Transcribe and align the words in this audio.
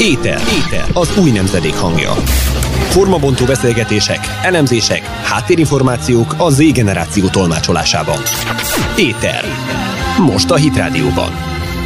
Éter. 0.00 0.40
Éter. 0.40 0.90
Az 0.94 1.18
új 1.18 1.30
nemzedék 1.30 1.74
hangja. 1.74 2.10
Formabontó 2.94 3.44
beszélgetések, 3.44 4.18
elemzések, 4.42 5.02
háttérinformációk 5.02 6.34
a 6.38 6.50
Z 6.50 6.72
generáció 6.72 7.28
tolmácsolásában. 7.28 8.18
Éter. 8.98 9.44
Most 10.26 10.50
a 10.50 10.56
Hit 10.56 10.76
Rádióban. 10.76 11.30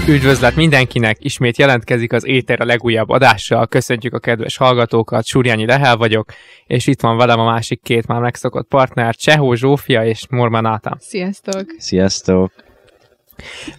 Üdvözlet 0.09 0.57
mindenkinek! 0.57 1.17
Ismét 1.25 1.59
jelentkezik 1.59 2.13
az 2.13 2.27
Éter 2.27 2.61
a 2.61 2.65
legújabb 2.65 3.09
adással. 3.09 3.67
Köszöntjük 3.67 4.15
a 4.15 4.19
kedves 4.19 4.57
hallgatókat, 4.57 5.27
Súrjányi 5.27 5.67
Lehel 5.67 5.97
vagyok, 5.97 6.33
és 6.67 6.87
itt 6.87 7.01
van 7.01 7.17
velem 7.17 7.39
a 7.39 7.45
másik 7.45 7.83
két 7.83 8.07
már 8.07 8.21
megszokott 8.21 8.69
partner, 8.69 9.15
Csehó 9.15 9.55
Zsófia 9.55 10.05
és 10.05 10.27
Morman 10.31 10.67
Átám. 10.67 10.97
Sziasztok! 11.01 11.65
Sziasztok! 11.79 12.68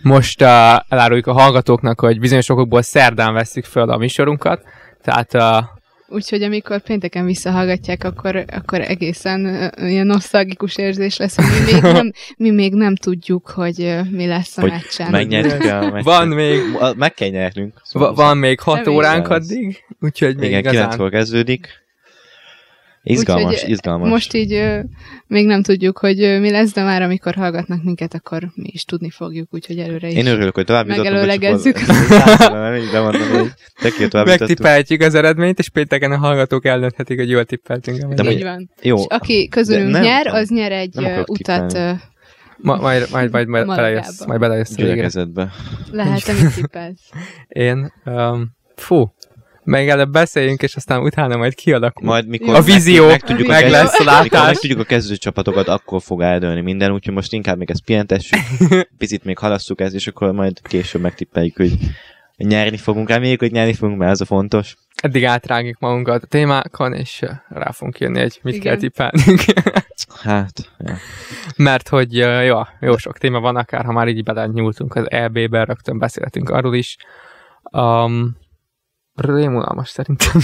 Most 0.02 0.42
uh, 0.42 0.48
eláruljuk 0.90 1.28
a 1.28 1.34
hallgatóknak, 1.34 2.00
hogy 2.00 2.20
bizonyos 2.20 2.50
okokból 2.50 2.82
szerdán 2.82 3.34
veszük 3.34 3.66
föl 3.66 3.90
a 3.90 3.98
műsorunkat, 3.98 4.64
tehát 5.04 5.34
uh, 5.34 5.64
Úgyhogy 6.12 6.44
amikor 6.44 6.82
pénteken 6.82 7.26
visszahallgatják, 7.26 8.04
akkor, 8.04 8.46
akkor 8.56 8.82
egészen 8.82 9.46
uh, 9.80 9.90
ilyen 9.92 10.06
nosztalgikus 10.06 10.78
érzés 10.78 11.18
lesz, 11.18 11.36
hogy 11.36 11.46
mi 11.46 11.72
még 11.72 11.82
nem, 12.02 12.12
mi 12.38 12.50
még 12.52 12.74
nem 12.74 12.96
tudjuk, 12.96 13.50
hogy 13.50 13.80
uh, 13.80 14.10
mi 14.10 14.26
lesz 14.28 14.58
a 14.58 14.62
Hogy 14.62 14.70
meccsen. 14.70 15.12
megnyertük 15.12 15.64
el 15.64 15.82
a 15.84 15.90
meccset. 15.92 16.04
van 16.04 16.28
még, 16.28 16.60
Meg 16.96 17.14
kell 17.14 17.30
nyernünk. 17.30 17.82
va- 17.92 18.16
van 18.16 18.38
még 18.38 18.60
hat 18.60 18.88
óránk 18.88 19.28
addig, 19.30 19.84
úgyhogy 20.00 20.36
még 20.38 20.50
Igen, 20.50 20.60
igazán... 20.60 20.90
9 20.90 21.12
kezdődik. 21.12 21.68
Izgalmas, 23.12 23.54
Úgyhogy 23.54 23.70
izgalmas. 23.70 24.10
Most 24.10 24.34
így 24.34 24.54
uh, 24.54 24.80
még 25.28 25.46
nem 25.46 25.62
tudjuk, 25.62 25.98
hogy 25.98 26.24
uh, 26.24 26.40
mi 26.40 26.50
lesz, 26.50 26.74
de 26.74 26.84
már 26.84 27.02
amikor 27.02 27.36
hallgatnak 27.36 27.84
minket, 27.84 28.14
akkor 28.14 28.52
mi 28.56 28.70
is 28.72 28.84
tudni 28.84 29.10
fogjuk, 29.10 29.48
úgyhogy 29.52 29.78
előre 29.78 30.08
is. 30.08 30.16
Én 30.16 30.26
örülök, 30.26 30.56
hogy 30.56 30.66
tovább. 30.66 30.88
Megelőlegezzük. 30.88 31.80
Megtippelhetjük 34.12 35.02
az 35.02 35.16
eredményt, 35.16 35.60
és 35.60 35.70
pénteken 35.70 36.12
a 36.12 36.18
hallgatók 36.18 36.66
eldönthetik, 36.66 37.18
hogy 37.18 37.30
jól 37.30 37.46
tippeltünk. 37.46 38.14
De 38.14 38.32
Így 38.32 38.44
van. 38.44 38.70
Jó, 38.82 38.98
És 38.98 39.06
aki 39.08 39.48
közülünk 39.48 39.92
nem 39.92 40.02
nyer, 40.02 40.28
az 40.28 40.50
nyer 40.50 40.72
egy 40.72 40.98
utat, 41.26 41.68
tippelni. 41.68 42.00
Ma, 42.58 42.76
majd, 42.76 43.08
majd, 43.12 43.32
majd, 43.32 43.48
majd 43.48 43.68
belejössz, 43.68 44.26
majd 44.26 44.40
belejössz 44.40 44.78
a 45.16 45.48
lehet, 45.92 46.28
amit 46.28 46.54
tippelsz. 46.56 47.10
Én, 47.48 47.94
um, 48.06 48.58
fú, 48.76 49.14
meg 49.64 49.90
előbb 49.90 50.12
beszéljünk, 50.12 50.62
és 50.62 50.76
aztán 50.76 51.02
utána 51.02 51.38
majd 51.38 51.56
kialakul. 51.56 52.08
Majd 52.08 52.28
mikor 52.28 52.56
A 52.56 52.62
vízió 52.62 53.08
meg, 53.08 53.22
tudjuk 53.22 53.48
meg 53.48 53.66
a 53.66 53.70
lesz 53.70 54.00
a 54.00 54.04
Mikor 54.04 54.14
látás. 54.14 54.46
meg 54.46 54.58
tudjuk 54.58 54.80
a 54.80 54.84
kezdő 54.84 55.16
csapatokat, 55.16 55.68
akkor 55.68 56.02
fog 56.02 56.22
eldőlni 56.22 56.62
minden, 56.62 56.92
úgyhogy 56.92 57.14
most 57.14 57.34
inkább 57.34 57.58
még 57.58 57.70
ezt 57.70 57.84
pihentessük, 57.84 58.40
picit 58.98 59.24
még 59.24 59.38
halasszuk 59.38 59.82
ezt, 59.82 59.94
és 59.94 60.08
akkor 60.08 60.32
majd 60.32 60.62
később 60.62 61.02
megtippeljük, 61.02 61.56
hogy 61.56 61.78
nyerni 62.38 62.78
fogunk. 62.78 63.10
Reméljük, 63.10 63.40
hogy 63.40 63.52
nyerni 63.52 63.74
fogunk, 63.74 64.00
mert 64.00 64.12
ez 64.12 64.22
a 64.22 64.26
fontos. 64.26 64.76
Eddig 64.96 65.26
átrágjuk 65.26 65.80
magunkat 65.80 66.24
a 66.24 66.28
témákon, 66.28 66.94
és 66.94 67.26
rá 67.50 67.72
fogunk 67.72 68.00
jönni, 68.00 68.20
hogy 68.20 68.40
mit 68.42 68.56
Igen. 68.56 68.66
kell 68.66 68.78
tippelnünk. 68.78 69.42
Hát, 70.24 70.72
ja. 70.78 70.96
Mert 71.56 71.88
hogy 71.88 72.14
jó, 72.46 72.60
jó 72.80 72.98
sok 72.98 73.18
téma 73.18 73.40
van, 73.40 73.56
akár 73.56 73.86
ha 73.86 73.92
már 73.92 74.08
így 74.08 74.24
bele 74.24 74.46
nyúltunk 74.46 74.96
az 74.96 75.12
EB-be, 75.12 75.64
rögtön 75.64 75.98
beszéltünk 75.98 76.50
arról 76.50 76.76
is. 76.76 76.98
Um, 77.72 78.38
rémulalmas 79.20 79.90
szerintem. 79.90 80.42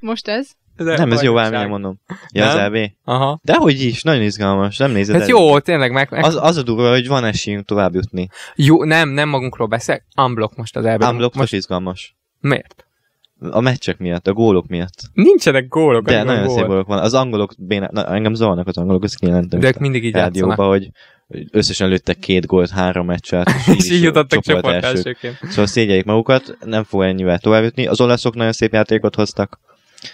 Most 0.00 0.28
ez? 0.28 0.48
nem, 0.76 1.12
ez 1.12 1.22
jó 1.22 1.34
vámilyen 1.34 1.68
mondom. 1.68 2.00
Ja, 2.32 2.46
az 2.48 2.54
Nem? 2.54 2.74
EB. 2.74 2.90
Aha. 3.04 3.38
Dehogy 3.42 3.80
is, 3.80 4.02
nagyon 4.02 4.22
izgalmas, 4.22 4.76
nem 4.76 4.90
nézed 4.90 5.14
Ez 5.14 5.20
el. 5.22 5.28
jó, 5.28 5.58
tényleg 5.58 5.92
meg, 5.92 6.10
meg 6.10 6.24
Az, 6.24 6.38
az 6.40 6.56
a 6.56 6.62
durva, 6.62 6.90
hogy 6.90 7.08
van 7.08 7.24
esélyünk 7.24 7.64
tovább 7.66 7.94
jutni. 7.94 8.28
jó, 8.54 8.84
nem, 8.84 9.08
nem 9.08 9.28
magunkról 9.28 9.66
beszél, 9.66 10.02
unblock 10.16 10.56
most 10.56 10.76
az 10.76 10.84
EB-ben. 10.84 11.08
Unblock 11.08 11.34
most 11.34 11.38
most 11.38 11.52
izgalmas. 11.52 12.16
miért? 12.40 12.82
A 13.50 13.60
meccsek 13.60 13.98
miatt, 13.98 14.26
a 14.26 14.32
gólok 14.32 14.66
miatt. 14.66 14.94
Nincsenek 15.12 15.68
gólok, 15.68 16.04
De 16.04 16.22
nagyon 16.22 16.48
szép 16.48 16.56
gól. 16.58 16.66
gólok 16.66 16.86
van. 16.86 16.98
Az 16.98 17.14
angolok, 17.14 17.52
béna, 17.58 17.88
na, 17.92 18.06
engem 18.06 18.34
zavarnak 18.34 18.66
az 18.66 18.76
angolok, 18.76 19.04
ezt 19.04 19.18
kijelentem. 19.18 19.60
De 19.60 19.66
ők 19.66 19.78
mindig 19.78 20.04
így 20.04 20.12
rádióba, 20.14 20.48
játszanak. 20.48 20.70
hogy 20.72 20.78
hogy 20.84 20.90
összesen 21.50 21.88
lőttek 21.88 22.18
két 22.18 22.46
gólt 22.46 22.70
három 22.70 23.06
meccset, 23.06 23.48
és 23.48 23.66
És 23.76 23.90
így 23.90 24.02
jutottak 24.02 24.42
csoport 24.42 24.64
csoport 24.64 24.84
elsők. 24.84 25.06
elsőként. 25.06 25.50
Szóval 25.50 25.66
szégyeljék 25.66 26.04
magukat, 26.04 26.56
nem 26.64 26.84
fog 26.84 27.02
ennyivel 27.02 27.38
tovább 27.38 27.62
jutni. 27.62 27.86
Az 27.86 28.00
olaszok 28.00 28.34
nagyon 28.34 28.52
szép 28.52 28.72
játékot 28.72 29.14
hoztak, 29.14 29.60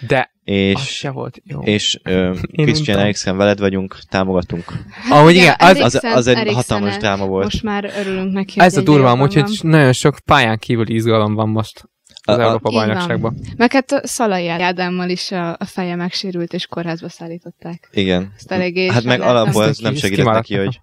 De 0.07 0.17
az 0.19 0.53
és, 0.53 0.79
se 0.79 1.09
volt 1.09 1.41
jó. 1.43 1.61
és 1.61 1.99
ö, 2.03 2.35
Christian. 2.51 2.99
Eriksen 2.99 3.37
veled 3.37 3.59
vagyunk, 3.59 3.97
támogatunk. 4.09 4.63
Ahogy 5.09 5.35
igen, 5.35 5.55
az, 5.57 5.79
Az, 5.81 5.99
az 6.03 6.27
egy 6.27 6.53
hatalmas 6.53 6.97
dráma 6.97 7.25
volt. 7.25 7.43
Most 7.43 7.63
már 7.63 7.91
örülünk 7.97 8.33
neki, 8.33 8.59
ez 8.59 8.77
a 8.77 8.81
durva, 8.81 8.99
egyre 8.99 9.11
amúgy, 9.11 9.33
jobban 9.33 9.49
hogy 9.49 9.69
nagyon 9.69 9.93
sok 9.93 10.17
pályán 10.25 10.57
kívüli 10.57 10.93
izgalom 10.93 11.33
van 11.33 11.49
most 11.49 11.89
az 12.27 12.37
A- 12.37 12.41
Európa 12.41 12.69
Így 12.69 12.75
bajnokságban. 12.75 13.37
Meg 13.57 13.71
hát 13.71 14.01
Szalai 14.07 14.47
Ádámmal 14.47 15.09
is 15.09 15.31
a, 15.31 15.49
a 15.49 15.65
feje 15.65 15.95
megsérült, 15.95 16.53
és 16.53 16.65
kórházba 16.67 17.09
szállították. 17.09 17.89
Igen. 17.91 18.33
Ezt 18.37 18.51
eléggé 18.51 18.87
Hát 18.87 19.03
meg 19.03 19.21
alapból 19.21 19.65
ez 19.65 19.77
nem 19.77 19.95
segített 19.95 20.25
neki, 20.25 20.55
hogy 20.55 20.79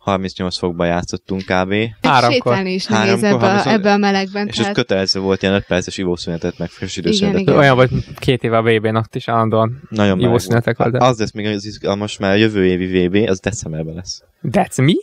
38 0.00 0.58
fokban 0.58 0.86
játszottunk 0.86 1.40
kb. 1.40 1.74
Háromkor. 2.02 2.32
Sétálni 2.32 2.72
is 2.72 2.86
nehéz 2.86 3.06
Háromkor, 3.06 3.28
ebbe, 3.28 3.44
a, 3.44 3.48
háromszor- 3.48 3.72
ebbe 3.72 3.92
a 3.92 3.96
melegben. 3.96 4.46
És 4.46 4.52
ez 4.52 4.58
tehát 4.58 4.74
kötelező 4.74 5.20
volt 5.20 5.42
ilyen 5.42 5.54
5 5.54 5.64
perces 5.66 5.98
ivószünetet, 5.98 6.58
meg 6.58 6.68
friss 6.68 6.96
időszünetet. 6.96 7.40
igen. 7.40 7.56
Olyan 7.56 7.74
volt 7.74 7.90
két 8.18 8.42
éve 8.42 8.56
a 8.56 8.62
VB-n 8.62 8.94
ott 8.96 9.14
is 9.14 9.28
állandóan. 9.28 9.82
Nagyon 9.88 10.20
Jó 10.20 10.38
szünetek 10.38 10.76
volt. 10.76 10.90
voltak. 10.90 11.08
Az 11.08 11.18
lesz 11.18 11.32
még 11.32 11.46
az 11.46 11.64
izgalmas, 11.66 12.18
mert 12.18 12.32
a 12.34 12.36
jövő 12.36 12.66
évi 12.66 13.06
VB 13.06 13.28
az 13.28 13.40
decemberben 13.40 13.94
lesz. 13.94 14.22
That's 14.42 14.84
mi? 14.84 14.94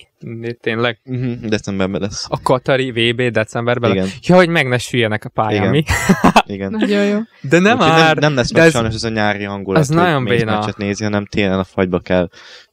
Tényleg? 0.62 1.00
Uh-huh, 1.06 1.34
decemberben 1.34 2.02
lesz. 2.02 2.26
A 2.30 2.42
Katari 2.42 2.92
VB 2.92 3.22
decemberben? 3.22 3.92
Igen, 3.92 4.08
Ja, 4.22 4.36
hogy 4.36 4.50
meg 4.50 4.68
ne 4.68 4.78
süljenek 4.78 5.26
a 5.26 5.30
pályán, 5.30 5.62
Igen. 5.62 5.70
mi? 5.70 5.84
igen. 6.54 6.72
Nagyon 6.72 7.06
jó. 7.06 7.18
De 7.42 7.60
nem 7.60 7.78
Úgyhogy 7.78 7.90
már. 7.92 8.06
nem, 8.18 8.18
nem 8.20 8.36
lesz 8.36 8.52
meg 8.52 8.62
ez- 8.64 8.72
sajnos 8.72 8.94
ez 8.94 9.04
a 9.04 9.10
nyári 9.10 9.44
hangulat, 9.44 9.82
ez 9.82 9.88
nagyon 9.88 10.24
béna. 10.24 10.52
meccset 10.60 10.78
nézi, 10.78 11.04
hanem 11.04 11.26
télen 11.26 11.60
a 11.60 11.64
fagyba 11.64 12.00
kell 12.00 12.30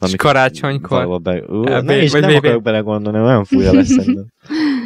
És 0.07 0.15
karácsonykor. 0.17 1.21
be... 1.21 1.43
Ú, 1.47 1.65
EB, 1.67 1.85
nem, 1.85 2.01
is, 2.01 2.13
vagy 2.13 2.21
nem 2.21 2.31
VB. 2.31 2.37
akarok 2.37 2.63
belegondolni, 2.63 3.19
olyan 3.19 3.45
fújja 3.45 3.73
lesz 3.73 3.89
szerintem. 3.89 4.27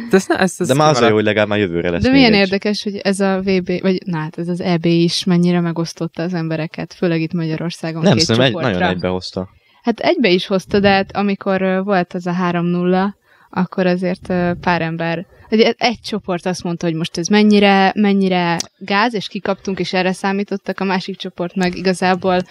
De, 0.09 0.15
ez, 0.17 0.25
ne, 0.27 0.35
ez, 0.39 0.55
ez 0.57 0.67
De 0.67 0.73
már 0.73 0.89
az 0.89 1.01
a 1.01 1.07
jó, 1.07 1.13
hogy 1.13 1.23
legalább 1.23 1.47
már 1.47 1.59
jövőre 1.59 1.89
lesz 1.89 2.03
De 2.03 2.11
milyen 2.11 2.33
egy. 2.33 2.39
érdekes, 2.39 2.83
hogy 2.83 2.95
ez 2.95 3.19
a 3.19 3.39
VB, 3.43 3.81
vagy 3.81 4.01
na 4.05 4.17
hát 4.17 4.37
ez 4.37 4.47
az 4.47 4.61
EB 4.61 4.85
is 4.85 5.23
mennyire 5.23 5.59
megosztotta 5.59 6.23
az 6.23 6.33
embereket, 6.33 6.93
főleg 6.93 7.21
itt 7.21 7.33
Magyarországon 7.33 8.01
Nem, 8.01 8.13
két 8.13 8.21
szerintem 8.21 8.55
egy, 8.55 8.63
nagyon 8.71 8.81
egybehozta. 8.89 9.49
Hát 9.83 9.99
egybe 9.99 10.29
is 10.29 10.47
hozta, 10.47 10.79
de 10.79 10.89
hát 10.89 11.15
amikor 11.15 11.81
volt 11.83 12.13
az 12.13 12.27
a 12.27 12.33
3-0, 12.33 13.07
akkor 13.49 13.85
azért 13.85 14.33
pár 14.61 14.81
ember, 14.81 15.25
egy, 15.49 15.75
egy 15.77 15.99
csoport 16.01 16.45
azt 16.45 16.63
mondta, 16.63 16.85
hogy 16.85 16.95
most 16.95 17.17
ez 17.17 17.27
mennyire, 17.27 17.91
mennyire 17.95 18.57
gáz, 18.77 19.13
és 19.13 19.27
kikaptunk, 19.27 19.79
és 19.79 19.93
erre 19.93 20.11
számítottak, 20.11 20.79
a 20.79 20.83
másik 20.83 21.17
csoport 21.17 21.55
meg 21.55 21.75
igazából 21.75 22.41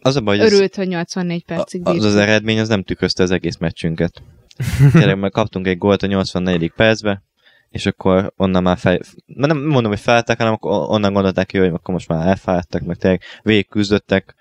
Az 0.00 0.16
a 0.16 0.20
baj, 0.20 0.38
örült, 0.38 0.74
hogy 0.74 0.88
84 0.88 1.44
percig 1.44 1.80
az 1.84 1.94
az 1.94 2.02
bírtunk. 2.02 2.22
eredmény 2.22 2.60
az 2.60 2.68
nem 2.68 2.82
tükrözte 2.82 3.22
az 3.22 3.30
egész 3.30 3.56
meccsünket. 3.56 4.22
Tényleg 4.92 5.18
meg 5.18 5.30
kaptunk 5.30 5.66
egy 5.66 5.78
gólt 5.78 6.02
a 6.02 6.06
84. 6.06 6.72
percbe, 6.76 7.22
és 7.70 7.86
akkor 7.86 8.32
onnan 8.36 8.62
már 8.62 8.78
fel, 8.78 8.98
nem 9.26 9.58
mondom, 9.58 9.90
hogy 9.90 10.00
feltek, 10.00 10.38
hanem 10.38 10.52
akkor 10.52 10.90
onnan 10.90 11.12
gondolták 11.12 11.46
ki, 11.46 11.58
hogy 11.58 11.68
akkor 11.68 11.94
most 11.94 12.08
már 12.08 12.26
elfáradtak, 12.26 12.82
meg 12.82 12.96
tényleg 12.96 13.22
végig 13.42 13.68
küzdöttek, 13.68 14.34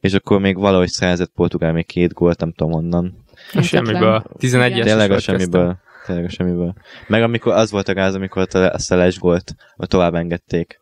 és 0.00 0.14
akkor 0.14 0.40
még 0.40 0.56
valahogy 0.58 0.88
szerzett 0.88 1.30
Portugál 1.34 1.72
még 1.72 1.86
két 1.86 2.12
gólt, 2.12 2.40
nem 2.40 2.52
tudom 2.52 2.72
onnan. 2.72 3.24
A 3.52 3.62
semmiből. 3.62 4.24
11-es. 4.38 4.66
Igen. 4.70 4.84
Tényleg 4.86 5.10
a 5.10 5.18
semmiből. 5.18 5.78
Tényleg 6.06 6.24
a 6.24 6.28
semmiből. 6.28 6.74
Meg 7.06 7.22
amikor 7.22 7.52
az 7.52 7.70
volt 7.70 7.88
a 7.88 7.94
gáz, 7.94 8.14
amikor 8.14 8.46
a, 8.52 8.58
azt 8.58 8.92
a 8.92 8.96
les 8.96 9.18
gólt, 9.18 9.54
hogy 9.76 9.88
tovább 9.88 10.14
engedték. 10.14 10.78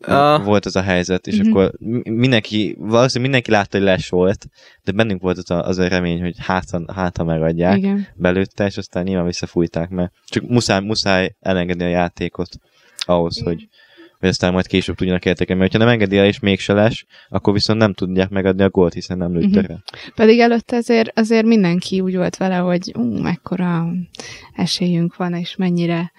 Ah. 0.00 0.44
Volt 0.44 0.64
az 0.66 0.76
a 0.76 0.80
helyzet, 0.82 1.26
és 1.26 1.38
Mhm. 1.38 1.48
akkor 1.50 1.72
mi- 1.78 2.10
mindenki, 2.10 2.74
valószínűleg 2.78 3.20
mindenki 3.22 3.50
látta, 3.50 3.76
hogy 3.76 3.86
les 3.86 4.08
volt, 4.08 4.46
de 4.84 4.92
bennünk 4.92 5.22
volt 5.22 5.36
az 5.38 5.50
a, 5.50 5.64
az 5.66 5.78
a 5.78 5.88
remény, 5.88 6.20
hogy 6.20 6.34
hátra, 6.38 6.92
hátra 6.94 7.24
megadják 7.24 7.76
Igen. 7.76 8.06
belőtte, 8.14 8.66
és 8.66 8.76
aztán 8.76 9.04
nyilván 9.04 9.26
visszafújták, 9.26 9.88
mert 9.88 10.12
csak 10.24 10.48
muszáj, 10.48 10.80
muszáj 10.80 11.34
elengedni 11.40 11.84
a 11.84 11.88
játékot 11.88 12.48
ahhoz, 12.98 13.36
Igen. 13.40 13.52
hogy, 13.52 13.68
hogy 14.26 14.34
aztán 14.34 14.52
majd 14.52 14.66
később 14.66 14.96
tudjanak 14.96 15.24
értékelni. 15.24 15.60
Mert 15.60 15.72
ha 15.72 15.78
nem 15.78 15.88
engedi 15.88 16.16
el, 16.18 16.26
és 16.26 16.38
mégse 16.38 16.72
les, 16.72 17.06
akkor 17.28 17.52
viszont 17.52 17.78
nem 17.78 17.92
tudják 17.92 18.28
megadni 18.28 18.62
a 18.62 18.70
gólt, 18.70 18.92
hiszen 18.92 19.18
nem 19.18 19.32
lőtte 19.32 19.60
Mhm. 19.60 19.70
rá. 19.70 19.76
Pedig 20.14 20.38
előtte 20.38 20.76
azért, 20.76 21.18
azért 21.18 21.46
mindenki 21.46 22.00
úgy 22.00 22.16
volt 22.16 22.36
vele, 22.36 22.56
hogy 22.56 22.92
ú, 22.96 23.18
mekkora 23.20 23.86
esélyünk 24.52 25.16
van, 25.16 25.34
és 25.34 25.56
mennyire 25.56 26.12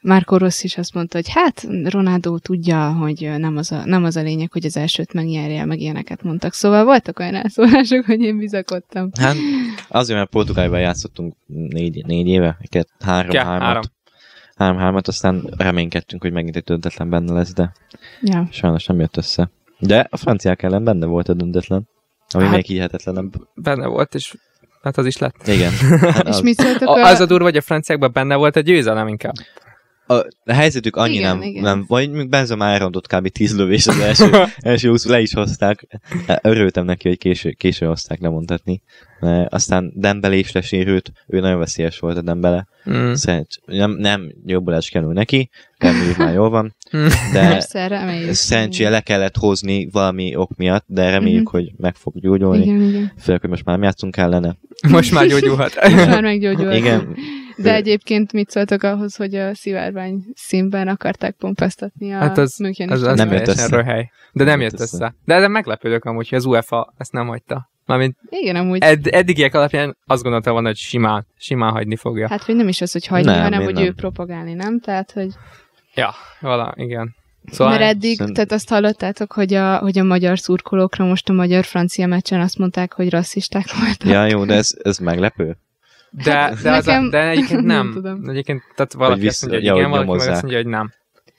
Márko 0.00 0.36
Rossz 0.36 0.62
is 0.62 0.76
azt 0.78 0.94
mondta, 0.94 1.16
hogy 1.16 1.28
hát 1.30 1.66
Ronaldo 1.84 2.38
tudja, 2.38 2.92
hogy 2.92 3.30
nem 3.38 3.56
az 3.56 3.72
a, 3.72 3.84
nem 3.84 4.04
az 4.04 4.16
a 4.16 4.22
lényeg, 4.22 4.52
hogy 4.52 4.64
az 4.64 4.76
elsőt 4.76 5.12
megnyerje, 5.12 5.64
meg 5.64 5.80
ilyeneket 5.80 6.22
mondtak. 6.22 6.52
Szóval 6.54 6.84
voltak 6.84 7.18
olyan 7.18 7.34
elszólások, 7.34 8.04
hogy 8.04 8.20
én 8.20 8.38
bizakodtam. 8.38 9.10
Hát 9.20 9.34
azért, 9.88 10.18
mert 10.18 10.30
Portugálban 10.30 10.80
játszottunk 10.80 11.34
négy, 11.46 12.04
négy 12.06 12.26
éve, 12.26 12.58
két, 12.68 12.88
három, 13.00 13.30
Ke- 13.30 13.42
hármat. 13.42 13.62
három. 13.62 13.82
Három, 14.56 14.76
hármat, 14.78 15.08
aztán 15.08 15.54
reménykedtünk, 15.56 16.22
hogy 16.22 16.32
megint 16.32 16.56
egy 16.56 16.64
döntetlen 16.64 17.10
benne 17.10 17.32
lesz, 17.32 17.52
de 17.54 17.72
Ja. 18.22 18.48
sajnos 18.50 18.86
nem 18.86 19.00
jött 19.00 19.16
össze. 19.16 19.50
De 19.78 20.06
a 20.10 20.16
franciák 20.16 20.62
ellen 20.62 20.84
benne 20.84 21.06
volt 21.06 21.28
a 21.28 21.34
döntetlen, 21.34 21.88
ami 22.28 22.44
Hát- 22.44 22.54
még 22.54 22.64
hihetetlenebb. 22.64 23.32
Benne 23.54 23.86
volt, 23.86 24.14
és 24.14 24.34
hát 24.82 24.96
az 24.98 25.06
is 25.06 25.18
lett. 25.18 25.46
Igen. 25.46 25.70
Hát 26.14 26.22
És 26.28 26.34
az. 26.34 26.40
mit 26.40 26.58
szóltak 26.58 26.88
A, 26.88 26.92
a... 26.92 27.06
az 27.06 27.20
a 27.20 27.26
durva, 27.26 27.44
hogy 27.44 27.56
a 27.56 27.60
franciákban 27.60 28.10
benne 28.12 28.36
volt 28.36 28.56
a 28.56 28.60
győzelem 28.60 29.08
inkább. 29.08 29.34
A, 30.06 30.14
a 30.44 30.52
helyzetük 30.52 30.96
annyi 30.96 31.14
Igen, 31.14 31.36
nem, 31.36 31.42
igen. 31.48 31.62
nem, 31.62 31.84
vagy 31.86 32.10
még 32.10 32.28
Benzema 32.28 32.66
elrontott 32.66 33.06
kb. 33.06 33.28
10 33.28 33.56
lövés 33.56 33.86
az 33.86 33.98
első, 33.98 34.30
első 34.58 34.88
20 34.88 35.06
le 35.06 35.20
is 35.20 35.32
hozták. 35.34 35.86
Örültem 36.42 36.84
neki, 36.84 37.08
hogy 37.08 37.18
késő, 37.18 37.50
késő 37.50 37.86
hozták 37.86 38.20
lemondhatni. 38.20 38.82
Mert 39.20 39.52
aztán 39.52 39.92
Dembele 39.94 40.34
is 40.36 40.52
lesérült, 40.52 41.12
ő 41.26 41.40
nagyon 41.40 41.58
veszélyes 41.58 41.98
volt 41.98 42.16
a 42.16 42.22
Dembele. 42.22 42.66
Mm. 42.90 43.12
Szerencs, 43.12 43.56
nem, 43.64 43.90
nem 43.90 44.32
jobbulás 44.46 44.88
kell 44.88 45.02
neki, 45.12 45.50
reméljük 45.78 46.16
már 46.16 46.34
jól 46.34 46.50
van, 46.50 46.74
Mm. 46.96 47.06
de 47.32 47.60
szerencsére 48.32 48.90
le 48.90 49.00
kellett 49.00 49.36
hozni 49.36 49.88
valami 49.92 50.36
ok 50.36 50.56
miatt, 50.56 50.84
de 50.88 51.10
reméljük, 51.10 51.50
Mhm. 51.50 51.56
hogy 51.56 51.72
meg 51.76 51.94
fog 51.94 52.20
gyógyulni. 52.20 52.64
Igen, 52.64 52.82
igen. 52.82 53.12
Főleg, 53.20 53.40
hogy 53.40 53.50
most 53.50 53.64
már 53.64 53.74
nem 53.74 53.84
játszunk 53.84 54.16
ellene. 54.16 54.56
Most 54.88 55.12
már 55.12 55.26
gyógyulhat. 55.32 55.74
Most 55.82 56.06
már 56.06 56.22
meggyógyult. 56.22 56.74
Igen, 56.74 57.16
De 57.56 57.74
egyébként 57.74 58.32
mit 58.32 58.50
szóltok 58.50 58.82
ahhoz, 58.82 59.16
hogy 59.16 59.34
a 59.34 59.54
szivárvány 59.54 60.24
színben 60.34 60.88
akarták 60.88 61.34
pompáztatni 61.34 62.12
a 62.14 62.18
Hát 62.18 62.38
az- 62.38 62.58
München 62.58 62.88
Az, 62.90 63.02
az 63.02 63.16
Nem 63.16 63.28
nem 63.28 63.36
jött 63.36 63.46
össze. 63.48 63.76
röhely. 63.76 64.10
De 64.32 64.44
nem 64.44 64.60
jött 64.60 64.70
jött 64.70 64.80
össze. 64.80 64.96
össze. 64.96 65.14
De 65.24 65.34
ezen 65.34 65.50
meglepődök 65.50 66.04
amúgy, 66.04 66.28
hogy 66.28 66.38
az 66.38 66.44
UEFA 66.44 66.94
ezt 66.98 67.12
nem 67.12 67.26
hagyta. 67.26 67.70
Mármint 67.86 68.16
Igen, 68.28 68.56
amúgy. 68.56 68.82
ed- 68.82 69.06
eddigiek 69.06 69.54
alapján 69.54 69.96
azt 70.06 70.22
gondoltam 70.22 70.52
volna, 70.52 70.68
hogy 70.68 70.76
simán, 70.76 71.26
simán 71.36 71.72
hagyni 71.72 71.96
fogja. 71.96 72.28
Hát, 72.28 72.42
hogy 72.42 72.56
nem 72.56 72.68
is 72.68 72.80
az, 72.80 72.92
hogy 72.92 73.06
hagyni, 73.06 73.30
Nem, 73.30 73.42
hanem, 73.42 73.62
hogy 73.62 73.74
nem. 73.74 73.82
ő 73.84 73.92
propagálni, 73.92 74.52
nem? 74.54 74.80
Tehát, 74.80 75.12
hogy... 75.12 75.28
Ja, 75.94 76.10
vala, 76.40 76.72
igen. 76.76 77.14
Szóval 77.46 77.54
Szóval 77.56 77.78
Mert 77.78 77.94
eddig, 77.94 78.16
szerint- 78.16 78.34
tehát 78.36 78.52
azt 78.52 78.68
hallottátok, 78.68 79.32
hogy 79.32 79.54
a, 79.54 79.78
hogy 79.78 79.98
a 79.98 80.04
magyar 80.04 80.38
szurkolókra 80.38 81.04
most 81.04 81.28
a 81.28 81.32
magyar-francia 81.32 82.06
meccsen 82.06 82.40
azt 82.40 82.58
mondták, 82.58 82.92
hogy 82.92 83.10
rasszisták 83.10 83.64
voltak. 83.78 84.08
ja 84.08 84.26
jó, 84.26 84.44
de 84.44 84.54
ez, 84.54 84.74
ez 84.82 84.98
meglepő. 84.98 85.56
De, 86.24 86.32
Hát 86.32 86.62
de, 86.62 86.70
az 86.70 86.88
a, 86.88 86.90
nekem- 86.92 87.10
de 87.10 87.28
egyébként 87.28 87.60
nem 87.74 87.84
nem. 87.84 87.92
tudom. 87.92 88.28
egyébként, 88.28 88.62
tehát 88.74 88.92
valaki 88.92 89.18
Hogy 89.18 89.28
azt 89.28 89.40
vissza- 89.40 89.52
mondja, 89.52 89.70
hogy 89.70 89.78
igen, 89.80 89.90
valaki 89.90 90.10
meg 90.10 90.18
azt 90.28 90.42
mondja, 90.42 90.60
hogy 90.60 90.70
nem. 90.70 90.90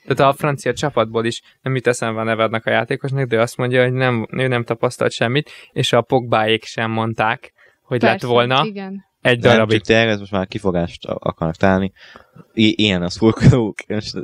Tehát 0.06 0.32
a 0.32 0.36
francia 0.36 0.72
csapatból 0.72 1.24
is 1.24 1.42
nem 1.62 1.74
jut 1.74 1.86
eszembe 1.86 2.20
a 2.20 2.24
nevednek 2.24 2.66
a 2.66 2.70
játékosnak, 2.70 3.26
de 3.28 3.40
azt 3.40 3.56
mondja, 3.56 3.82
hogy 3.82 3.92
nem, 3.92 4.26
ő 4.30 4.46
nem 4.48 4.64
tapasztalt 4.64 5.12
semmit, 5.12 5.50
és 5.72 5.92
a 5.92 6.00
Pogbáék 6.00 6.64
sem 6.64 6.90
mondták, 6.90 7.52
hogy 7.82 8.02
lett 8.02 8.22
volna 8.22 8.64
Igen. 8.64 9.04
Egy 9.26 9.40
nem 9.40 9.52
darabig. 9.52 9.76
csak 9.76 9.86
tényleg, 9.86 10.08
ez 10.08 10.18
most 10.18 10.32
már 10.32 10.46
kifogást 10.46 11.04
akarnak 11.04 11.56
találni. 11.56 11.92
I- 12.52 12.82
ilyen 12.82 13.02
a 13.02 13.10
szurkolók. 13.10 13.74
Most 13.88 14.14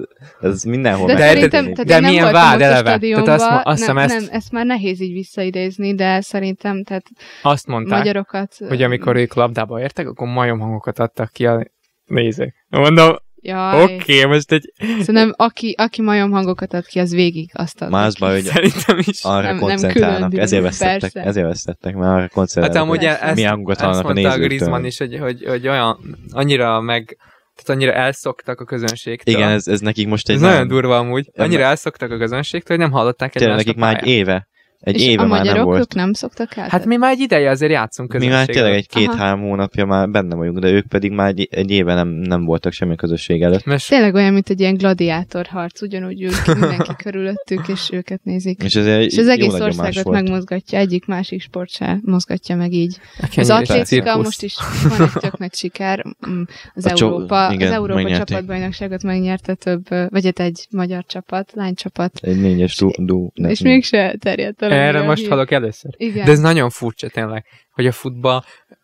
Ez 0.41 0.63
mindenhol 0.63 1.07
De, 1.07 1.13
De- 1.15 1.19
de 1.19 1.27
szerintem, 1.27 1.65
megtörténik. 1.65 1.87
tehát 1.87 2.03
de 2.03 2.09
milyen 2.09 2.33
vád 2.33 2.61
eleve? 2.61 2.99
Tehát 2.99 3.29
azt 3.29 3.49
azt 3.65 3.79
hiszem 3.79 3.95
nem, 3.95 4.05
ezt- 4.05 4.19
nem, 4.21 4.29
ezt 4.31 4.53
már 4.53 4.67
nehéz 4.67 5.01
így 5.01 5.13
visszaidézni, 5.13 5.95
de 5.95 6.21
szerintem, 6.21 6.85
tehát 6.85 7.05
Azt 7.43 7.67
mondták, 7.67 7.99
magyarokat... 7.99 8.57
hogy 8.69 8.83
amikor 8.83 9.17
ők 9.17 9.35
labdába 9.35 9.81
értek, 9.81 10.09
akkor 10.09 10.29
majom 10.29 10.59
hangokat 10.59 10.99
adtak 10.99 11.33
ki 11.33 11.47
a 11.47 11.67
nézők. 12.05 12.55
Mondom, 12.69 13.17
Jaj, 13.44 13.83
oké, 13.83 13.94
okay, 13.94 14.25
most 14.25 14.53
egy... 14.53 14.73
Szerintem 14.79 15.33
aki, 15.37 15.75
aki 15.79 16.03
majom 16.03 16.31
hangokat 16.31 16.73
ad 16.75 16.85
ki, 16.87 16.99
az 16.99 17.11
végig 17.12 17.50
azt 17.53 17.83
ad. 17.83 17.91
Már 17.91 18.06
az 18.06 18.15
baj, 18.15 18.33
hogy 18.33 18.43
Szerintem 18.43 18.99
is. 18.99 19.23
arra 19.23 19.43
Nem- 19.43 19.50
nem 19.50 19.59
koncentrálnak. 19.59 20.29
külön 20.31 20.44
ezért 20.44 20.62
vesztettek, 20.62 21.00
persze. 21.00 21.23
ezért 21.23 21.47
vesztettek, 21.47 21.94
mert 21.94 22.11
arra 22.11 22.21
Hát 22.21 22.31
koncentrálnak. 22.31 22.83
amúgy 22.83 22.99
Persze. 23.05 23.23
ezt, 23.23 23.35
Milyen 23.35 23.50
hangot 23.50 23.81
ezt 23.81 23.83
a 23.83 23.87
mondta 23.93 24.09
a 24.09 24.12
nézőktől. 24.12 24.47
Griezmann 24.47 24.85
is, 24.85 24.99
hogy, 24.99 25.19
hogy, 25.19 25.44
hogy 25.47 25.69
olyan, 25.69 25.99
annyira 26.31 26.81
meg, 26.81 27.17
tehát 27.56 27.81
annyira 27.81 27.93
elszoktak 27.93 28.61
a 28.61 28.65
közönségtől. 28.65 29.35
Igen, 29.35 29.49
ez, 29.49 29.67
ez 29.69 29.81
nekik 29.81 30.09
most 30.09 30.29
egy 30.29 30.35
ez 30.35 30.41
nagyon 30.41 30.69
durva 30.69 30.97
amúgy. 30.97 31.31
Nem- 31.35 31.47
Annyira 31.47 31.62
elszoktak 31.62 32.11
a 32.11 32.17
közönségtől, 32.17 32.77
hogy 32.77 32.87
nem 32.87 32.94
hallották 32.94 33.33
Tényleg 33.33 33.50
egymást 33.50 33.67
nekik 33.67 33.83
a 33.83 33.87
már 33.87 34.03
egy 34.03 34.09
éve. 34.09 34.49
Egy 34.82 34.94
és 34.94 35.06
éve 35.06 35.23
a 35.23 35.26
már 35.26 35.31
nem 35.38 35.46
magyarok, 35.46 35.64
volt. 35.64 35.81
ők 35.81 35.94
nem 35.94 36.12
szoktak 36.12 36.56
el? 36.56 36.67
Hát 36.69 36.84
mi 36.84 36.96
már 36.96 37.11
egy 37.12 37.20
ideje 37.20 37.50
azért 37.50 37.73
játszunk 37.73 38.19
Mi 38.19 38.26
már 38.26 38.46
tényleg 38.46 38.73
egy 38.75 38.87
Aha. 38.90 39.00
két-három 39.06 39.40
hónapja 39.40 39.84
már 39.84 40.08
benne 40.11 40.34
vagyunk, 40.34 40.58
de 40.58 40.69
ők 40.70 40.87
pedig 40.87 41.11
már 41.11 41.29
egy, 41.29 41.49
egy 41.50 41.70
éve 41.70 41.94
nem, 41.94 42.08
nem 42.08 42.44
voltak 42.44 42.73
semmi 42.73 42.96
közösség 42.96 43.43
előtt. 43.43 43.64
Most 43.64 43.88
Tényleg 43.88 44.14
olyan, 44.14 44.32
mint 44.32 44.49
egy 44.50 44.61
ilyen 44.61 44.75
gladiátor 44.75 45.46
harc, 45.46 45.82
ugyanúgy 45.82 46.23
ők 46.23 46.46
mindenki 46.46 46.90
körülöttük, 46.96 47.69
és 47.69 47.88
őket 47.93 48.25
nézik. 48.25 48.62
És 48.62 48.75
ez, 48.75 48.87
egy 48.87 49.05
És 49.12 49.19
az 49.19 49.29
egész 49.29 49.52
országot 49.52 50.02
volt. 50.02 50.20
megmozgatja, 50.20 50.79
egyik 50.79 51.06
másik 51.06 51.40
sport 51.43 51.70
se 51.70 51.99
mozgatja 52.02 52.56
meg 52.56 52.73
így. 52.73 52.96
a 53.20 53.26
Az 53.37 53.50
atlétika 53.50 54.17
most 54.17 54.43
is 54.43 54.56
van 54.88 55.00
egy 55.02 55.20
tök 55.20 55.38
nagy 55.38 55.55
siker. 55.55 56.05
Mm, 56.29 56.43
Az 56.75 56.87
A 56.87 56.88
cso- 56.93 57.00
Európa, 57.12 57.50
igen, 57.52 57.69
az 57.69 57.75
Európa 57.75 58.02
megnyerték. 58.02 58.26
csapatbajnokságot 58.26 59.02
megnyerte 59.02 59.55
több, 59.55 59.88
vagy 59.88 60.25
hát 60.25 60.38
egy 60.40 60.67
magyar 60.70 61.05
csapat, 61.06 61.50
lánycsapat, 61.55 62.19
Egy 62.23 62.40
négyes 62.40 62.76
dú 62.99 63.31
nem, 63.34 63.50
és 63.50 63.61
mégse 63.61 64.17
terjedt 64.19 64.62
el. 64.62 64.70
Erre 64.73 65.03
most 65.03 65.27
hallok 65.29 65.51
először. 65.51 65.91
Igen. 65.97 66.25
De 66.25 66.31
ez 66.31 66.41
nagyon 66.41 66.71
furcsa 66.71 67.09
tényleg, 67.09 67.45
hogy 67.73 67.87
a 67.87 67.93
futball 67.93 68.41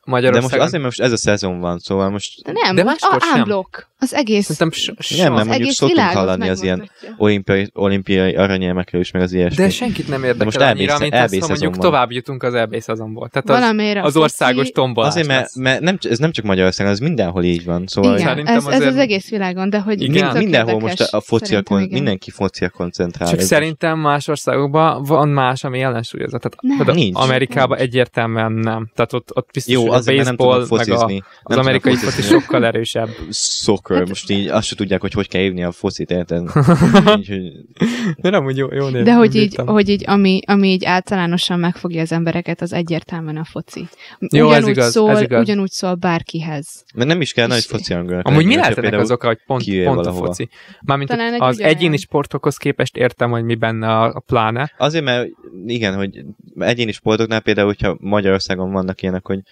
De 0.08 0.14
Magyarországon... 0.14 0.42
most 0.42 0.54
azért, 0.54 0.82
mert 0.82 0.84
most 0.84 1.00
ez 1.00 1.12
a 1.12 1.16
szezon 1.16 1.60
van, 1.60 1.78
szóval 1.78 2.10
most 2.10 2.42
De 2.42 2.52
nem, 2.52 2.74
De 2.74 2.84
máskor 2.84 3.16
a 3.16 3.24
sem. 3.34 3.64
Az 4.00 4.14
egész, 4.14 4.42
Szerintem 4.42 4.70
so, 4.70 4.92
so, 4.98 5.22
Nem, 5.22 5.32
az 5.32 5.38
mondjuk 5.38 5.60
egész 5.60 5.74
szoktunk 5.74 6.08
hallani 6.08 6.48
az 6.48 6.62
ilyen 6.62 6.90
olimpiai, 7.16 7.70
olimpiai 7.72 8.34
aranyérmekről 8.34 9.00
is, 9.00 9.10
meg 9.10 9.22
az 9.22 9.32
ilyesmi. 9.32 9.64
De 9.64 9.70
senkit 9.70 10.08
nem 10.08 10.24
érdekel 10.24 10.44
most 10.44 10.60
annyira, 10.60 10.94
EB 10.94 11.00
mint 11.00 11.14
azt, 11.14 11.38
ha 11.38 11.46
mondjuk 11.46 11.70
van. 11.70 11.80
tovább 11.80 12.10
jutunk 12.12 12.42
az 12.42 12.54
EB 12.54 12.80
szezonból. 12.80 13.28
Tehát 13.28 13.74
az, 13.96 14.06
az 14.06 14.16
országos 14.16 14.68
tombolás 14.68 15.10
Azért, 15.10 15.26
mert, 15.26 15.54
mert 15.54 15.80
nem, 15.80 15.98
ez 16.00 16.18
nem 16.18 16.32
csak 16.32 16.44
Magyarországon, 16.44 16.92
ez 16.92 16.98
mindenhol 16.98 17.44
így 17.44 17.64
van. 17.64 17.86
Szóval 17.86 18.14
Igen, 18.14 18.26
Szerintem 18.26 18.56
ez, 18.56 18.66
ez 18.66 18.86
az 18.86 18.96
egész 18.96 19.30
világon, 19.30 19.70
de 19.70 19.80
hogy 19.80 20.02
Igen. 20.02 20.36
mindenhol 20.36 20.72
érdekes. 20.72 20.98
most 20.98 21.12
a 21.12 21.20
focia, 21.20 21.62
mindenki 21.68 22.30
focia 22.30 22.70
koncentrál. 22.70 23.28
Csak 23.28 23.40
szerintem 23.40 23.98
más 23.98 24.28
országokban 24.28 25.02
van 25.02 25.28
más, 25.28 25.64
ami 25.64 25.80
ellensúlyozza. 25.80 26.38
Tehát. 26.38 26.96
Amerikában 27.12 27.78
egyértelműen 27.78 28.52
nem. 28.52 28.77
Tehát 28.94 29.12
ott, 29.12 29.36
ott 29.36 29.48
biztos, 29.52 29.74
Jó, 29.74 29.80
hogy 29.80 29.90
a 29.90 30.22
nem 30.22 30.36
baseball, 30.36 30.66
tudnak 30.66 30.86
meg 30.86 30.96
a, 30.98 31.04
az 31.04 31.20
Nem 31.42 31.58
amerikai 31.58 31.94
foci 31.94 32.22
sokkal 32.22 32.64
erősebb. 32.66 33.08
Soccer, 33.30 33.96
Hát- 33.98 34.08
most 34.08 34.30
így 34.30 34.48
azt 34.48 34.66
se 34.66 34.74
tudják, 34.74 35.00
hogy 35.00 35.12
hogy 35.12 35.28
kell 35.28 35.40
hívni 35.42 35.64
a 35.64 35.72
focit, 35.72 36.10
érted? 36.10 36.50
Hogy 37.04 37.52
De 38.16 38.30
nem 38.30 38.44
úgy 38.44 38.56
jó, 38.56 38.72
jó 38.74 38.88
név. 38.88 39.02
De 39.04 39.14
hogy 39.14 39.34
így, 39.34 39.56
hogy 39.66 39.88
így 39.88 40.04
ami, 40.06 40.40
ami 40.46 40.68
így 40.68 40.84
általánosan 40.84 41.58
megfogja 41.58 42.00
az 42.00 42.12
embereket, 42.12 42.60
az 42.60 42.72
egyértelműen 42.72 43.36
a 43.36 43.44
foci. 43.44 43.88
Jó, 44.18 44.50
ez 44.50 44.56
ugyanúgy, 44.56 44.70
igaz, 44.76 44.90
szól, 44.90 45.10
ez 45.10 45.20
igaz. 45.20 45.40
ugyanúgy 45.40 45.70
szól 45.70 45.94
bárkihez. 45.94 46.84
mert 46.94 47.08
nem 47.08 47.20
is 47.20 47.32
kell 47.32 47.46
És- 47.46 47.52
nagy 47.52 47.64
foci 47.64 47.94
angolnak. 47.94 48.26
Amúgy 48.26 48.44
mi 48.46 48.54
lehet 48.54 48.78
ennek 48.78 49.00
az 49.00 49.10
oka, 49.10 49.26
hogy 49.26 49.38
pont, 49.46 49.82
pont 49.84 50.06
a 50.06 50.12
foci? 50.12 50.48
Mármint 50.80 51.10
az 51.38 51.60
egyéni 51.60 51.96
sportokhoz 51.96 52.56
képest 52.56 52.96
értem, 52.96 53.30
hogy 53.30 53.44
mi 53.44 53.54
benne 53.54 53.88
a, 53.88 54.04
a 54.14 54.20
pláne. 54.20 54.72
Azért, 54.78 55.04
mert 55.04 55.28
igen, 55.66 55.94
hogy 55.94 56.24
egyéni 56.58 56.92
sportoknál 56.92 57.40
például, 57.40 57.66
hogyha 57.66 57.96
Magyarországon 58.00 58.67
vannak 58.72 59.02
ilyenek, 59.02 59.26
hogy 59.26 59.42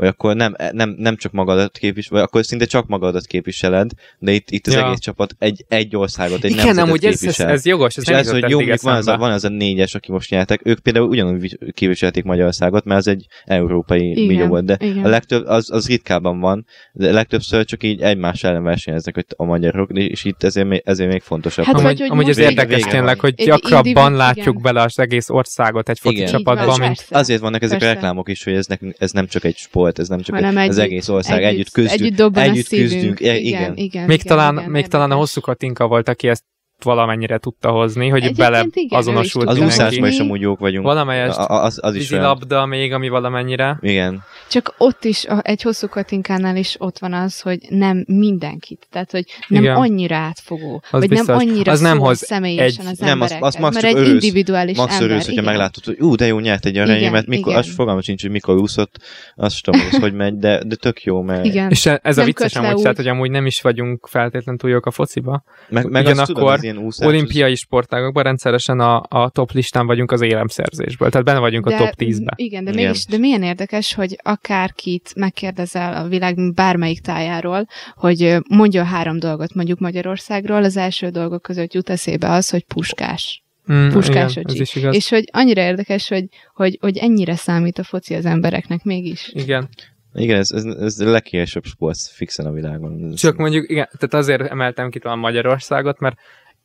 vagy 0.00 0.08
akkor 0.08 0.36
nem, 0.36 0.56
nem, 0.72 0.94
nem 0.98 1.16
csak 1.16 1.32
magadat 1.32 1.78
képvisel, 1.78 2.10
vagy 2.12 2.20
akkor 2.22 2.44
szinte 2.44 2.64
csak 2.64 2.86
magadat 2.86 3.26
képviseled, 3.26 3.90
de 4.18 4.32
itt, 4.32 4.50
itt 4.50 4.66
az 4.66 4.72
Ja. 4.74 4.86
egész 4.86 4.98
csapat 4.98 5.34
egy, 5.38 5.64
egy 5.68 5.96
országot, 5.96 6.44
egy 6.44 6.50
Igen, 6.50 6.56
nemzetet 6.64 6.88
amúgy 6.88 7.04
ez, 7.04 7.12
ez, 7.12 7.18
képvisel. 7.20 7.48
ez 7.48 7.66
jogos, 7.66 7.96
ez 7.96 8.08
és 8.08 8.14
ez, 8.14 8.30
hogy 8.30 8.48
jó, 8.48 8.58
van 8.82 8.94
az, 8.94 9.06
a, 9.06 9.16
van 9.16 9.32
az 9.32 9.44
a 9.44 9.48
négyes, 9.48 9.94
aki 9.94 10.12
most 10.12 10.30
nyertek, 10.30 10.60
ők 10.64 10.78
például 10.78 11.08
ugyanúgy 11.08 11.40
vi- 11.40 11.58
képviselték 11.72 12.24
Magyarországot, 12.24 12.84
mert 12.84 13.00
az 13.00 13.06
egy 13.08 13.26
európai 13.44 14.10
Igen, 14.10 14.26
millió 14.26 14.46
volt, 14.46 14.64
de 14.64 14.76
igen. 14.80 15.04
a 15.04 15.08
legtöbb, 15.08 15.46
az, 15.46 15.70
az 15.72 15.86
ritkában 15.86 16.40
van, 16.40 16.66
de 16.92 17.12
legtöbbször 17.12 17.64
csak 17.64 17.82
így 17.82 18.00
egymás 18.00 18.44
ellen 18.44 18.62
versenyeznek 18.62 19.14
hogy 19.14 19.24
a 19.36 19.44
magyarok, 19.44 19.90
és 19.92 20.24
itt 20.24 20.42
ezért, 20.42 20.66
még- 20.68 20.82
ezért 20.84 21.10
még 21.10 21.22
fontosabb. 21.22 21.64
Hát 21.64 21.74
amúgy, 21.74 22.00
hogy 22.00 22.10
amúgy 22.10 22.28
ez 22.28 22.38
érdekes 22.38 22.82
tényleg, 22.82 23.20
hogy 23.20 23.34
gyakrabban 23.34 24.12
látjuk 24.12 24.46
igen. 24.46 24.62
bele 24.62 24.82
az 24.82 24.98
egész 24.98 25.28
országot 25.28 25.88
egy 25.88 25.98
foci 25.98 26.24
csapatban, 26.24 26.80
mint. 26.80 27.06
Azért 27.10 27.40
vannak 27.40 27.62
ezek 27.62 27.82
a 27.82 27.84
reklámok 27.84 28.28
is, 28.28 28.44
hogy 28.44 28.54
ez, 28.54 28.66
nekünk, 28.66 28.94
ez 28.98 29.10
nem 29.10 29.26
csak 29.26 29.44
egy 29.44 29.56
sport, 29.56 29.89
ez 29.98 30.08
nem 30.08 30.20
csak 30.20 30.34
Hanem 30.34 30.56
egy, 30.58 30.68
az 30.68 30.78
együtt- 30.78 30.90
egész 30.90 31.08
ország, 31.08 31.42
együtt, 31.42 31.70
küzdünk. 31.70 32.00
Együtt 32.00 32.16
dobban 32.16 32.42
együtt 32.42 32.64
a 32.64 32.68
szívünk. 32.68 32.90
küzdünk, 32.90 33.20
igen, 33.20 33.36
igen, 33.36 33.76
igen. 33.76 34.06
Még, 34.06 34.20
igen, 34.20 34.36
talán, 34.36 34.58
igen, 34.58 34.70
még 34.70 34.86
talán 34.86 35.10
a 35.10 35.14
hosszú 35.14 35.40
Katinka 35.40 35.86
volt, 35.86 36.08
aki 36.08 36.28
ezt 36.28 36.44
valamennyire 36.82 37.38
tudta 37.38 37.70
hozni, 37.70 38.08
hogy 38.08 38.22
Egyébként 38.22 38.50
bele 38.50 38.66
igen, 38.72 38.98
azonosult 38.98 39.48
Az 39.48 39.58
úszásban 39.58 40.08
is 40.08 40.18
amúgy 40.18 40.40
jók 40.40 40.58
vagyunk. 40.58 40.84
Valamelyest 40.84 41.38
A- 41.38 41.62
az, 41.64 41.78
az 41.82 41.94
is 41.94 42.00
vízilabda 42.08 42.66
még, 42.66 42.92
ami 42.92 43.08
valamennyire. 43.08 43.78
Igen. 43.80 44.22
Csak 44.48 44.74
ott 44.78 45.04
is, 45.04 45.24
a- 45.26 45.40
egy 45.42 45.62
hosszú 45.62 45.86
katinkánál 45.88 46.56
is 46.56 46.74
ott 46.78 46.98
van 46.98 47.12
az, 47.12 47.40
hogy 47.40 47.58
nem 47.68 48.04
mindenkit. 48.06 48.86
Tehát, 48.90 49.10
hogy 49.10 49.24
nem 49.48 49.62
Igen. 49.62 49.76
annyira 49.76 50.16
átfogó. 50.16 50.82
Az 50.90 51.00
vagy 51.00 51.08
biztos. 51.08 51.26
nem 51.26 51.36
annyira 51.36 51.72
Az 51.72 51.80
nem 51.80 51.98
hoz 51.98 52.18
személyesen 52.18 52.84
egy- 52.86 52.92
az 52.92 52.98
Nem, 52.98 53.20
az- 53.20 53.36
az 53.40 53.54
max 53.54 53.74
mert 53.74 53.86
egy 53.86 53.94
örülsz. 53.96 54.12
individuális 54.12 54.76
Max 54.76 54.92
ember. 54.92 55.06
örülsz, 55.08 55.24
hogyha 55.26 55.40
igen. 55.40 55.52
meglátod, 55.52 55.84
hogy 55.84 56.00
ú, 56.00 56.14
de 56.14 56.26
jó, 56.26 56.38
nyert 56.38 56.64
egy 56.66 56.76
aranyémet, 56.76 57.26
mikor, 57.26 57.48
igen. 57.48 57.58
az 57.62 57.74
fogalmam 57.74 58.02
sincs, 58.02 58.22
hogy 58.22 58.30
mikor 58.30 58.56
úszott, 58.56 58.94
azt 59.36 59.62
tudom, 59.62 59.80
hogy 59.80 60.00
hogy 60.00 60.12
megy, 60.12 60.38
de, 60.38 60.62
de 60.64 60.74
tök 60.74 61.02
jó, 61.02 61.22
mert 61.22 61.44
Igen. 61.44 61.70
És 61.70 61.86
ez 61.86 62.18
a 62.18 62.24
vicces 62.24 62.54
amúgy, 62.56 62.82
tehát, 62.82 62.96
hogy 62.96 63.08
amúgy 63.08 63.30
nem 63.30 63.46
is 63.46 63.60
vagyunk 63.60 64.06
feltétlen 64.10 64.56
túl 64.56 64.70
jók 64.70 64.86
a 64.86 64.90
fociba. 64.90 65.42
meg, 65.68 65.90
meg 65.90 66.06
azt 66.06 66.12
Ugyanakkor 66.12 66.42
ilyen 66.70 66.84
úszás, 66.84 67.06
Olimpiai 67.06 67.54
sportágokban 67.54 68.22
rendszeresen 68.22 68.80
a, 68.80 69.02
a 69.08 69.30
top 69.30 69.50
listán 69.52 69.86
vagyunk 69.86 70.12
az 70.12 70.20
élemszerzésből, 70.20 71.10
tehát 71.10 71.26
benne 71.26 71.38
vagyunk 71.38 71.66
a 71.66 71.76
top 71.76 71.92
10-ben. 71.96 72.34
Igen, 72.36 72.64
de 72.64 72.70
Igen. 72.70 72.84
mégis, 72.84 73.04
de 73.04 73.18
milyen 73.18 73.42
érdekes, 73.42 73.94
hogy 73.94 74.16
akárkit 74.22 75.12
megkérdezel 75.16 76.04
a 76.04 76.08
világ 76.08 76.54
bármelyik 76.54 77.00
tájáról, 77.00 77.66
hogy 77.94 78.36
mondja 78.48 78.84
három 78.84 79.18
dolgot 79.18 79.54
mondjuk 79.54 79.78
Magyarországról, 79.78 80.64
az 80.64 80.76
első 80.76 81.08
dolgok 81.08 81.42
között 81.42 81.72
jut 81.72 81.90
eszébe 81.90 82.30
az, 82.30 82.50
hogy 82.50 82.64
puskás. 82.64 83.44
Mm, 83.72 83.88
Puskás 83.88 84.32
igen, 84.36 84.44
ez 84.48 84.60
is 84.60 84.74
igaz. 84.74 84.94
És 84.94 85.08
hogy 85.08 85.28
annyira 85.32 85.60
érdekes, 85.60 86.08
hogy, 86.08 86.24
hogy, 86.54 86.78
hogy 86.80 86.96
ennyire 86.96 87.36
számít 87.36 87.78
a 87.78 87.82
foci 87.82 88.14
az 88.14 88.24
embereknek 88.24 88.84
mégis. 88.84 89.30
Igen. 89.34 89.68
Igen, 90.14 90.38
ez, 90.38 90.50
ez, 90.50 90.64
ez 90.64 91.00
a 91.00 91.10
leghíresebb 91.10 91.64
sport 91.64 91.98
fixen 91.98 92.46
a 92.46 92.52
világon. 92.52 93.14
Csak 93.14 93.36
mondjuk, 93.36 93.70
igen, 93.70 93.88
tehát 93.98 94.24
azért 94.24 94.50
emeltem 94.50 94.90
ki 94.90 94.98
talán 94.98 95.18
Magyarországot, 95.18 95.98
mert 95.98 96.16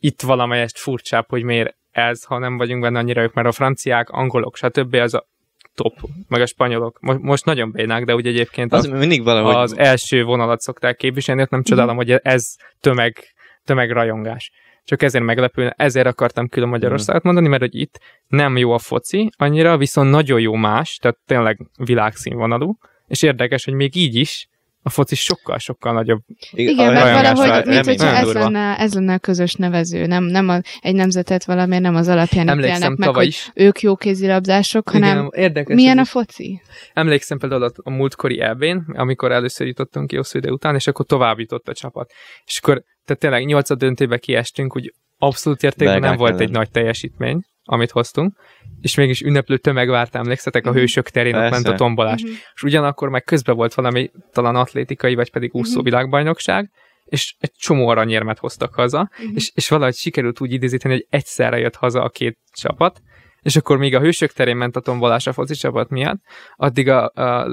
itt 0.05 0.21
valamelyest 0.21 0.77
furcsább, 0.77 1.25
hogy 1.29 1.43
miért 1.43 1.75
ez, 1.91 2.23
ha 2.23 2.37
nem 2.37 2.57
vagyunk 2.57 2.81
benne 2.81 2.99
annyira 2.99 3.21
ők, 3.21 3.33
mert 3.33 3.47
a 3.47 3.51
franciák, 3.51 4.09
angolok, 4.09 4.55
stb. 4.55 4.93
az 4.93 5.13
a 5.13 5.27
top, 5.75 5.93
meg 6.27 6.41
a 6.41 6.45
spanyolok. 6.45 6.97
Most, 6.99 7.19
most 7.19 7.45
nagyon 7.45 7.71
bénák, 7.71 8.05
de 8.05 8.15
úgy 8.15 8.27
egyébként 8.27 8.73
az, 8.73 8.85
az, 8.85 8.99
mindig 8.99 9.23
valahogy... 9.23 9.55
az 9.55 9.77
első 9.77 10.23
vonalat 10.23 10.59
szokták 10.59 10.95
képviselni, 10.95 11.41
ott 11.41 11.49
nem 11.49 11.63
csodálom, 11.63 11.95
hogy 11.95 12.11
ez 12.11 12.55
tömeg, 12.79 13.17
tömegrajongás. 13.63 14.51
Csak 14.83 15.01
ezért 15.01 15.23
meglepő, 15.23 15.73
ezért 15.77 16.07
akartam 16.07 16.49
külön 16.49 16.69
Magyarországot 16.69 17.23
mondani, 17.23 17.47
mert 17.47 17.61
hogy 17.61 17.75
itt 17.75 17.99
nem 18.27 18.57
jó 18.57 18.71
a 18.71 18.79
foci 18.79 19.29
annyira, 19.37 19.77
viszont 19.77 20.09
nagyon 20.09 20.39
jó 20.39 20.53
más, 20.53 20.97
tehát 20.97 21.17
tényleg 21.25 21.59
világszínvonalú, 21.77 22.77
és 23.07 23.21
érdekes, 23.21 23.65
hogy 23.65 23.73
még 23.73 23.95
így 23.95 24.15
is 24.15 24.49
a 24.87 24.89
foci 24.89 25.15
sokkal-sokkal 25.15 25.93
nagyobb. 25.93 26.21
Igen, 26.51 26.93
mert 26.93 27.37
valahogy, 27.37 27.65
mint 27.65 27.85
hogyha 27.85 28.07
ez 28.07 28.23
durva. 28.23 28.39
lenne, 28.39 28.77
ez 28.79 28.93
lenne 28.93 29.13
a 29.13 29.17
közös 29.17 29.53
nevező, 29.53 30.05
nem, 30.05 30.23
nem 30.23 30.49
a, 30.49 30.59
egy 30.81 30.95
nemzetet 30.95 31.45
valamiért 31.45 31.83
nem 31.83 31.95
az 31.95 32.07
alapján 32.07 32.47
Emlékszem 32.49 32.75
ítélnek 32.75 32.97
meg, 32.97 33.15
hogy 33.15 33.27
is. 33.27 33.51
ők 33.53 33.79
jó 33.81 33.95
kézilabdások, 33.95 34.89
hanem 34.89 35.17
Igen, 35.17 35.29
érdekes. 35.43 35.75
milyen 35.75 35.97
a 35.97 36.05
foci? 36.05 36.61
Emlékszem 36.93 37.37
például 37.37 37.63
a- 37.63 37.71
a 37.83 37.89
múltkori 37.89 38.39
elbén, 38.41 38.85
amikor 38.93 39.31
először 39.31 39.67
jutottunk 39.67 40.07
ki 40.07 40.15
hosszú 40.15 40.37
idő 40.37 40.49
után, 40.49 40.75
és 40.75 40.87
akkor 40.87 41.05
tovább 41.05 41.39
jutott 41.39 41.67
a 41.67 41.73
csapat. 41.73 42.11
És 42.45 42.57
akkor, 42.57 42.81
tehát 43.05 43.21
tényleg 43.21 43.45
nyolcad 43.45 43.77
döntőbe 43.77 44.17
kiestünk, 44.17 44.75
úgy 44.75 44.93
abszolút 45.17 45.63
értékben 45.63 45.99
nem 45.99 46.17
volt 46.17 46.31
ellen. 46.31 46.41
egy 46.41 46.51
nagy 46.51 46.69
teljesítmény, 46.71 47.43
amit 47.65 47.91
hoztunk, 47.91 48.37
és 48.81 48.95
mégis 48.95 49.21
ünneplő 49.21 49.57
tömeg 49.57 49.89
várt, 49.89 50.15
emlékszetek, 50.15 50.65
a 50.65 50.69
Mhm. 50.69 50.79
hősök 50.79 51.09
terén 51.09 51.33
ott 51.33 51.39
Persze. 51.39 51.55
ment 51.55 51.67
a 51.67 51.75
tombolás. 51.77 52.21
Mhm. 52.21 52.31
És 52.53 52.63
ugyanakkor 52.63 53.09
meg 53.09 53.23
közben 53.23 53.55
volt 53.55 53.73
valami 53.73 54.09
talán 54.31 54.55
atlétikai, 54.55 55.15
vagy 55.15 55.31
pedig 55.31 55.49
úszó 55.53 55.75
Mhm. 55.75 55.83
világbajnokság, 55.83 56.71
és 57.05 57.35
egy 57.39 57.51
csomó 57.51 57.87
aranyérmet 57.87 58.39
hoztak 58.39 58.73
haza, 58.73 59.09
Mhm. 59.17 59.35
és, 59.35 59.51
és 59.53 59.69
valahogy 59.69 59.95
sikerült 59.95 60.41
úgy 60.41 60.51
idézíteni, 60.51 60.93
hogy 60.93 61.05
egyszerre 61.09 61.57
jött 61.57 61.75
haza 61.75 62.03
a 62.03 62.09
két 62.09 62.37
csapat, 62.51 63.01
és 63.45 63.55
akkor 63.55 63.77
még 63.77 63.95
a 63.95 63.99
hősök 63.99 64.31
terén 64.31 64.55
ment 64.55 64.75
a 64.75 64.79
tombolás 64.79 65.27
a 65.27 65.33
foci 65.33 65.53
csapat 65.53 65.89
miatt, 65.89 66.21
addig 66.55 66.89
a, 66.89 67.07
a 67.07 67.47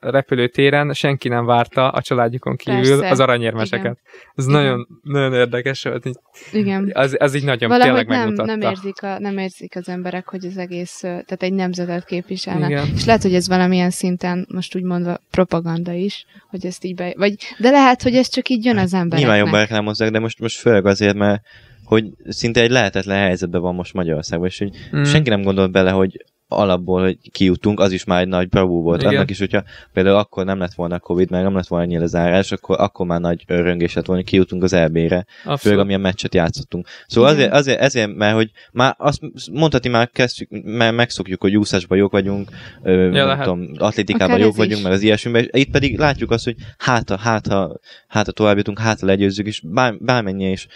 repülőtéren 0.00 0.92
senki 0.92 1.28
nem 1.28 1.44
várta 1.44 1.88
a 1.88 2.02
családjukon 2.02 2.56
kívül 2.56 2.80
Persze. 2.98 3.08
az 3.10 3.20
aranyérmeseket. 3.20 3.98
Ez 4.34 4.48
Igen. 4.48 4.60
nagyon, 4.62 4.86
nagyon 5.02 5.32
érdekes 5.34 5.82
volt. 5.82 6.06
így- 6.06 6.18
Igen. 6.52 6.90
Az, 6.94 7.16
az 7.18 7.34
így 7.34 7.44
nagyon 7.44 7.68
Valahogy 7.68 7.88
tényleg 7.90 8.08
nem, 8.08 8.18
megmutatta. 8.18 8.56
nem, 8.56 8.70
érzik 8.70 9.02
a, 9.02 9.18
nem 9.18 9.38
érzik 9.38 9.76
az 9.76 9.88
emberek, 9.88 10.28
hogy 10.28 10.44
az 10.44 10.56
egész, 10.58 10.98
tehát 11.00 11.42
egy 11.42 11.52
nemzetet 11.52 12.04
képviselnek. 12.04 12.70
Igen. 12.70 12.86
És 12.94 13.04
lehet, 13.04 13.22
hogy 13.22 13.34
ez 13.34 13.48
valamilyen 13.48 13.90
szinten, 13.90 14.46
most 14.50 14.76
úgy 14.76 14.82
mondva, 14.82 15.18
propaganda 15.30 15.92
is, 15.92 16.26
hogy 16.50 16.66
ezt 16.66 16.84
így 16.84 16.94
be... 16.94 17.12
Vagy, 17.16 17.34
de 17.58 17.70
lehet, 17.70 18.02
hogy 18.02 18.14
ez 18.14 18.28
csak 18.28 18.48
így 18.48 18.64
jön 18.64 18.78
az 18.78 18.92
embereknek. 18.94 19.18
Nyilván 19.18 19.38
jobban 19.38 19.60
reklámozzák, 19.60 20.10
de 20.10 20.18
most, 20.18 20.40
most 20.40 20.58
főleg 20.60 20.86
azért, 20.86 21.16
mert 21.16 21.42
hogy 21.84 22.04
szinte 22.28 22.60
egy 22.60 22.70
lehetetlen 22.70 23.18
helyzetben 23.18 23.60
van 23.60 23.74
most 23.74 23.94
Magyarországban, 23.94 24.48
és 24.48 24.58
hogy 24.58 24.70
Mm. 24.96 25.02
senki 25.02 25.28
nem 25.28 25.42
gondolt 25.42 25.72
bele, 25.72 25.90
hogy 25.90 26.24
alapból, 26.48 27.02
hogy 27.02 27.30
kijutunk, 27.30 27.80
az 27.80 27.92
is 27.92 28.04
már 28.04 28.20
egy 28.20 28.28
nagy 28.28 28.48
bravú 28.48 28.82
volt. 28.82 29.00
Igen. 29.00 29.14
Annak 29.14 29.30
is, 29.30 29.38
hogyha 29.38 29.62
például 29.92 30.16
akkor 30.16 30.44
nem 30.44 30.58
lett 30.58 30.74
volna 30.74 30.98
Covid, 30.98 31.30
meg 31.30 31.42
nem 31.42 31.54
lett 31.54 31.66
volna 31.66 31.84
ennyi 31.84 31.98
lezárás, 31.98 32.52
akkor, 32.52 32.80
akkor 32.80 33.06
már 33.06 33.20
nagy 33.20 33.44
öröngés 33.46 33.94
lett 33.94 34.06
volna, 34.06 34.22
hogy 34.22 34.30
kijutunk 34.30 34.62
az 34.62 34.72
EB-re, 34.72 35.26
főleg 35.58 35.78
amilyen 35.78 36.00
meccset 36.00 36.34
játszottunk. 36.34 36.86
Szóval 37.06 37.32
Igen. 37.32 37.42
azért, 37.42 37.54
azért, 37.58 37.80
ezért, 37.80 38.14
mert 38.14 38.34
hogy 38.34 38.50
már 38.72 38.94
azt 38.98 39.20
mondhatni 39.52 39.88
már 39.88 40.10
kezdjük, 40.10 40.48
mert 40.64 40.94
megszokjuk, 40.96 41.40
hogy 41.40 41.56
úszásban 41.56 41.98
jók 41.98 42.12
vagyunk, 42.12 42.50
ö, 42.82 43.12
Ja, 43.12 43.26
lehet. 43.26 43.42
tudom, 43.44 43.70
atlétikában 43.78 44.38
jók 44.38 44.56
vagyunk, 44.56 44.82
meg 44.82 44.92
az 44.92 45.02
ilyesmiben, 45.02 45.42
és 45.42 45.48
itt 45.62 45.70
pedig 45.70 45.98
látjuk 45.98 46.30
azt, 46.30 46.44
hogy 46.44 46.56
hát, 46.78 47.08
ha- 47.08 47.18
hát, 47.18 47.46
ha, 47.46 47.78
hát, 48.08 48.26
ha 48.26 48.32
tovább 48.32 48.56
jutunk, 48.56 48.78
hát, 48.78 49.00
ha 49.00 49.06
legyőzzük, 49.06 49.46
és 49.46 49.60
bár, 49.64 49.94
bármennyi 49.98 50.50
is 50.50 50.66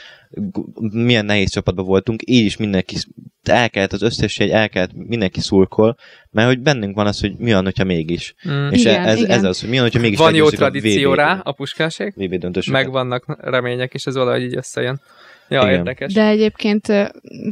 milyen 0.93 1.25
nehéz 1.25 1.51
csapatban 1.51 1.85
voltunk, 1.85 2.23
így 2.25 2.45
is 2.45 2.57
mindenki 2.57 2.97
el 3.43 3.71
kellett, 3.71 3.93
az 3.93 4.03
összes 4.03 4.39
egy 4.39 4.51
el 4.51 4.69
kellett, 4.69 4.93
mindenki 4.93 5.41
szurkol, 5.41 5.97
mert 6.31 6.49
hogy 6.49 6.61
bennünk 6.61 6.97
van 6.97 7.07
az, 7.07 7.21
hogy 7.21 7.37
mi 7.37 7.53
van, 7.53 7.65
hogyha 7.65 7.85
mégis. 7.85 8.35
Mm. 8.49 8.69
És 8.69 8.81
Igen, 8.81 9.05
ez, 9.05 9.19
igen. 9.19 9.31
ez 9.31 9.45
az, 9.45 9.61
hogy 9.61 9.69
mi 9.69 9.75
van, 9.75 9.85
hogyha 9.85 10.01
mégis 10.01 10.19
Van 10.19 10.35
jó 10.35 10.47
a 10.47 10.51
tradíció 10.51 11.11
VB 11.11 11.17
rá, 11.17 11.41
a 11.45 11.53
puskásék, 11.53 12.15
VB 12.15 12.35
döntősöket. 12.35 12.83
meg 12.83 12.93
vannak 12.93 13.37
remények, 13.41 13.95
és 13.95 14.07
ez 14.07 14.15
valahogy 14.15 14.43
így 14.43 14.57
összejön. 14.57 15.01
Ja, 15.49 15.63
Igen. 15.63 15.75
érdekes. 15.75 16.13
De 16.13 16.27
egyébként 16.27 16.87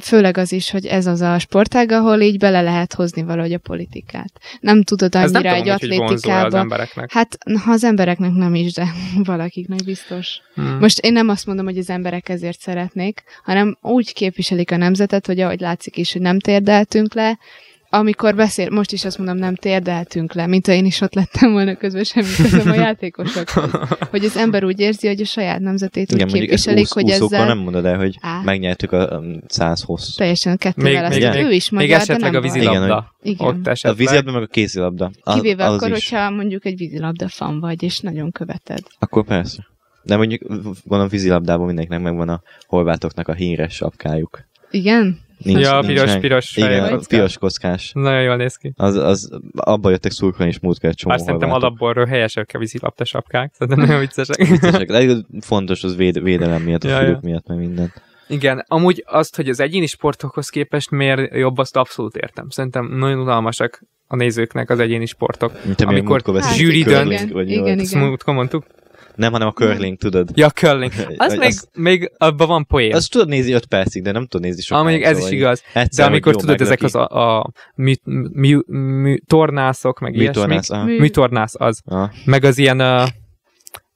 főleg 0.00 0.36
az 0.36 0.52
is, 0.52 0.70
hogy 0.70 0.86
ez 0.86 1.06
az 1.06 1.20
a 1.20 1.38
sportág, 1.38 1.90
ahol 1.90 2.20
így 2.20 2.38
bele 2.38 2.62
lehet 2.62 2.94
hozni 2.94 3.22
valahogy 3.22 3.52
a 3.52 3.58
politikát. 3.58 4.32
Nem 4.60 4.82
tudod 4.82 5.14
ez 5.14 5.30
nem 5.30 5.42
annyira 5.46 5.76
tudom, 5.76 5.90
egy 5.92 6.02
az 6.02 6.12
atlétikában. 6.12 6.60
embereknek. 6.60 7.12
Hát, 7.12 7.38
ha 7.64 7.72
az 7.72 7.84
embereknek 7.84 8.32
nem 8.32 8.54
is, 8.54 8.72
de 8.72 8.86
valakiknek 9.24 9.84
biztos. 9.84 10.40
Hmm. 10.54 10.78
Most 10.80 10.98
én 10.98 11.12
nem 11.12 11.28
azt 11.28 11.46
mondom, 11.46 11.64
hogy 11.64 11.78
az 11.78 11.90
emberek 11.90 12.28
ezért 12.28 12.60
szeretnék, 12.60 13.22
hanem 13.44 13.76
úgy 13.80 14.12
képviselik 14.12 14.70
a 14.70 14.76
nemzetet, 14.76 15.26
hogy 15.26 15.40
ahogy 15.40 15.60
látszik 15.60 15.96
is, 15.96 16.12
hogy 16.12 16.22
nem 16.22 16.40
térdeltünk 16.40 17.14
le, 17.14 17.38
amikor 17.98 18.34
beszél, 18.34 18.70
most 18.70 18.92
is 18.92 19.04
azt 19.04 19.18
mondom, 19.18 19.36
nem 19.36 19.54
térdeltünk 19.54 20.32
le, 20.32 20.46
mint 20.46 20.66
ha 20.66 20.72
én 20.72 20.84
is 20.84 21.00
ott 21.00 21.14
lettem 21.14 21.52
volna 21.52 21.76
közben, 21.76 22.04
semmi 22.04 22.26
közöm 22.36 22.70
a 22.70 22.74
játékosokhoz. 22.86 23.70
Hogy 24.10 24.24
az 24.24 24.36
ember 24.36 24.64
úgy 24.64 24.80
érzi, 24.80 25.06
hogy 25.06 25.20
a 25.20 25.24
saját 25.24 25.60
nemzetét 25.60 26.12
úgy 26.12 26.14
Igen, 26.18 26.28
mondjuk 26.30 26.52
ezt 26.52 26.64
képviselik, 26.66 26.84
úsz, 26.84 27.18
hogy 27.18 27.28
ezzel 27.34 27.46
nem 27.46 27.58
mondod 27.58 27.84
el, 27.84 27.96
hogy 27.96 28.16
Á. 28.20 28.40
megnyertük 28.44 28.92
a 28.92 29.18
um, 29.18 29.40
100 29.46 29.82
hossz. 29.82 30.14
teljesen 30.14 30.56
kettővel 30.56 30.92
Még- 30.92 31.22
azt. 31.22 31.34
még- 31.34 31.44
Ő 31.44 31.50
is 31.52 31.70
Még 31.70 31.80
magyar, 31.80 31.96
de 31.96 32.02
esetleg 32.02 32.32
nem 32.32 32.40
a 32.40 32.44
vízilabda. 32.44 33.14
Igen. 33.22 33.46
Ott 33.46 33.66
A 33.66 33.70
esetleg. 33.70 33.96
vízilabda 33.98 34.32
meg 34.32 34.42
a 34.42 34.46
kézilabda. 34.46 35.10
Az, 35.20 35.34
Kivéve 35.34 35.64
az 35.64 35.74
akkor, 35.74 35.96
is. 35.96 36.08
hogyha 36.08 36.30
mondjuk 36.30 36.64
egy 36.64 36.76
vízilabda 36.76 37.28
fan 37.28 37.60
vagy, 37.60 37.82
és 37.82 38.00
nagyon 38.00 38.30
követed. 38.32 38.78
Akkor 38.98 39.24
persze. 39.24 39.66
De 40.02 40.16
mondjuk 40.16 40.42
gondolom 40.84 41.08
vízilabdában 41.08 41.66
mindenkinek 41.66 42.00
megvan 42.00 42.28
a 42.28 42.42
horvátoknak 42.66 43.28
a 43.28 43.32
híres 43.34 43.74
sapkájuk. 43.74 44.44
Igen? 44.70 45.18
Nincs, 45.46 45.60
ja, 45.60 45.80
nincs 45.80 45.86
piros, 45.86 46.10
meg. 46.10 46.20
piros 46.20 46.56
Igen, 46.56 46.68
fehér 46.68 46.82
a 46.82 46.88
kocka. 46.96 47.16
piros 47.16 47.38
kockás. 47.38 47.90
Nagyon 47.94 48.22
jól 48.22 48.36
néz 48.36 48.56
ki. 48.56 48.72
Az, 48.76 48.94
az 48.96 49.30
abba 49.56 49.90
jöttek 49.90 50.12
szurkolni 50.12 50.52
és 50.52 50.60
múltkor 50.60 50.88
egy 50.88 50.96
csomó 50.96 51.14
Bár 51.14 51.24
szerintem 51.24 51.50
alapból 51.50 52.06
helyesek 52.06 52.50
a 52.54 52.58
vízilabda 52.58 53.04
sapkák. 53.04 53.52
Szerintem 53.54 53.84
nagyon 53.84 54.00
viccesek. 54.00 54.36
Viccesek. 54.50 54.88
De 54.88 55.16
fontos 55.40 55.82
az 55.82 55.96
véd, 55.96 56.22
védelem 56.22 56.62
miatt, 56.62 56.84
a 56.84 56.88
Ja, 56.88 56.96
fülük 56.98 57.12
ja. 57.12 57.20
miatt, 57.22 57.46
meg 57.46 57.58
minden. 57.58 57.92
Igen, 58.28 58.64
amúgy 58.68 59.04
azt, 59.06 59.36
hogy 59.36 59.48
az 59.48 59.60
egyéni 59.60 59.86
sportokhoz 59.86 60.48
képest 60.48 60.90
miért 60.90 61.34
jobb, 61.34 61.58
azt 61.58 61.76
abszolút 61.76 62.16
értem. 62.16 62.50
Szerintem 62.50 62.96
nagyon 62.96 63.18
unalmasak 63.18 63.82
a 64.06 64.16
nézőknek 64.16 64.70
az 64.70 64.78
egyéni 64.78 65.06
sportok. 65.06 65.52
Amilyen 65.64 65.86
Amikor 65.86 66.22
zsűri 66.54 66.82
dönt. 66.82 67.12
Igen, 67.12 67.28
volt. 67.32 67.48
igen. 67.48 67.78
Ezt 67.78 67.94
mondtuk? 68.24 68.64
Nem, 69.16 69.32
hanem 69.32 69.48
a 69.48 69.52
curling, 69.52 69.98
tudod. 69.98 70.28
Ja, 70.34 70.50
curling. 70.50 70.92
Az 71.16 71.32
még, 71.34 71.46
azt- 71.48 71.68
még 71.72 72.10
abban 72.18 72.48
van 72.48 72.66
poén. 72.66 72.94
Azt 72.94 73.10
tudod 73.10 73.28
nézni 73.28 73.52
5 73.52 73.66
percig, 73.66 74.02
de 74.02 74.12
nem 74.12 74.26
tudod 74.26 74.46
nézni 74.46 74.60
Ah, 74.60 74.66
sokáig. 74.66 74.84
mondjuk 74.84 75.04
ez 75.04 75.16
is 75.16 75.22
szóval 75.22 75.38
igaz. 75.38 75.62
Egyszer, 75.72 76.04
De 76.04 76.10
amikor 76.10 76.36
tudod, 76.36 76.60
ezek 76.60 76.82
az 76.82 76.94
a, 76.94 77.06
a 77.38 77.52
mű, 77.74 77.94
mű, 78.32 78.58
mű, 78.66 79.16
tornászok, 79.26 79.98
meg 80.00 80.14
ilyesmi. 80.14 80.40
Műtornász. 80.40 80.84
Mű- 80.84 80.98
Műtornász 80.98 81.54
az. 81.58 81.80
Aha. 81.84 82.10
Meg 82.24 82.44
az 82.44 82.58
ilyen, 82.58 82.80
uh, 82.80 83.08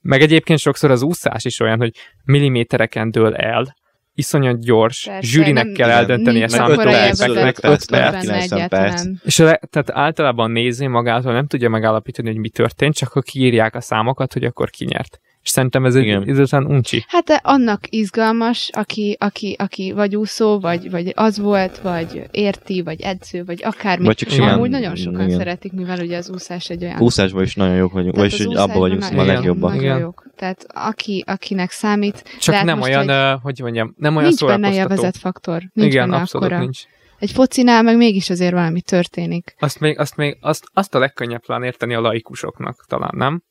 meg 0.00 0.20
egyébként 0.22 0.58
sokszor 0.58 0.90
az 0.90 1.02
úszás 1.02 1.44
is 1.44 1.60
olyan, 1.60 1.78
hogy 1.78 1.92
millimétereken 2.24 3.10
dől 3.10 3.34
el, 3.34 3.76
iszonyat 4.14 4.60
gyors, 4.60 5.04
Persze, 5.04 5.28
zsűrinek 5.28 5.64
nem- 5.64 5.74
kell 5.74 5.90
eldönteni 5.90 6.42
a 6.42 6.48
számot. 6.48 6.70
akkora 6.70 6.90
perc, 6.90 7.20
élvezet 7.20 7.46
öt 7.46 7.62
perc, 7.62 7.86
benne 7.90 8.10
perc, 8.10 8.20
90 8.26 8.58
egyáltalán. 8.58 9.20
És 9.24 9.34
tehát 9.70 9.90
általában 9.90 10.50
nézni 10.50 10.86
magától 10.86 11.32
nem 11.32 11.46
tudja 11.46 11.68
megállapítani, 11.68 12.28
hogy 12.28 12.38
mi 12.38 12.48
történt, 12.48 12.94
csak 12.94 13.08
akkor 13.08 13.22
kiírják 13.22 13.74
a 13.74 13.80
számokat, 13.80 14.32
hogy 14.32 14.44
akkor 14.44 14.70
ki 14.70 14.84
nyert. 14.84 15.20
És 15.42 15.50
szerintem 15.50 15.84
ez 15.84 15.94
Igen. 15.94 16.22
egy 16.22 16.28
időtlen 16.28 16.64
uncsi. 16.66 17.04
Hát 17.08 17.24
de 17.24 17.40
annak 17.42 17.80
izgalmas, 17.90 18.70
aki, 18.72 19.16
aki, 19.20 19.56
aki 19.58 19.92
vagy 19.92 20.16
úszó, 20.16 20.60
vagy, 20.60 20.90
vagy 20.90 21.12
az 21.16 21.38
volt, 21.38 21.78
vagy 21.78 22.22
érti, 22.30 22.82
vagy 22.82 23.00
edző, 23.00 23.44
vagy 23.44 23.62
akármi. 23.64 24.04
Vagy 24.04 24.16
csak 24.16 24.28
simán- 24.30 24.54
Amúgy 24.54 24.70
nagyon 24.70 24.94
sokan 24.96 25.24
igen. 25.26 25.38
szeretik, 25.38 25.72
mivel 25.72 25.98
ugye 25.98 26.16
az 26.16 26.30
úszás 26.30 26.70
egy 26.70 26.82
olyan... 26.84 27.00
Úszásban 27.00 27.42
is 27.42 27.54
nagyon 27.54 27.76
jók 27.76 27.92
vagyunk, 27.92 28.14
Tehát 28.14 28.30
vagyis 28.30 28.46
az 28.46 28.52
hogy 28.52 28.62
abban 28.62 28.78
vagyunk 28.78 29.04
a 29.18 29.24
legjobbak. 29.24 29.70
Nagyon 29.70 29.82
Igen. 29.84 29.98
jók. 29.98 30.26
Tehát 30.36 30.66
aki, 30.68 31.24
akinek 31.26 31.70
számít, 31.70 32.24
Csak 32.40 32.54
hát 32.54 32.64
nem 32.64 32.78
most 32.78 32.88
olyan, 32.88 33.10
egy- 33.10 33.30
hogy... 33.32 33.38
hogy 33.42 33.58
mondjam, 33.62 33.94
nem 33.96 34.16
olyan 34.16 34.28
nincs 34.28 34.44
benne 34.44 34.72
élvezetfaktor. 34.72 35.62
Nincs 35.72 35.92
Igen, 35.92 36.08
benne 36.10 36.20
abszolút 36.20 36.46
akkora. 36.46 36.62
nincs. 36.62 36.80
Egy 37.18 37.30
focinál 37.30 37.82
meg 37.82 37.96
mégis 37.96 38.30
azért 38.30 38.52
valami 38.52 38.80
történik. 38.80 39.54
Azt 39.58 39.80
még, 39.80 39.98
azt 39.98 40.16
még, 40.16 40.36
azt, 40.40 40.64
azt 40.72 40.94
a 40.94 40.98
legkönnyebb 40.98 41.42
talán 41.42 41.62
érteni 41.62 41.94
a 41.94 42.00
laikusoknak, 42.00 42.84
talán, 42.88 43.10
nem? 43.14 43.42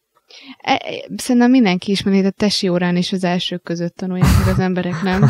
E, 0.61 0.71
e, 0.71 0.79
szerintem 1.17 1.49
mindenki 1.51 1.91
ismeri, 1.91 2.25
a 2.25 2.29
tesi 2.29 2.67
órán 2.69 2.95
is 2.95 3.11
az 3.11 3.23
elsők 3.23 3.63
között 3.63 3.95
tanulják 3.95 4.27
meg 4.45 4.53
az 4.53 4.59
emberek, 4.59 5.01
nem? 5.03 5.19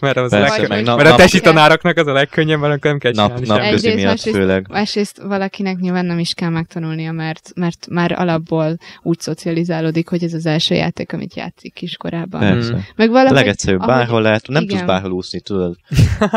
mert, 0.00 0.16
az 0.16 0.30
Persze, 0.30 0.38
legkönnyebb, 0.38 0.68
meg 0.68 0.84
nap- 0.84 0.96
mert 0.96 1.08
a 1.08 1.10
nap- 1.10 1.20
tesi 1.20 1.40
tanároknak 1.40 1.96
az 1.96 2.06
a 2.06 2.12
legkönnyebb, 2.12 2.60
mert 2.60 2.72
akkor 2.74 2.90
nem 2.90 2.98
kell 2.98 3.12
Nap, 3.14 3.38
napközi 3.40 3.60
Egyrészt, 3.66 3.84
miatt 3.84 4.04
másrészt- 4.08 4.36
főleg. 4.36 4.66
Másrészt 4.70 5.22
valakinek 5.22 5.76
nyilván 5.78 6.06
nem 6.06 6.18
is 6.18 6.34
kell 6.34 6.48
megtanulnia, 6.48 7.12
mert, 7.12 7.50
mert 7.54 7.86
már 7.90 8.12
alapból 8.12 8.76
úgy 9.02 9.20
szocializálódik, 9.20 10.08
hogy 10.08 10.22
ez 10.24 10.32
az 10.34 10.46
első 10.46 10.74
játék, 10.74 11.12
amit 11.12 11.34
játszik 11.36 11.72
kiskorában. 11.74 12.40
Persze. 12.40 12.78
Meg 12.96 13.08
A 13.08 13.12
valahogy, 13.12 13.36
legegyszerűbb, 13.36 13.80
ahogy- 13.80 13.94
bárhol 13.94 14.22
lehet, 14.22 14.46
nem 14.48 14.60
tudsz 14.62 14.72
igen. 14.74 14.86
bárhol 14.86 15.10
úszni, 15.10 15.40
tudod. 15.40 15.76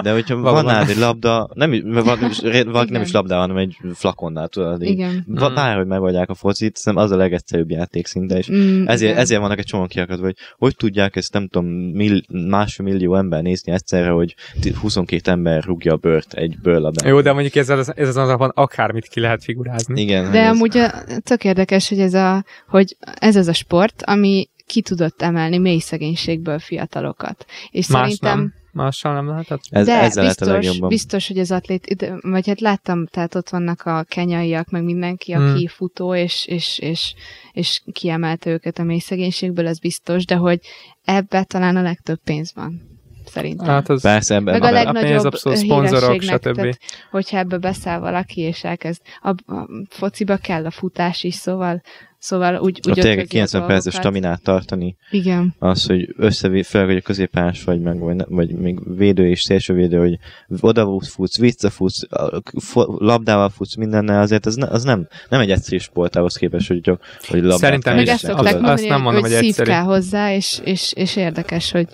De 0.02 0.12
hogyha 0.12 0.36
van 0.52 0.66
nálad 0.66 0.90
egy 0.90 0.98
labda, 0.98 1.50
nem, 1.54 1.74
is- 1.74 1.82
mert 1.86 2.06
van, 2.06 2.20
valaki 2.66 2.92
nem 2.92 3.02
is 3.02 3.12
labda, 3.12 3.36
hanem 3.38 3.58
egy 3.58 3.78
flakonnál, 3.94 4.48
tudod. 4.48 4.82
Így. 4.84 4.90
Igen. 4.90 5.26
Mm. 5.32 5.54
Bárhogy 5.54 5.86
megoldják 5.86 6.30
a 6.30 6.36
focit, 6.36 6.76
szerintem 6.76 7.08
az 7.08 7.12
a 7.12 7.16
legegyszerűbb 7.18 7.70
játék 7.70 7.97
szinte, 8.06 8.38
és 8.38 8.50
Mm, 8.52 8.88
ezért, 8.88 9.12
igen. 9.12 9.22
ezért 9.24 9.42
vannak 9.42 9.58
egy 9.60 9.66
csomó 9.66 9.86
kiakadva, 9.86 10.26
hogy 10.26 10.36
hogy 10.58 10.76
tudják 10.76 11.16
ezt, 11.16 11.34
nem 11.34 11.48
tudom, 11.48 11.68
mill, 11.72 12.22
másfél 12.48 12.86
millió 12.86 13.16
ember 13.16 13.42
nézni 13.42 13.72
egyszerre, 13.72 14.10
hogy 14.10 14.36
ti- 14.60 14.74
22 14.74 15.32
ember 15.32 15.64
rúgja 15.64 15.94
a 15.94 15.98
bört 15.98 16.34
egy 16.34 16.58
bőrlabdán. 16.62 17.10
Jó, 17.10 17.22
de 17.22 17.32
mondjuk 17.34 17.56
ezzel 17.56 17.78
az, 17.78 17.94
ez 17.96 18.08
az 18.08 18.18
alapon 18.18 18.50
akármit 18.54 19.08
ki 19.08 19.20
lehet 19.20 19.44
figurázni. 19.44 20.02
Igen, 20.02 20.32
De 20.32 20.42
ez- 20.42 20.50
amúgy 20.56 20.78
a, 20.78 20.92
tök 21.24 21.44
érdekes, 21.44 21.90
hogy 21.90 22.00
ez, 22.00 22.14
a, 22.14 22.44
hogy 22.68 22.98
ez 23.20 23.36
az 23.36 23.48
a 23.48 23.54
sport, 23.54 24.02
ami 24.06 24.48
ki 24.66 24.82
tudott 24.82 25.22
emelni 25.22 25.58
mély 25.58 25.80
szegénységből 25.80 26.60
fiatalokat. 26.60 27.46
És 27.72 27.88
Más 27.88 28.02
szerintem... 28.02 28.38
nem. 28.40 28.54
Mással 28.78 29.14
nem 29.14 29.28
lehetett. 29.28 29.60
ez, 29.70 29.86
de 29.86 30.02
ezzel 30.02 30.24
lehet 30.24 30.42
a 30.42 30.46
biztos, 30.46 30.48
legjobban. 30.48 30.90
biztos, 30.90 31.28
hogy 31.28 31.38
az 31.40 31.52
atlét, 31.52 32.08
vagy 32.22 32.48
hát 32.48 32.60
láttam, 32.60 33.06
tehát 33.06 33.36
ott 33.36 33.50
vannak 33.50 33.82
a 33.82 34.04
kenyaiak, 34.04 34.70
meg 34.70 34.84
mindenki, 34.84 35.32
aki 35.32 35.46
Hmm. 35.58 35.68
futó, 35.68 36.16
és, 36.16 36.46
és, 36.46 36.80
és, 36.80 37.14
és 37.52 37.82
kiemelte 37.92 38.50
őket 38.50 38.80
a 38.80 38.84
mély 38.84 39.00
szegénységből, 39.00 39.68
ez 39.68 39.80
biztos, 39.80 40.26
de 40.26 40.36
hogy 40.36 40.60
ebbe 41.04 41.44
talán 41.44 41.76
a 41.76 41.82
legtöbb 41.82 42.20
pénz 42.24 42.52
van, 42.56 42.97
szerintem. 43.38 43.68
Hát 43.68 43.90
az... 43.90 44.02
Persze, 44.02 44.36
ebben 44.36 44.60
Meg 44.60 44.70
a 44.70 44.72
legnagyobb 44.72 45.10
pénz 45.10 45.26
abszolút 45.26 45.58
szponzorok, 45.58 46.22
stb. 46.22 46.40
tehát, 46.56 46.78
hogyha 47.12 47.38
ebbe 47.38 47.58
beszáll 47.58 48.00
valaki, 48.00 48.42
és 48.42 48.64
elkezd, 48.64 49.02
a, 49.22 49.30
a 49.30 49.68
fociba 49.90 50.38
kell 50.38 50.66
a 50.66 50.72
futás 50.72 51.24
is, 51.24 51.36
szóval, 51.36 51.82
szóval 52.20 52.56
úgy, 52.56 52.80
úgy 52.88 52.90
ott 52.90 52.94
tényleg 52.96 53.12
ötvözi 53.12 53.22
a 53.22 53.40
90 53.40 53.68
perces 53.68 53.94
staminát 53.94 54.42
tartani, 54.42 54.96
Igen. 55.12 55.56
az, 55.60 55.86
hogy 55.86 56.14
összevé, 56.18 56.62
főleg, 56.62 56.88
hogy 56.88 56.98
a 56.98 57.02
középpás 57.02 57.64
vagy, 57.64 57.82
meg, 57.82 58.00
vagy, 58.00 58.24
vagy 58.28 58.52
még 58.52 58.98
védő 58.98 59.28
és 59.30 59.42
szélsővédő, 59.42 59.98
hogy 59.98 60.18
oda 60.62 61.00
futsz, 61.00 61.38
visszafutsz, 61.38 62.02
a- 62.10 62.42
fo- 62.60 63.02
labdával 63.02 63.50
futsz 63.50 63.76
mindennel, 63.76 64.22
azért 64.22 64.46
az, 64.46 64.56
ne, 64.56 64.68
az 64.68 64.84
nem, 64.84 65.08
nem 65.30 65.40
egy 65.40 65.52
egyszerű 65.52 65.78
sport 65.78 66.16
ahhoz 66.16 66.36
képest, 66.36 66.68
hogy, 66.68 66.92
hogy 67.28 67.42
labdát 67.42 67.58
Szerintem 67.60 67.96
Meg 67.96 68.04
is. 68.06 68.10
ezt 68.12 68.20
szokták 68.26 68.44
Azt- 68.44 68.54
tudod. 68.56 68.66
mondani, 68.66 68.88
azt 68.88 68.90
nem 68.90 69.02
mondom, 69.02 69.22
hogy, 69.22 69.32
hogy 69.32 69.40
szív 69.40 69.50
egyszerű. 69.50 69.70
kell 69.70 69.84
hozzá, 69.84 70.34
és, 70.34 70.60
és, 70.64 70.94
és 70.94 71.16
érdekes, 71.16 71.72
hogy, 71.72 71.88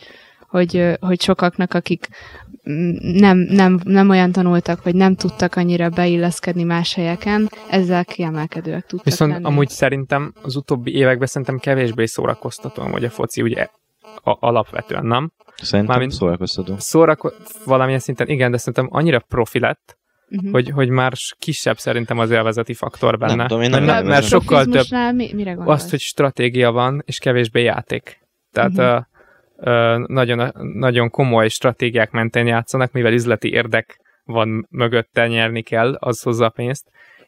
hogy, 0.54 0.98
hogy 1.00 1.22
sokaknak, 1.22 1.74
akik 1.74 2.08
nem, 3.00 3.38
nem, 3.38 3.80
nem 3.84 4.10
olyan 4.10 4.32
tanultak, 4.32 4.80
hogy 4.80 4.96
nem 4.96 5.16
tudtak 5.16 5.56
annyira 5.56 5.90
beilleszkedni 5.90 6.64
más 6.64 6.94
helyeken, 6.94 7.50
ezzel 7.70 8.06
kiemelkedőek 8.06 8.86
tudtak 8.86 9.06
Viszont 9.06 9.32
lenni. 9.32 9.44
amúgy 9.44 9.70
szerintem 9.70 10.34
az 10.42 10.56
utóbbi 10.56 10.96
években 10.96 11.28
szerintem 11.28 11.58
kevésbé 11.58 12.06
szórakoztató, 12.06 12.82
hogy 12.84 13.04
a 13.06 13.10
foci 13.10 13.42
ugye 13.42 13.68
a, 14.24 14.38
alapvetően, 14.40 15.06
nem? 15.06 15.32
Szerintem 15.56 15.96
Mármint- 15.96 16.12
szórakoztató. 16.20 16.76
Szórakozó 16.78 17.36
valamilyen 17.66 18.00
szinten 18.00 18.28
igen, 18.28 18.52
de 18.52 18.58
szerintem 18.58 18.88
annyira 18.92 19.20
profi 19.20 19.60
lett, 19.60 19.98
uh-huh. 20.30 20.52
hogy, 20.52 20.70
hogy 20.70 20.90
már 20.90 21.14
kisebb 21.40 21.78
szerintem 21.78 22.20
az 22.20 22.32
élvezeti 22.32 22.74
faktor 22.74 23.18
benne. 23.18 23.36
Nem 23.36 23.48
tudom, 23.48 23.64
én 23.64 23.70
mert, 23.70 23.86
nem 23.86 23.94
mert, 23.96 24.08
mert 24.08 24.26
sokkal 24.26 24.66
több 24.66 24.86
Mi, 25.16 25.34
mire 25.34 25.52
gondolsz? 25.54 25.82
azt, 25.82 25.90
hogy 25.90 26.00
stratégia 26.00 26.72
van, 26.72 27.02
és 27.06 27.18
kevésbé 27.18 27.64
játék. 27.64 28.22
Tehát 28.52 28.72
Mhm. 28.72 28.82
uh, 28.82 28.88
uh, 28.96 29.04
nagyon, 30.08 30.52
nagyon 30.74 31.10
komoly 31.10 31.48
stratégiák 31.48 32.12
mentén 32.12 32.48
játszanak, 32.48 32.92
mivel 32.92 33.14
üzleti 33.14 33.52
érdek 33.52 34.00
van 34.26 34.68
mögötte, 34.70 35.28
nyerni 35.28 35.62
kell, 35.62 35.96
az 36.00 36.22
hozza 36.22 36.46
a 36.46 36.50
pénzt. 36.50 36.88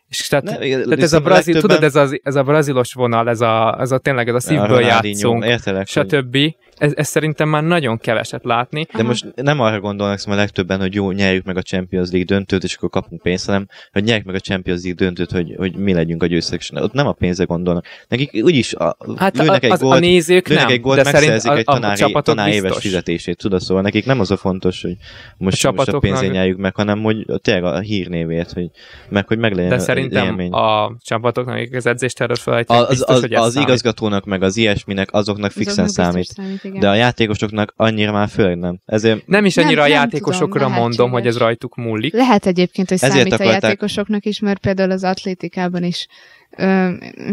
És 0.10 0.28
tehát, 0.28 0.44
Ne, 0.44 0.58
tehát 0.58 1.02
ez 1.02 1.14
a 1.14 1.20
brazil, 1.20 1.54
legtöbben- 1.54 1.62
tudod, 1.62 1.84
ez, 1.84 1.96
az, 1.96 2.20
ez 2.24 2.36
a 2.36 2.44
brazilos 2.44 2.94
vonal, 2.94 3.30
ez 3.30 3.42
a, 3.42 3.80
ez 3.80 3.92
a 3.92 3.98
tényleg 3.98 4.28
ez 4.28 4.36
a 4.36 4.40
szívből 4.40 4.68
Ronaldinho, 4.68 5.08
játszunk, 5.08 5.44
Értelek, 5.46 5.88
hogy- 5.94 6.10
stb. 6.10 6.38
Ez, 6.78 6.92
ez 6.96 7.08
szerintem 7.08 7.50
már 7.50 7.64
nagyon 7.64 7.98
keveset 7.98 8.44
látni. 8.44 8.86
De 8.96 9.04
most 9.04 9.26
nem 9.36 9.60
arra 9.60 9.80
gondolnak 9.80 10.18
szóval 10.20 10.38
a 10.38 10.42
legtöbben, 10.42 10.80
hogy 10.80 10.94
jó, 10.94 11.12
nyerjük 11.12 11.46
meg 11.46 11.58
a 11.58 11.62
Champions 11.62 12.10
League 12.12 12.36
döntőt, 12.36 12.64
és 12.64 12.76
akkor 12.76 12.90
kapunk 12.90 13.22
pénzt, 13.22 13.46
hanem 13.46 13.68
hogy 13.92 14.04
nyerjük 14.04 14.26
meg 14.26 14.36
a 14.36 14.40
Champions 14.40 14.84
League 14.84 15.06
döntőt, 15.06 15.32
hogy, 15.32 15.54
hogy 15.58 15.76
mi 15.76 15.94
legyünk 15.94 16.24
a 16.24 16.26
győztesek. 16.26 16.84
Ott 16.84 16.94
nem 16.94 17.08
a 17.08 17.12
pénzre 17.12 17.44
gondolnak. 17.44 17.86
Nekik 18.08 18.44
úgyis 18.44 18.74
a, 18.74 18.98
Hát 19.16 19.38
lőnek 19.38 19.64
a, 19.64 19.66
egy 19.66 19.72
az, 19.72 19.82
a 19.82 19.86
gólt, 19.86 20.00
nézők 20.00 20.48
lőnek 20.48 20.64
nem, 20.64 20.74
egy 20.74 20.82
gólt, 20.82 20.98
de 20.98 21.04
megszerzik 21.04 21.52
a, 21.52 21.58
egy 21.58 21.64
a, 21.66 22.10
a 22.14 22.22
tanár, 22.22 22.50
éves 22.50 22.78
fizetését, 22.78 23.38
tudod, 23.38 23.62
szóval 23.62 23.84
nekik 23.84 24.06
nem 24.06 24.20
az 24.20 24.32
a 24.32 24.38
fontos, 24.38 24.82
hogy 24.82 24.96
most, 25.38 25.72
most 25.72 25.88
a 25.88 26.00
pénzén 26.00 26.32
nyerjük 26.32 26.58
meg, 26.58 26.76
hanem 26.76 27.04
hogy 27.04 27.26
tényleg 27.42 27.64
a 27.64 27.80
hírnévét, 27.80 28.52
hogy 28.52 28.70
meg 29.10 29.28
hogy 29.28 29.38
meglegyen 29.38 29.70
De 29.70 29.76
a 29.76 29.80
szerintem 29.80 30.26
élmény. 30.26 30.52
a 30.52 30.96
csapatoknak, 31.02 31.56
akik 31.56 31.76
az 31.76 31.86
edzést 31.86 32.22
erről 32.22 32.36
felejtják, 32.36 32.82
az, 32.82 32.88
biztos, 32.88 33.16
az, 33.16 33.22
hogy 33.22 33.34
ez 33.34 33.42
az 33.42 33.54
számít. 33.54 33.68
igazgatónak, 33.68 34.26
meg 34.26 34.44
az 34.44 34.58
ilyesminek, 34.58 35.10
azoknak 35.12 35.52
fixen 35.52 35.88
számít. 35.88 36.26
számít 36.26 36.65
igen. 36.66 36.80
De 36.80 36.90
a 36.90 36.94
játékosoknak 36.94 37.74
annyira 37.76 38.12
már 38.12 38.28
főleg 38.30 38.58
nem. 38.58 38.80
Ezért 38.86 39.28
Nem 39.28 39.46
is 39.46 39.56
Nem- 39.56 39.66
annyira 39.66 39.82
a 39.84 39.88
nem 39.88 39.94
játékosokra 39.96 40.46
tudom, 40.60 40.62
mondom, 40.74 40.82
lehetséges. 40.82 41.12
hogy 41.12 41.28
ez 41.28 41.38
rajtuk 41.38 41.76
múlik. 41.76 42.14
Lehet 42.14 42.46
egyébként, 42.46 42.90
hogy 42.90 42.98
Ezért 43.02 43.14
számít 43.18 43.32
a 43.32 43.36
akarták- 43.36 43.62
játékosoknak 43.64 44.26
is, 44.26 44.40
mert 44.40 44.60
például 44.60 44.92
az 44.92 45.04
atlétikában 45.04 45.84
is 45.84 46.08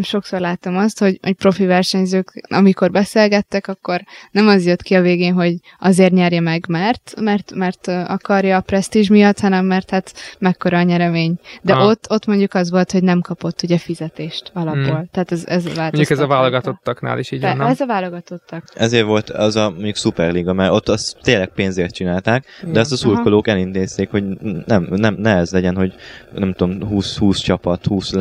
sokszor 0.02 0.40
láttam 0.40 0.76
azt, 0.76 0.98
hogy, 0.98 1.18
hogy 1.22 1.34
profi 1.34 1.66
versenyzők, 1.66 2.46
amikor 2.48 2.90
beszélgettek, 2.90 3.68
akkor 3.68 4.00
nem 4.30 4.48
az 4.48 4.66
jött 4.66 4.82
ki 4.82 4.94
a 4.94 5.00
végén, 5.00 5.32
hogy 5.32 5.54
azért 5.78 6.12
nyerje 6.12 6.40
meg, 6.40 6.64
mert, 6.68 7.14
mert, 7.20 7.54
mert 7.54 7.88
akarja 7.88 8.56
a 8.56 8.60
presztízs 8.60 9.08
miatt, 9.08 9.40
hanem 9.40 9.64
mert 9.64 9.90
hát 9.90 10.12
mekkora 10.38 10.78
a 10.78 10.82
nyeremény. 10.82 11.38
De 11.62 11.74
Ah. 11.74 11.88
ott, 11.88 12.06
ott 12.10 12.26
mondjuk 12.26 12.54
az 12.54 12.70
volt, 12.70 12.92
hogy 12.92 13.02
nem 13.02 13.20
kapott 13.20 13.62
ugye 13.62 13.78
fizetést 13.78 14.50
alapból. 14.54 14.96
Hmm. 14.96 15.08
Tehát 15.10 15.32
ez, 15.32 15.44
ez 15.46 15.64
változtat. 15.64 15.92
Mondjuk 15.92 16.10
ez 16.10 16.18
a 16.18 16.26
válogatottaknál 16.26 17.18
is 17.18 17.30
így 17.30 17.40
van, 17.40 17.56
nem? 17.56 17.66
ez 17.66 17.80
a 17.80 17.86
válogatottak. 17.86 18.64
ezért 18.74 19.04
volt 19.04 19.30
az 19.30 19.56
a 19.56 19.70
mondjuk 19.70 19.96
Superliga, 19.96 20.52
mert 20.52 20.72
ott 20.72 20.88
azt 20.88 21.16
tényleg 21.22 21.48
pénzért 21.48 21.94
csinálták, 21.94 22.44
de 22.72 22.80
ezt 22.80 22.92
a 22.92 22.94
Aha. 22.94 23.04
szurkolók 23.04 23.48
elintézték, 23.48 24.10
hogy 24.10 24.24
nem, 24.66 24.86
nem, 24.90 25.14
ne 25.18 25.36
ez 25.36 25.50
legyen, 25.50 25.76
hogy 25.76 25.94
nem 26.34 26.52
tudom, 26.52 26.88
20, 26.88 27.16
20 27.16 27.38
csapat, 27.38 27.86
20 27.86 28.12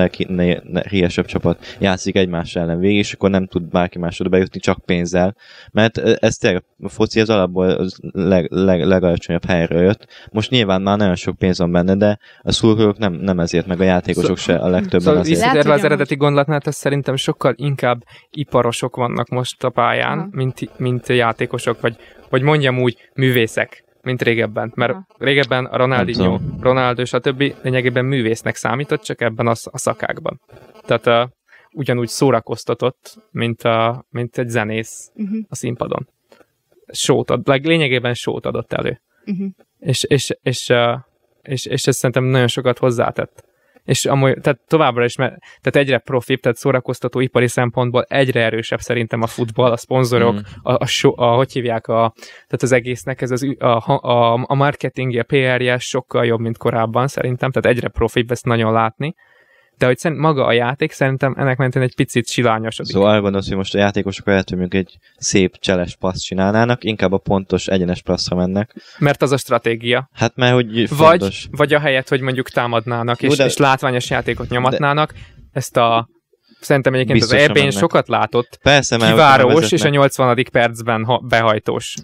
leghíresebb 0.91 1.25
csapat 1.25 1.75
játszik 1.79 2.15
egymás 2.15 2.55
ellen 2.55 2.79
végig, 2.79 2.97
és 2.97 3.13
akkor 3.13 3.29
nem 3.29 3.47
tud 3.47 3.63
bárki 3.63 3.97
más 3.97 4.19
oda 4.19 4.29
bejutni 4.29 4.59
csak 4.59 4.85
pénzzel, 4.85 5.35
mert 5.71 5.97
ez 5.97 6.35
tényleg 6.35 6.63
a 6.81 6.89
foci 6.89 7.19
az 7.19 7.29
alapból 7.29 7.69
az 7.69 7.99
leg, 8.11 8.51
leg, 8.51 8.85
legalacsonyabb 8.85 9.45
helyről 9.45 9.81
jött. 9.81 10.07
Most 10.31 10.49
nyilván 10.49 10.81
már 10.81 10.97
nagyon 10.97 11.15
sok 11.15 11.37
pénz 11.37 11.59
van 11.59 11.71
benne, 11.71 11.95
de 11.95 12.19
a 12.41 12.51
szurkolók 12.51 12.97
nem, 12.97 13.13
nem 13.13 13.39
ezért, 13.39 13.67
meg 13.67 13.79
a 13.79 13.83
játékosok 13.83 14.37
se 14.37 14.55
a 14.55 14.67
legtöbben 14.67 14.99
Szóval 14.99 15.19
azért. 15.19 15.39
Visszatérve 15.39 15.73
az 15.73 15.83
eredeti 15.83 16.15
gondolatnál, 16.15 16.61
ez 16.63 16.75
szerintem 16.75 17.15
sokkal 17.15 17.53
inkább 17.57 18.03
iparosok 18.29 18.95
vannak 18.95 19.29
most 19.29 19.63
a 19.63 19.69
pályán, 19.69 20.17
Aha. 20.17 20.27
mint, 20.31 20.77
mint 20.77 21.07
játékosok, 21.07 21.81
vagy, 21.81 21.95
vagy 22.29 22.41
mondjam 22.41 22.79
úgy, 22.79 22.97
művészek, 23.13 23.83
mint 24.03 24.21
régebben. 24.21 24.71
Mert 24.75 24.91
Aha. 24.91 25.05
régebben 25.17 25.65
a 25.65 25.77
Ronaldinho, 25.77 26.39
Ronaldo, 26.59 27.05
stb. 27.05 27.53
lényegében 27.61 28.05
művésznek 28.05 28.55
számított, 28.55 29.01
csak 29.01 29.21
ebben 29.21 29.47
a, 29.47 29.53
a 29.63 29.77
szakákban. 29.77 30.41
Tehát 30.85 31.07
uh, 31.07 31.29
ugyanúgy 31.71 32.07
szórakoztatott, 32.07 33.15
mint, 33.31 33.61
a, 33.61 34.05
mint 34.09 34.37
egy 34.37 34.49
zenész 34.49 35.11
Uh-huh, 35.15 35.37
a 35.49 35.55
színpadon. 35.55 36.09
Sót 36.87 37.29
ad, 37.29 37.47
lényegében 37.47 38.13
sót 38.13 38.45
adott 38.45 38.73
elő. 38.73 39.01
uh-huh. 39.25 39.47
És, 39.79 40.03
és, 40.03 40.37
és, 40.41 40.69
uh, 40.69 40.99
és, 41.41 41.65
és 41.65 41.87
ez 41.87 41.95
szerintem 41.95 42.23
nagyon 42.23 42.47
sokat 42.47 42.77
hozzátett. 42.77 43.43
És 43.91 44.05
amúgy, 44.05 44.37
tehát 44.41 44.59
továbbra 44.67 45.03
is, 45.03 45.15
mert, 45.15 45.33
tehát 45.39 45.87
egyre 45.87 45.97
profibb, 45.97 46.39
tehát 46.39 46.57
szórakoztató 46.57 47.19
ipari 47.19 47.47
szempontból 47.47 48.03
egyre 48.03 48.41
erősebb 48.41 48.79
szerintem 48.79 49.21
a 49.21 49.27
futball, 49.27 49.71
a 49.71 49.77
szponzorok, 49.77 50.33
Mm. 50.33 50.37
a, 50.61 50.73
a, 50.73 50.85
show, 50.85 51.21
a, 51.21 51.35
hogy 51.35 51.51
hívják 51.51 51.87
a, 51.87 52.13
tehát 52.19 52.61
az 52.61 52.71
egésznek, 52.71 53.21
ez 53.21 53.31
az, 53.31 53.55
a, 53.59 53.65
a, 54.07 54.45
a 54.47 54.55
marketingje, 54.55 55.21
a 55.21 55.23
PR-je 55.23 55.77
sokkal 55.77 56.25
jobb, 56.25 56.39
mint 56.39 56.57
korábban 56.57 57.07
szerintem, 57.07 57.51
tehát 57.51 57.77
egyre 57.77 57.87
profibb 57.87 58.31
ezt 58.31 58.45
nagyon 58.45 58.73
látni. 58.73 59.15
De 59.81 59.87
hogy 59.87 59.97
szerint 59.97 60.21
maga 60.21 60.45
a 60.45 60.51
játék 60.51 60.91
szerintem 60.91 61.35
ennek 61.37 61.57
mentén 61.57 61.81
egy 61.81 61.95
picit 61.95 62.27
silányosodik. 62.27 62.91
Szóval 62.91 63.09
arra 63.09 63.21
gondolsz, 63.21 63.47
hogy 63.47 63.57
most 63.57 63.75
a 63.75 63.77
játékosok 63.77 64.25
lehet, 64.25 64.49
hogy 64.49 64.75
egy 64.75 64.97
szép 65.17 65.57
cseles 65.59 65.95
paszt 65.95 66.23
csinálnának, 66.23 66.83
inkább 66.83 67.11
a 67.11 67.17
pontos, 67.17 67.67
egyenes 67.67 68.01
passzra 68.01 68.35
mennek. 68.35 68.75
Mert 68.97 69.21
az 69.21 69.31
a 69.31 69.37
stratégia. 69.37 70.09
Hát 70.13 70.35
mert 70.35 70.53
hogy 70.53 70.87
Vagy, 70.89 71.19
fontos. 71.19 71.47
vagy 71.51 71.73
a 71.73 71.79
helyet, 71.79 72.09
hogy 72.09 72.21
mondjuk 72.21 72.49
támadnának, 72.49 73.21
Jó, 73.21 73.29
és, 73.29 73.37
de- 73.37 73.45
és 73.45 73.57
látványos 73.57 74.09
játékot 74.09 74.49
nyomatnának, 74.49 75.13
ezt 75.51 75.77
a 75.77 76.07
Szerintem 76.61 76.93
egyébként 76.93 77.19
Biztosan 77.19 77.43
az 77.43 77.49
EB-n 77.49 77.59
mennek. 77.59 77.71
sokat 77.77 78.07
látott, 78.07 78.59
Persze, 78.61 78.97
mert 78.97 79.11
kivárós, 79.11 79.71
és 79.71 79.83
a 79.83 79.89
80. 79.89 80.45
percben 80.51 81.05
ha, 81.05 81.17
behajtós. 81.27 81.95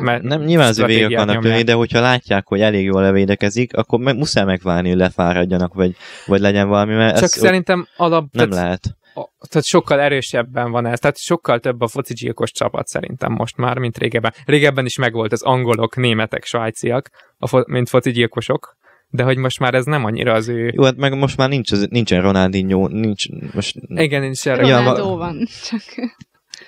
mert 0.00 0.22
Nem, 0.22 0.42
nyilván 0.42 0.68
azért 0.68 0.88
végig 0.88 1.14
akarnak 1.16 1.42
lőni, 1.42 1.62
de 1.62 1.72
hogyha 1.72 2.00
látják, 2.00 2.46
hogy 2.46 2.60
elég 2.60 2.84
jól 2.84 3.02
levédekezik, 3.02 3.76
akkor 3.76 3.98
meg 3.98 4.16
muszáj 4.16 4.44
megvárni, 4.44 4.88
hogy 4.88 4.98
lefáradjanak, 4.98 5.74
vagy, 5.74 5.96
vagy 6.26 6.40
legyen 6.40 6.68
valami, 6.68 6.94
mert 6.94 7.14
Csak 7.14 7.22
ez 7.22 7.30
szerintem 7.36 7.86
alap... 7.96 8.24
nem 8.32 8.48
tehát 8.48 8.64
lehet. 8.64 8.96
a, 9.14 9.46
tehát 9.48 9.66
sokkal 9.66 10.00
erősebben 10.00 10.70
van 10.70 10.86
ez, 10.86 10.98
tehát 10.98 11.18
sokkal 11.18 11.58
több 11.60 11.80
a 11.80 11.88
focigyilkos 11.88 12.52
csapat 12.52 12.86
szerintem 12.86 13.32
most 13.32 13.56
már, 13.56 13.78
mint 13.78 13.98
régebben. 13.98 14.32
Régebben 14.44 14.84
is 14.84 14.96
megvolt 14.98 15.32
az 15.32 15.42
angolok, 15.42 15.96
németek, 15.96 16.44
svájciak, 16.44 17.10
a 17.38 17.46
fo- 17.46 17.66
mint 17.66 17.88
focigyilkosok, 17.88 18.76
de 19.14 19.22
hogy 19.22 19.36
most 19.36 19.58
már 19.58 19.74
ez 19.74 19.84
nem 19.84 20.04
annyira 20.04 20.32
az 20.32 20.48
ő... 20.48 20.72
Jó, 20.74 20.82
hát 20.82 20.96
meg 20.96 21.18
most 21.18 21.36
már 21.36 21.48
nincs, 21.48 21.72
az- 21.72 21.88
nincsen 21.90 22.22
Ronaldinho, 22.22 22.88
nincs, 22.88 23.24
most 23.54 23.76
Igen, 23.88 24.20
nincs 24.20 24.48
erre. 24.48 24.66
Ja, 24.66 24.78
Ronaldo 24.78 25.16
van, 25.16 25.46
csak 25.64 25.82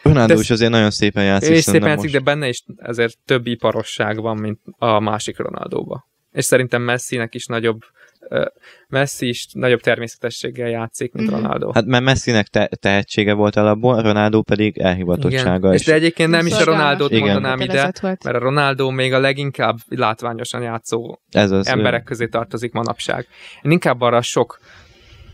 Ronaldo 0.02 0.40
is 0.40 0.50
azért 0.50 0.70
nagyon 0.70 0.90
szépen 0.90 1.24
játszik. 1.24 1.50
Ő 1.50 1.54
is 1.54 1.62
szépen 1.62 1.88
játszik, 1.88 2.12
most. 2.12 2.24
de 2.24 2.30
benne 2.30 2.48
is 2.48 2.64
ezért 2.76 3.18
több 3.24 3.46
iparosság 3.46 4.20
van, 4.20 4.36
mint 4.36 4.58
a 4.78 5.00
másik 5.00 5.38
Ronaldóba. 5.38 6.06
És 6.32 6.44
szerintem 6.44 6.82
Messinek 6.82 7.34
is 7.34 7.46
nagyobb 7.46 7.80
Messi 8.88 9.28
is 9.28 9.46
nagyobb 9.52 9.80
természetességgel 9.80 10.68
játszik, 10.68 11.12
mint 11.12 11.30
Mhm. 11.30 11.40
Ronaldo. 11.40 11.72
Hát 11.72 11.84
mert 11.84 12.04
Messinek 12.04 12.46
te- 12.46 12.68
tehetsége 12.80 13.32
volt 13.32 13.56
alapból, 13.56 14.02
Ronaldo 14.02 14.42
pedig 14.42 14.78
elhivatottsága. 14.78 15.72
És 15.74 15.84
de 15.84 15.94
egyébként 15.94 16.30
nem 16.30 16.46
is 16.46 16.52
a 16.52 16.64
Ronaldót 16.64 17.10
Igen. 17.10 17.22
mondanám 17.32 17.60
ide, 17.60 17.92
volt. 18.00 18.24
mert 18.24 18.36
a 18.36 18.38
Ronaldo 18.38 18.90
még 18.90 19.12
a 19.12 19.18
leginkább 19.18 19.76
látványosan 19.88 20.62
játszó 20.62 21.18
ez 21.30 21.50
az, 21.50 21.66
emberek 21.66 22.02
közé 22.02 22.26
tartozik 22.26 22.72
manapság. 22.72 23.26
Én 23.62 23.70
inkább 23.70 24.00
arra 24.00 24.22
sok 24.22 24.58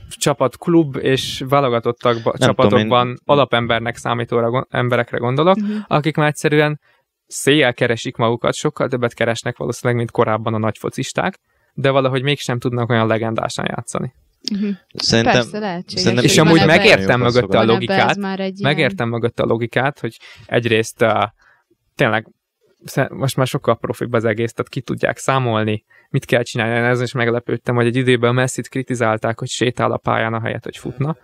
csapat, 0.08 0.58
klub 0.58 0.96
és 0.96 1.42
válogatottak 1.48 2.38
csapatokban 2.38 3.08
én- 3.08 3.16
alapembernek 3.24 3.96
számítóra 3.96 4.50
gon- 4.50 4.66
emberekre 4.70 5.18
gondolok, 5.18 5.56
Mhm. 5.56 5.70
akik 5.86 6.16
már 6.16 6.28
egyszerűen 6.28 6.80
széjjel 7.26 7.74
keresik 7.74 8.16
magukat, 8.16 8.54
sokkal 8.54 8.88
többet 8.88 9.14
keresnek 9.14 9.56
valószínűleg, 9.56 9.98
mint 9.98 10.10
korábban 10.10 10.54
a 10.54 10.58
nagy 10.58 10.78
focisták, 10.78 11.38
de 11.74 11.90
valahogy 11.90 12.22
mégsem 12.22 12.58
tudnak 12.58 12.90
olyan 12.90 13.06
legendásan 13.06 13.64
játszani. 13.68 14.12
Mhm. 14.52 14.70
Szerintem, 14.94 15.32
Persze, 15.34 15.58
lehetséges. 15.58 16.00
szerintem 16.02 16.24
És 16.24 16.38
amúgy 16.38 16.58
ebbe- 16.58 16.76
megértem 16.76 17.20
mögötte 17.20 17.58
a 17.58 17.64
logikát, 17.64 18.10
ez 18.10 18.16
már 18.16 18.40
egy 18.40 18.58
ilyen- 18.60 18.72
Megértem 18.72 19.08
mögött 19.08 19.40
a 19.40 19.44
logikát, 19.44 20.00
hogy 20.00 20.16
egyrészt 20.46 21.02
uh, 21.02 21.22
tényleg 21.94 22.26
most 23.10 23.36
már 23.36 23.46
sokkal 23.46 23.76
profibb 23.78 24.12
az 24.12 24.24
egész, 24.24 24.52
tehát 24.52 24.70
ki 24.70 24.80
tudják 24.80 25.18
számolni, 25.18 25.84
mit 26.10 26.24
kell 26.24 26.42
csinálni. 26.42 26.74
Én 26.76 26.84
ezen 26.84 27.04
is 27.04 27.12
meglepődtem, 27.12 27.74
hogy 27.74 27.86
egy 27.86 27.96
időben 27.96 28.34
Messi-t 28.34 28.68
kritizálták, 28.68 29.38
hogy 29.38 29.48
sétál 29.48 29.92
a 29.92 29.96
pályán 29.96 30.34
a 30.34 30.40
helyet, 30.40 30.64
hogy 30.64 30.76
futna. 30.76 31.16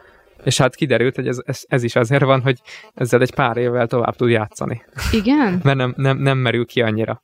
És 0.44 0.58
hát 0.58 0.74
kiderült, 0.74 1.14
hogy 1.14 1.28
ez, 1.28 1.38
ez, 1.44 1.60
ez 1.66 1.82
is 1.82 1.96
azért 1.96 2.22
van, 2.22 2.42
hogy 2.42 2.58
ezzel 2.94 3.20
egy 3.20 3.34
pár 3.34 3.56
évvel 3.56 3.86
tovább 3.86 4.16
tud 4.16 4.30
játszani. 4.30 4.84
Igen? 5.12 5.60
Mert 5.64 5.76
nem, 5.76 5.94
nem, 5.96 6.18
nem 6.18 6.38
merül 6.38 6.66
ki 6.66 6.80
annyira. 6.82 7.22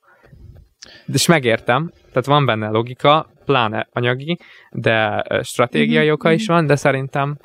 De 1.07 1.15
és 1.15 1.27
megértem, 1.27 1.91
tehát 2.09 2.27
van 2.27 2.47
benne 2.47 2.69
logika, 2.69 3.31
pláne 3.45 3.89
anyagi, 3.93 4.39
de 4.71 5.25
ö, 5.29 5.41
stratégiai 5.43 6.05
Mhm, 6.05 6.13
oka 6.13 6.33
is 6.33 6.47
van, 6.47 6.67
de 6.67 6.77
szerintem 6.77 7.37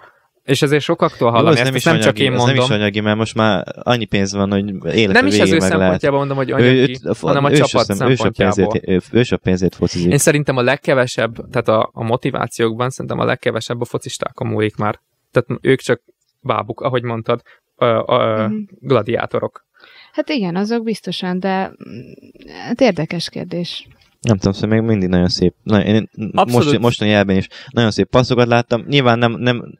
és 0.43 0.62
ezért 0.62 0.84
sokaktól 0.84 1.28
Jó, 1.28 1.34
hallani, 1.36 1.60
ez 1.60 1.62
ezt, 1.62 1.65
nem, 1.65 1.76
ezt 1.76 1.86
is 1.86 1.91
nem 1.91 2.00
csak 2.02 2.19
én 2.19 2.32
ez 2.32 2.38
mondom. 2.38 2.56
nem 2.56 2.65
is 2.65 2.69
anyagi, 2.71 3.00
mert 3.00 3.17
most 3.17 3.36
már 3.36 3.65
annyi 3.84 4.06
pénz 4.06 4.34
van, 4.34 4.52
hogy 4.52 4.95
élete 4.95 5.19
Nem 5.19 5.28
is 5.28 5.39
az 5.39 5.52
ő 5.52 5.60
szempontjából 5.60 6.17
mondom, 6.17 6.38
hogy 6.38 6.50
Ő, 6.50 6.54
anyagi, 6.54 6.97
ő, 7.04 7.12
hanem 7.21 7.43
a 7.43 7.52
ő, 7.52 7.56
csapat 7.56 7.89
ő, 7.89 7.93
sem 7.93 7.95
szempontjából. 7.95 8.67
pénzét, 8.67 8.89
ő, 9.13 9.17
ő 9.19 9.23
sem 9.23 9.39
pénzét 9.43 9.76
focizik. 9.76 10.12
Én 10.12 10.17
szerintem 10.17 10.58
a 10.58 10.62
legkevesebb, 10.62 11.50
tehát 11.50 11.67
a, 11.67 11.89
a 11.93 12.04
motivációkban 12.04 12.89
szerintem 12.89 13.19
a 13.19 13.26
legkevesebb 13.26 13.82
a 13.82 13.86
focistákon 13.86 14.47
múlik 14.47 14.76
már. 14.76 15.00
Tehát 15.32 15.60
ők 15.62 15.80
csak 15.80 16.02
bábuk, 16.41 16.82
ahogy 16.82 17.04
mondtad, 17.04 17.41
a, 17.76 17.86
a, 17.86 18.47
Mhm. 18.47 18.56
gladiátorok. 18.80 19.65
Hát 20.12 20.30
igen, 20.30 20.56
azok 20.56 20.84
biztosan, 20.84 21.39
de 21.39 21.67
mm, 21.67 22.52
hát 22.65 22.82
érdekes 22.82 23.30
kérdés. 23.30 23.88
Nem 24.22 24.38
tudom, 24.38 24.54
szóval 24.54 24.78
még 24.78 24.88
mindig 24.88 25.10
nagyon 25.10 25.28
szép. 25.28 25.54
Na, 25.63 25.84
én 25.84 26.10
most, 26.46 26.80
mostani 26.80 27.10
jelben 27.10 27.36
is 27.36 27.48
nagyon 27.70 27.91
szép 27.91 28.10
passzokat 28.10 28.48
láttam. 28.48 28.86
Nyilván 28.88 29.20
nem, 29.20 29.32
nem 29.32 29.78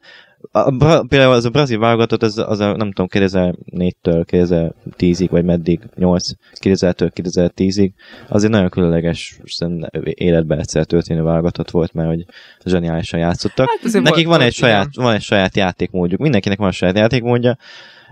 a, 0.52 0.70
bra, 0.70 1.02
például 1.02 1.32
az 1.32 1.44
a 1.44 1.50
brazil 1.50 1.78
válogatott, 1.78 2.22
az, 2.22 2.38
az 2.38 2.60
a, 2.60 2.76
nem 2.76 2.92
tudom, 2.92 3.06
2004-től 3.10 4.24
2010-ig, 4.30 5.26
vagy 5.30 5.44
meddig, 5.44 5.80
8, 5.96 6.28
2000-től 6.60 7.10
2010-ig, 7.14 7.90
az 8.28 8.44
egy 8.44 8.50
nagyon 8.50 8.68
különleges 8.68 9.40
életbe 10.02 10.56
egyszer 10.56 10.84
történő 10.84 11.22
válogatott 11.22 11.70
volt, 11.70 11.92
mert 11.92 12.08
hogy 12.08 12.24
zseniálisan 12.64 13.20
játszottak. 13.20 13.68
Hát 13.68 13.92
Nekik 13.92 14.26
volt- 14.26 14.38
van 14.38 14.40
egy, 14.40 14.54
saját, 14.54 14.88
van 14.94 15.14
egy 15.14 15.22
saját 15.22 15.56
játékmódjuk, 15.56 16.20
mindenkinek 16.20 16.58
van 16.58 16.68
a 16.68 16.72
saját 16.72 16.96
játékmódja, 16.96 17.56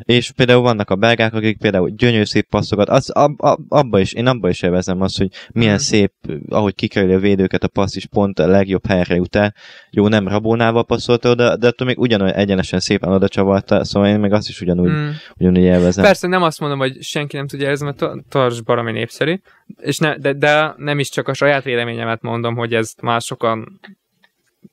és 0.02 0.30
például 0.32 0.60
vannak 0.62 0.90
a 0.90 0.96
belgák, 0.96 1.34
akik 1.34 1.58
például 1.58 1.90
gyönyörű 1.90 2.24
szép 2.24 2.48
passzokat, 2.48 2.88
az, 2.88 3.10
ab, 3.10 3.42
ab, 3.42 3.58
abba 3.68 4.00
is, 4.00 4.12
én 4.12 4.26
abba 4.26 4.48
is 4.48 4.62
élvezem 4.62 5.00
azt, 5.00 5.18
hogy 5.18 5.28
milyen 5.52 5.72
Mhm. 5.74 5.82
szép, 5.82 6.12
ahogy 6.48 6.74
kikerüli 6.74 7.12
a 7.12 7.18
védőket, 7.18 7.64
a 7.64 7.68
passz 7.68 7.96
is 7.96 8.06
pont 8.06 8.38
a 8.38 8.46
legjobb 8.46 8.86
helyre 8.86 9.14
jut 9.14 9.36
el. 9.36 9.54
Jó, 9.90 10.08
nem 10.08 10.28
rabónával 10.28 10.84
passzolta 10.84 11.30
oda, 11.30 11.56
de 11.56 11.66
attól 11.66 11.86
még 11.86 11.98
ugyanolyan 11.98 12.34
egyenesen 12.34 12.80
szépen 12.80 13.12
oda 13.12 13.28
csavarta, 13.28 13.84
szóval 13.84 14.08
én 14.08 14.20
meg 14.20 14.32
azt 14.32 14.48
is 14.48 14.60
ugyanúgy, 14.60 14.90
Mm. 14.90 15.08
ugyanúgy 15.36 15.62
élvezem. 15.62 16.04
Persze 16.04 16.26
nem 16.26 16.42
azt 16.42 16.60
mondom, 16.60 16.78
hogy 16.78 17.02
senki 17.02 17.36
nem 17.36 17.46
tudja 17.46 17.66
érezni, 17.66 17.84
mert 17.84 17.96
ta- 17.98 18.24
Tars 18.28 18.60
baromi 18.62 18.92
népszerű, 18.92 19.40
és 19.80 19.98
ne, 19.98 20.16
de, 20.16 20.32
de 20.32 20.74
nem 20.76 20.98
is 20.98 21.08
csak 21.10 21.28
a 21.28 21.34
saját 21.34 21.64
véleményemet 21.64 22.22
mondom, 22.22 22.54
hogy 22.56 22.74
ez 22.74 22.92
már 23.02 23.20
sokan 23.20 23.80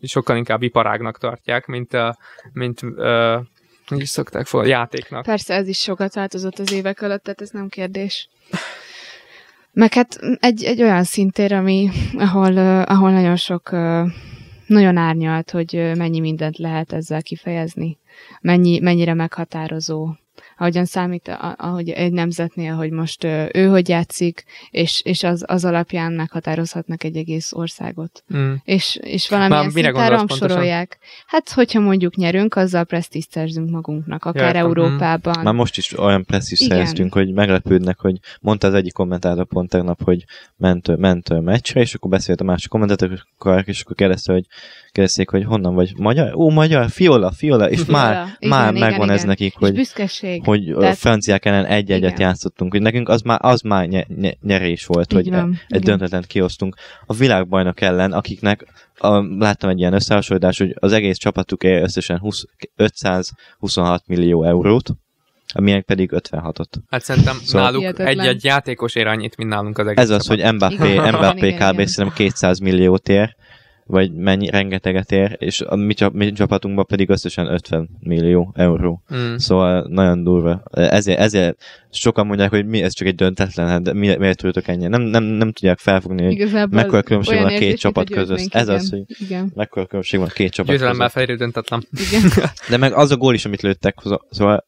sokkal 0.01 0.38
inkább 0.38 0.62
iparágnak 0.62 1.17
tartják, 1.17 1.65
mint, 1.65 1.93
a, 1.93 2.17
mint 2.53 2.81
uh, 2.81 3.39
hogy 3.87 4.01
is 4.01 4.09
szokták 4.09 4.45
fel, 4.45 4.65
játéknak. 4.65 5.23
Persze 5.23 5.53
ez 5.53 5.67
is 5.67 5.79
sokat 5.79 6.13
változott 6.13 6.59
az 6.59 6.71
évek 6.71 7.01
alatt, 7.01 7.23
tehát 7.23 7.41
ez 7.41 7.49
nem 7.49 7.67
kérdés. 7.67 8.29
Meg 9.71 9.93
hát 9.93 10.19
egy, 10.39 10.63
egy 10.63 10.81
olyan 10.81 11.03
szintér, 11.03 11.53
ami, 11.53 11.89
ahol, 12.17 12.57
ahol 12.83 13.11
nagyon 13.11 13.35
sok, 13.35 13.71
nagyon 14.67 14.97
árnyalt, 14.97 15.51
hogy 15.51 15.91
mennyi 15.95 16.19
mindent 16.19 16.57
lehet 16.57 16.93
ezzel 16.93 17.21
kifejezni. 17.21 17.99
Mennyi, 18.41 18.79
mennyire 18.79 19.13
meghatározó. 19.13 20.09
Ahogyan 20.57 20.85
számít, 20.85 21.37
ahogy 21.57 21.89
egy 21.89 22.11
nemzetnél, 22.11 22.73
hogy 22.73 22.91
most 22.91 23.23
ő 23.53 23.67
hogy 23.69 23.89
játszik, 23.89 24.43
és, 24.69 25.01
és 25.03 25.23
az, 25.23 25.43
az 25.47 25.65
alapján 25.65 26.13
meghatározhatnak 26.13 27.03
egy 27.03 27.15
egész 27.15 27.53
országot. 27.53 28.23
Mm. 28.35 28.53
És, 28.63 28.99
és 29.01 29.29
valamilyen 29.29 29.69
szinten 29.69 30.09
rangsorolják. 30.09 30.97
Hát, 31.25 31.49
hogyha 31.49 31.79
mondjuk 31.79 32.15
nyerünk, 32.15 32.55
azzal 32.55 32.83
presztízt 32.83 33.31
szerzünk 33.31 33.69
magunknak, 33.69 34.25
akár 34.25 34.45
Értem. 34.45 34.65
Európában. 34.65 35.43
Már 35.43 35.53
most 35.53 35.77
is 35.77 35.97
olyan 35.97 36.25
presszis 36.25 36.59
Igen. 36.59 36.77
szereztünk, 36.77 37.13
hogy 37.13 37.33
meglepődnek, 37.33 37.99
hogy 37.99 38.17
mondta 38.41 38.67
az 38.67 38.73
egyik 38.73 38.93
kommentátor 38.93 39.45
pont 39.45 39.69
tegnap, 39.69 40.03
hogy 40.03 40.23
ment, 40.57 40.97
ment 40.97 41.29
a 41.29 41.41
meccsre, 41.41 41.81
és 41.81 41.93
akkor 41.93 42.09
beszélt 42.09 42.41
a 42.41 42.43
másik 42.43 42.69
kommentátor, 42.69 43.11
és 43.65 43.81
akkor 43.81 43.95
kérdezte, 43.95 44.33
hogy 44.33 44.45
kérdezték, 44.91 45.29
hogy 45.29 45.43
honnan 45.43 45.75
vagy 45.75 45.93
magyar? 45.97 46.33
Ó, 46.35 46.49
magyar, 46.49 46.89
fiola, 46.89 47.31
fiola, 47.31 47.69
és 47.69 47.81
Fiola. 47.81 47.97
már, 47.97 48.27
Igen, 48.39 48.57
már 48.57 48.75
igen, 48.75 48.89
megvan 48.89 49.09
ez 49.09 49.15
igen. 49.15 49.27
nekik, 49.27 49.53
És 49.53 49.59
hogy, 49.59 49.73
büszkeség. 49.73 50.42
Hogy 50.43 50.69
a 50.69 50.79
Tehát- 50.79 50.97
franciák 50.97 51.45
ellen 51.45 51.65
egy-egyet 51.65 52.12
Igen. 52.12 52.27
játszottunk, 52.27 52.71
hogy 52.71 52.82
nekünk 52.82 53.10
az 53.10 53.21
már, 53.21 53.39
az 53.41 53.62
már 53.62 53.88
nye, 53.88 54.06
nye, 54.15 54.34
nyerés 54.41 54.86
volt, 54.86 55.13
Így 55.13 55.17
hogy 55.19 55.29
van, 55.29 55.49
egy 55.67 55.82
igen. 55.82 55.82
döntetlent 55.84 56.25
kiosztunk 56.25 56.75
a 57.06 57.13
világbajnok 57.13 57.82
ellen, 57.82 58.12
akiknek 58.12 58.65
a, 58.97 59.38
láttam 59.38 59.69
egy 59.69 59.79
ilyen 59.79 59.93
összehasonlítást, 59.93 60.60
hogy 60.60 60.75
az 60.79 60.91
egész 60.91 61.17
csapatuk 61.17 61.63
ér 61.63 61.82
összesen 61.82 62.19
20, 62.19 62.43
526 62.75 64.03
millió 64.08 64.43
eurót, 64.43 64.89
amilyenek 65.53 65.86
pedig 65.86 66.10
56-ot. 66.13 66.65
Hát 66.89 67.03
szerintem 67.03 67.36
Szóval- 67.43 67.62
náluk 67.63 67.79
Hihetetlen. 67.79 68.19
egy-egy 68.19 68.43
játékos 68.43 68.95
ér 68.95 69.08
annyit, 69.08 69.38
mint 69.38 69.49
nálunk 69.49 69.77
az 69.77 69.88
egész 69.88 70.03
Ez 70.03 70.10
az, 70.10 70.27
hogy 70.27 70.38
csapat. 70.39 70.53
Mbappé, 70.53 70.91
Igen, 70.91 71.13
Mbappé 71.15 71.47
igen, 71.47 71.73
kb. 71.73 71.86
szerintem 71.86 72.25
200 72.25 72.60
milliót 72.60 73.10
ér, 73.10 73.36
vagy 73.93 74.13
mennyi, 74.13 74.49
rengeteget 74.49 75.12
ér, 75.12 75.36
és 75.39 75.62
a 75.62 75.75
mi, 75.75 75.93
csap, 75.93 76.13
mi 76.13 76.32
csapatunkban 76.32 76.86
pedig 76.86 77.10
összesen 77.10 77.47
50 77.47 77.89
millió 77.99 78.53
euró. 78.56 79.03
Mm. 79.15 79.36
Szóval 79.36 79.88
nagyon 79.89 80.23
durva. 80.23 80.63
Ezért, 80.71 81.19
ezért 81.19 81.63
sokan 81.91 82.25
mondják, 82.25 82.49
hogy 82.49 82.65
mi, 82.65 82.82
ez 82.82 82.93
csak 82.93 83.08
egy 83.08 83.15
döntetlen, 83.15 83.67
hát 83.67 83.82
de 83.82 83.93
mi, 83.93 84.15
miért 84.15 84.38
tudtok 84.38 84.67
ennyi? 84.67 84.88
Nem, 84.88 85.01
nem, 85.01 85.23
nem 85.23 85.51
tudják 85.51 85.77
felfogni, 85.77 86.23
hogy 86.23 86.32
Igazából 86.32 86.82
mekkora 86.82 87.03
különbség 87.03 87.38
van 87.41 87.53
a 87.53 87.58
két 87.58 87.77
csapat 87.77 88.10
között. 88.10 88.53
Ez 88.53 88.67
az, 88.67 88.86
igen. 88.86 89.06
hogy 89.08 89.15
Igen, 89.27 89.51
mekkora 89.56 89.86
különbség 89.86 90.19
van 90.19 90.29
a 90.29 90.32
két 90.32 90.51
csapat 90.51 90.71
Győzelemmel 90.71 91.08
között. 91.08 91.25
fejlő 91.25 91.36
döntetlen. 91.36 91.88
igen. 92.08 92.21
De 92.69 92.77
meg 92.77 92.93
az 92.93 93.12
a 93.12 93.17
gól 93.17 93.34
is, 93.34 93.45
amit 93.45 93.62
lőttek, 93.62 93.95
szóval 94.29 94.65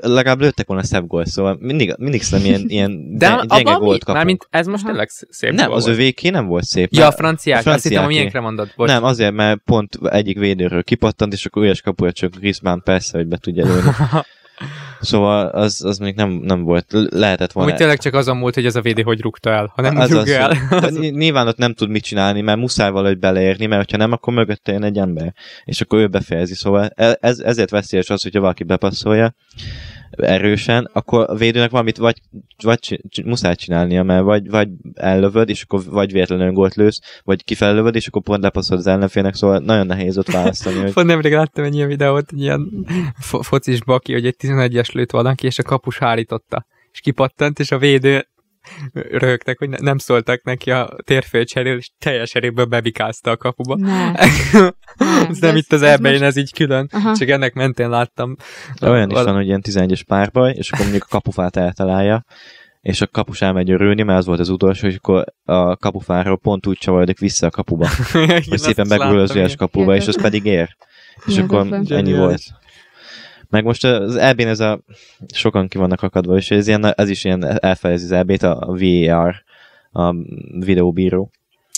legalább 0.00 0.40
lőttek 0.40 0.66
volna 0.66 0.82
szebb 0.82 1.06
gól, 1.06 1.24
szóval 1.24 1.56
mindig, 1.60 1.94
mindig 1.98 2.22
szerintem 2.22 2.54
ilyen, 2.54 2.68
ilyen 2.68 3.16
De 3.18 3.44
gyenge, 3.48 3.72
gólt 3.72 3.98
kapunk. 3.98 4.16
Mármint 4.16 4.46
ez 4.50 4.66
most 4.66 4.84
tényleg 4.84 5.08
szép 5.08 5.52
nem, 5.52 5.70
az 5.70 5.86
övéké 5.86 6.28
nem 6.28 6.46
volt 6.46 6.64
szép. 6.64 6.92
Ja, 6.92 7.06
a 7.06 7.12
franciák, 7.12 7.66
a 7.66 7.70
azt 7.70 7.88
hittem, 7.88 8.06
miénkre 8.06 8.40
mondod. 8.40 8.72
Bocs. 8.76 8.88
Nem, 8.88 9.04
azért, 9.04 9.32
mert 9.32 9.60
pont 9.64 9.98
egyik 10.02 10.38
védőről 10.38 10.82
kipattant, 10.82 11.32
és 11.32 11.46
akkor 11.46 11.62
üres 11.62 11.80
kapuja 11.80 12.12
csak 12.12 12.36
Griezmann 12.36 12.80
persze, 12.84 13.18
hogy 13.18 13.26
be 13.26 13.36
tudja 13.36 13.64
lőni. 13.64 13.90
Szóval 15.00 15.46
az, 15.46 15.84
az 15.84 15.98
még 15.98 16.14
nem, 16.14 16.30
nem 16.30 16.62
volt, 16.62 16.86
lehetett 17.10 17.52
volna. 17.52 17.70
Úgy 17.70 17.76
tényleg 17.76 17.98
csak 17.98 18.14
azon 18.14 18.36
múlt, 18.36 18.54
hogy 18.54 18.66
ez 18.66 18.76
a 18.76 18.80
védő 18.80 19.02
hogy 19.02 19.20
rúgta 19.20 19.50
el, 19.50 19.72
ha 19.74 19.82
nem 19.82 19.96
az 19.96 20.12
rúgja 20.12 20.38
el. 20.38 20.56
Az, 20.84 20.94
ny- 20.94 21.16
nyilván 21.16 21.46
ott 21.48 21.56
nem 21.56 21.74
tud 21.74 21.88
mit 21.88 22.02
csinálni, 22.02 22.40
mert 22.40 22.58
muszáj 22.58 22.90
valahogy 22.90 23.18
beleérni, 23.18 23.66
mert 23.66 23.80
hogyha 23.80 23.96
nem, 23.96 24.12
akkor 24.12 24.32
mögötte 24.32 24.72
jön 24.72 24.84
egy 24.84 24.98
ember, 24.98 25.34
és 25.64 25.80
akkor 25.80 25.98
ő 25.98 26.06
befejezi. 26.06 26.54
Szóval 26.54 26.90
e- 26.94 27.18
ez, 27.20 27.38
ezért 27.38 27.70
veszélyes 27.70 28.10
az, 28.10 28.22
hogyha 28.22 28.40
valaki 28.40 28.64
bepasszolja 28.64 29.34
erősen, 30.10 30.90
akkor 30.92 31.24
a 31.30 31.34
védőnek 31.34 31.70
valamit 31.70 31.96
vagy, 31.96 32.20
vagy 32.62 33.00
muszáj 33.24 33.54
csinálnia, 33.54 34.02
mert 34.02 34.24
vagy, 34.24 34.50
vagy 34.50 34.68
ellövöd, 34.94 35.48
és 35.48 35.62
akkor 35.62 35.82
vagy 35.84 36.12
véletlenül 36.12 36.52
gólt 36.52 36.74
lősz, 36.74 37.00
vagy 37.24 37.44
kifelövöd, 37.44 37.94
és 37.94 38.06
akkor 38.06 38.22
pont 38.22 38.42
lepasszolod 38.42 38.80
az 38.80 38.92
ellenfélnek, 38.92 39.34
szóval 39.34 39.58
nagyon 39.58 39.86
nehéz 39.86 40.18
ott 40.18 40.30
választani, 40.30 40.78
hogy 40.80 40.92
Pont 40.98 41.06
nemrég 41.06 41.32
láttam 41.32 41.64
egy 41.64 41.74
ilyen 41.74 41.88
videót, 41.88 42.32
egy 42.32 42.40
ilyen 42.40 42.86
fo- 43.18 43.44
focis 43.44 43.84
baki, 43.84 44.12
hogy 44.12 44.26
egy 44.26 44.36
11-es 44.38 44.92
lőtt 44.92 45.10
valaki, 45.10 45.46
és 45.46 45.58
a 45.58 45.62
kapus 45.62 45.98
hárította. 45.98 46.66
És 46.92 47.00
kipattant, 47.00 47.58
és 47.58 47.70
a 47.70 47.78
védő 47.78 48.26
röhögtek, 48.92 49.58
hogy 49.58 49.68
ne- 49.68 49.78
nem 49.80 49.98
szóltak 49.98 50.42
neki 50.42 50.70
a 50.70 50.96
térfél 51.04 51.44
cserél, 51.44 51.76
és 51.76 51.90
teljes 51.98 52.34
eréből 52.34 52.64
bebikázta 52.64 53.30
a 53.30 53.36
kapuba. 53.36 53.76
Ne. 53.76 54.12
ez 55.28 55.38
nem 55.38 55.50
ez- 55.50 55.56
itt 55.56 55.72
az 55.72 55.82
ebben, 55.82 56.22
ez 56.22 56.36
így 56.36 56.52
külön. 56.52 56.88
Aha. 56.92 57.16
Csak 57.16 57.28
ennek 57.28 57.54
mentén 57.54 57.88
láttam. 57.88 58.36
De 58.80 58.90
olyan 58.90 59.08
is 59.08 59.14
Val- 59.14 59.26
van, 59.26 59.34
hogy 59.34 59.46
ilyen 59.46 59.62
11-es 59.68 60.02
párbaj, 60.06 60.54
és 60.56 60.70
akkor 60.70 60.84
mondjuk 60.84 61.04
a 61.04 61.10
kapufát 61.10 61.56
eltalálja, 61.56 62.24
és 62.80 63.00
a 63.00 63.06
kapus 63.06 63.42
elmegy 63.42 63.70
örülni, 63.70 64.02
mert 64.02 64.18
az 64.18 64.26
volt 64.26 64.40
az 64.40 64.48
utolsó, 64.48 64.86
és 64.86 64.96
akkor 64.96 65.24
a 65.44 65.76
kapufáról 65.76 66.38
pont 66.38 66.66
úgy 66.66 66.78
csavarodik 66.78 67.18
vissza 67.18 67.46
a 67.46 67.50
kapuba, 67.50 67.88
hogy 68.48 68.58
szépen 68.58 68.84
is 68.84 68.96
begurul 68.96 69.20
az 69.20 69.34
üres 69.34 69.56
kapuba, 69.56 69.94
és 69.94 70.06
az 70.06 70.20
pedig 70.22 70.44
ér. 70.44 70.76
És 71.26 71.38
akkor 71.38 71.80
ennyi 71.88 72.12
volt. 72.12 72.42
Meg 73.48 73.64
most 73.64 73.84
az 73.84 74.16
eb 74.16 74.40
ez 74.40 74.60
a 74.60 74.80
sokan 75.34 75.68
ki 75.68 75.78
vannak 75.78 76.02
akadva, 76.02 76.36
és 76.36 76.50
ez, 76.50 76.66
ilyen, 76.66 76.94
ez 76.94 77.08
is 77.08 77.24
ilyen 77.24 77.44
elfelezi 77.64 78.04
az 78.04 78.12
EB-t, 78.12 78.42
a 78.42 78.76
VAR, 78.78 79.42
a 79.92 80.14
videóbíró, 80.58 81.30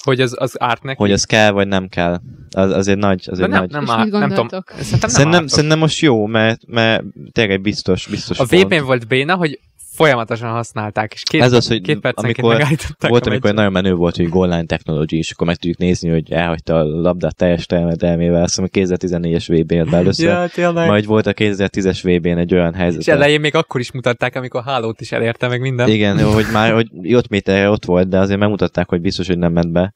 Hogy 0.03 0.21
az, 0.21 0.35
az 0.39 0.61
árt 0.61 0.83
neki. 0.83 0.97
hogy 0.99 1.13
az 1.13 1.25
kell, 1.25 1.51
vagy 1.51 1.69
nem 1.69 1.89
kell. 1.89 2.21
Az, 2.51 2.71
az 2.71 2.89
egy 2.89 2.99
nagy, 2.99 3.25
az 3.31 3.39
De 3.39 3.45
egy 3.45 3.51
nem, 3.51 3.61
nagy... 3.61 3.71
nem, 3.71 4.01
mit 4.01 4.13
nem 4.13 4.29
tudom. 4.29 4.49
Szerintem 4.49 4.99
nem 5.01 5.09
Szerintem, 5.09 5.33
ártott. 5.33 5.49
szerintem 5.49 5.79
most 5.79 6.01
jó, 6.01 6.27
mert, 6.27 6.61
mert 6.67 7.03
tényleg 7.33 7.55
egy 7.55 7.61
biztos, 7.61 8.07
biztos 8.07 8.39
A. 8.39 8.45
VP-n 8.45 8.85
volt 8.85 9.07
béna, 9.09 9.35
hogy 9.35 9.61
folyamatosan 10.01 10.51
használták, 10.51 11.13
és 11.13 11.23
két, 11.23 11.43
Ez 11.43 11.53
az, 11.53 11.69
hogy 11.69 11.81
két 11.81 12.07
amikor 12.15 12.67
Volt, 13.09 13.27
amikor 13.27 13.55
nagyon 13.55 13.73
menő 13.73 13.95
volt, 13.95 14.17
hogy 14.17 14.29
goal 14.29 14.49
line 14.49 14.65
technology, 14.65 15.17
és 15.17 15.31
akkor 15.31 15.47
meg 15.47 15.57
tudjuk 15.57 15.79
nézni, 15.79 16.09
hogy 16.09 16.33
elhagyta 16.33 16.75
a 16.77 16.85
labdát 16.85 17.37
teljes 17.37 17.67
termedelmével, 17.67 18.43
azt 18.43 18.59
a 18.59 18.63
2014-es 18.63 19.45
VB-n 19.47 19.95
először. 19.95 20.27
Ja, 20.27 20.49
tényleg. 20.55 20.89
Majd 20.89 21.07
volt 21.07 21.27
a 21.27 21.33
2010-es 21.33 21.99
VB-n 22.03 22.39
egy 22.39 22.55
olyan 22.55 22.75
helyzet. 22.75 23.01
És 23.01 23.09
elején 23.09 23.41
még 23.41 23.55
akkor 23.55 23.81
is 23.81 23.93
mutatták, 23.93 24.37
amikor 24.37 24.63
hálót 24.63 25.01
is 25.01 25.13
elérte 25.13 25.49
meg 25.49 25.61
minden. 25.61 25.89
Igen, 25.89 26.19
jó, 26.19 26.31
hogy 26.31 26.47
már 26.53 26.73
hogy 26.73 26.89
5 27.03 27.29
méterre 27.29 27.71
ott 27.71 27.85
volt, 27.85 28.09
de 28.09 28.19
azért 28.19 28.39
megmutatták, 28.39 28.89
hogy 28.89 29.01
biztos, 29.01 29.27
hogy 29.27 29.39
nem 29.39 29.53
ment 29.53 29.73
be. 29.73 29.93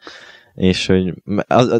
És 0.54 0.86
hogy, 0.86 1.14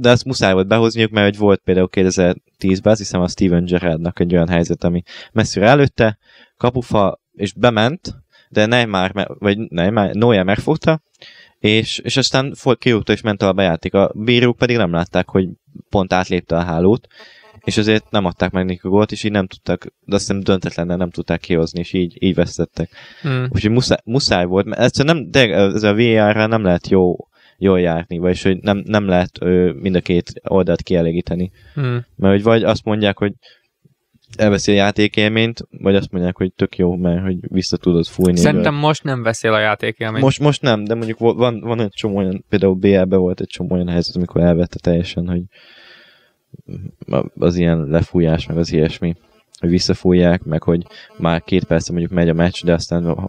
de 0.01 0.11
azt 0.11 0.25
muszáj 0.25 0.53
volt 0.53 0.67
behozniuk, 0.67 1.11
mert 1.11 1.27
hogy 1.27 1.39
volt 1.39 1.61
például 1.65 1.89
2010-ben, 1.93 2.93
azt 2.93 2.99
hiszem 2.99 3.21
a 3.21 3.29
Steven 3.29 3.65
Gerrardnak 3.65 4.21
egy 4.21 4.35
olyan 4.35 4.49
helyzet, 4.49 4.85
ami 4.85 5.03
messzire 5.33 5.67
előtte, 5.67 6.19
kapufa, 6.57 7.23
és 7.37 7.53
bement, 7.53 8.15
de 8.49 8.67
Neymar, 8.67 9.37
vagy 9.39 9.59
Neymar, 9.59 10.11
Neuer 10.11 10.45
megfogta, 10.45 11.03
és, 11.59 11.99
és 11.99 12.17
aztán 12.17 12.55
kirúgta 12.79 13.13
és 13.13 13.21
ment 13.21 13.43
a 13.43 13.53
bejáték. 13.53 13.95
A 13.95 14.13
bírók 14.15 14.57
pedig 14.57 14.77
nem 14.77 14.93
látták, 14.93 15.29
hogy 15.29 15.49
pont 15.89 16.13
átlépte 16.13 16.57
a 16.57 16.63
hálót, 16.63 17.07
és 17.65 17.77
azért 17.77 18.11
nem 18.11 18.25
adták 18.25 18.51
meg 18.51 18.65
neki 18.65 18.81
a 18.83 18.89
gólt, 18.89 19.13
és 19.13 19.25
így 19.25 19.31
nem 19.31 19.47
tudtak, 19.47 19.87
de 20.05 20.15
azt 20.15 20.27
hiszem 20.27 20.43
döntetlennel 20.43 20.97
nem 20.97 21.11
tudták 21.11 21.41
kihozni, 21.41 21.81
és 21.81 21.93
így, 21.93 22.23
így 22.23 22.35
vesztettek. 22.35 22.91
Hmm. 23.23 23.47
Úgyhogy 23.51 23.71
muszáj, 23.71 23.99
muszáj 24.05 24.45
volt, 24.45 24.67
mert 24.67 24.81
egyszerűen 24.81 25.17
nem, 25.17 25.31
de 25.31 25.55
ez 25.55 25.83
a 25.83 25.95
VR-ra 25.95 26.47
nem 26.47 26.63
lehet 26.63 26.89
jó, 26.89 27.17
jól 27.59 27.81
járni, 27.81 28.19
vagyis 28.19 28.43
hogy 28.43 28.59
nem, 28.61 28.83
nem 28.87 29.07
lehet 29.07 29.31
ö, 29.41 29.73
mind 29.73 29.95
a 29.95 30.01
két 30.01 30.33
oldalt 30.43 30.83
kielégíteni. 30.83 31.51
Hmm. 31.75 32.05
Mert 32.17 32.35
hogy 32.35 32.43
vagy 32.43 32.63
azt 32.63 32.85
mondják, 32.85 33.19
hogy 33.19 33.33
elveszi 34.39 34.73
a 34.73 34.75
játékélményt, 34.75 35.67
vagy 35.71 35.95
azt 35.95 36.11
mondják, 36.11 36.37
hogy 36.37 36.53
tök 36.53 36.77
jó, 36.77 36.97
mert 36.97 37.23
hogy 37.23 37.37
vissza 37.41 37.77
tudod 37.77 38.07
fújni. 38.07 38.39
Szerintem 38.39 38.75
most 38.75 39.05
nem 39.05 39.23
beszél 39.23 39.53
a 39.53 39.59
játékélmény. 39.59 40.23
most, 40.23 40.41
most 40.41 40.63
nem, 40.63 40.85
de 40.85 40.95
mondjuk 40.95 41.19
van, 41.19 41.61
van 41.61 41.81
egy 41.81 41.93
csomó 41.93 42.17
olyan, 42.17 42.45
például 42.49 42.75
BL-ben 42.75 43.19
volt 43.19 43.41
egy 43.41 43.49
csomó 43.49 43.75
olyan 43.75 43.89
helyzet, 43.89 44.17
amikor 44.17 44.41
elvette 44.41 44.79
teljesen, 44.79 45.29
hogy 45.29 45.43
az 47.39 47.57
ilyen 47.57 47.87
lefújás, 47.87 48.47
meg 48.47 48.57
az 48.57 48.73
ilyesmi, 48.73 49.15
hogy 49.61 49.71
visszafújják, 49.71 50.43
meg 50.43 50.63
hogy 50.63 50.87
már 51.17 51.43
két 51.43 51.65
perc 51.65 51.89
mondjuk 51.89 52.11
megy 52.11 52.29
a 52.29 52.33
meccs, 52.33 52.65
de 52.65 52.73
aztán 52.73 53.29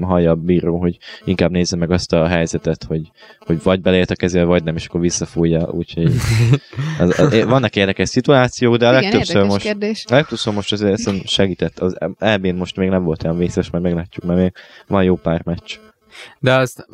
hallja 0.00 0.30
a 0.30 0.34
bíró, 0.34 0.78
hogy 0.78 0.98
inkább 1.24 1.50
nézze 1.50 1.76
meg 1.76 1.90
azt 1.90 2.12
a 2.12 2.26
helyzetet, 2.26 2.84
hogy, 2.84 3.10
hogy 3.38 3.62
vagy 3.62 3.80
beleért 3.80 4.10
a 4.10 4.14
kezével, 4.14 4.46
vagy 4.46 4.64
nem, 4.64 4.76
és 4.76 4.86
akkor 4.86 5.00
visszafújja, 5.00 5.70
úgyhogy 5.70 6.12
az, 7.00 7.18
az, 7.18 7.44
vannak 7.44 7.76
érdekes 7.76 8.08
szituációk, 8.08 8.76
de 8.76 8.86
a 8.86 8.90
Igen, 8.90 9.02
legtöbbször 9.02 9.44
most 9.44 9.64
kérdés. 9.64 10.04
a 10.08 10.14
legtöbbször 10.14 10.54
most 10.54 10.72
azért 10.72 11.26
segített. 11.26 11.78
Az 11.78 11.98
elbén 12.18 12.54
most 12.54 12.76
még 12.76 12.88
nem 12.88 13.04
volt 13.04 13.24
olyan 13.24 13.38
vészes, 13.38 13.70
majd 13.70 13.84
meglátjuk, 13.84 14.24
mert 14.24 14.40
még 14.40 14.52
van 14.86 15.04
jó 15.04 15.16
pár 15.16 15.42
meccs. 15.44 15.76
De 16.38 16.54
azt 16.54 16.86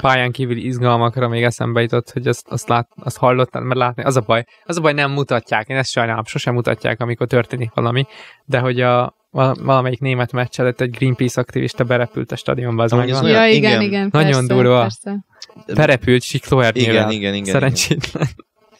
pályán 0.00 0.32
kívüli 0.32 0.66
izgalmakra 0.66 1.28
még 1.28 1.42
eszembe 1.42 1.80
jutott, 1.80 2.10
hogy 2.10 2.26
azt, 2.26 2.46
azt, 2.48 2.68
lát, 2.68 2.88
azt 2.96 3.16
hallottad, 3.16 3.62
mert 3.62 3.78
látni, 3.78 4.02
az 4.02 4.16
a 4.16 4.20
baj, 4.20 4.44
az 4.64 4.76
a 4.76 4.80
baj 4.80 4.92
nem 4.92 5.10
mutatják, 5.10 5.68
én 5.68 5.76
ezt 5.76 5.90
sajnálom, 5.90 6.24
sosem 6.24 6.54
mutatják, 6.54 7.00
amikor 7.00 7.26
történik 7.26 7.70
valami, 7.74 8.06
de 8.44 8.58
hogy 8.58 8.80
a 8.80 9.14
val- 9.30 9.58
valamelyik 9.60 10.00
német 10.00 10.32
meccs 10.32 10.60
előtt 10.60 10.80
egy 10.80 10.90
Greenpeace 10.90 11.40
aktivista 11.40 11.84
berepült 11.84 12.32
a 12.32 12.36
stadionba, 12.36 12.82
az 12.82 12.92
az 12.92 13.08
Ja, 13.08 13.46
igen, 13.46 13.50
igen. 13.50 13.80
igen. 13.80 14.08
Nagyon 14.12 14.46
persze, 14.46 14.54
durva. 14.54 14.80
Persze. 14.80 15.24
Berepült 15.74 16.22
siklóernyővel. 16.22 16.92
Igen, 16.92 17.10
igen, 17.10 17.34
igen. 17.34 17.52
Szerencsétlen. 17.52 18.28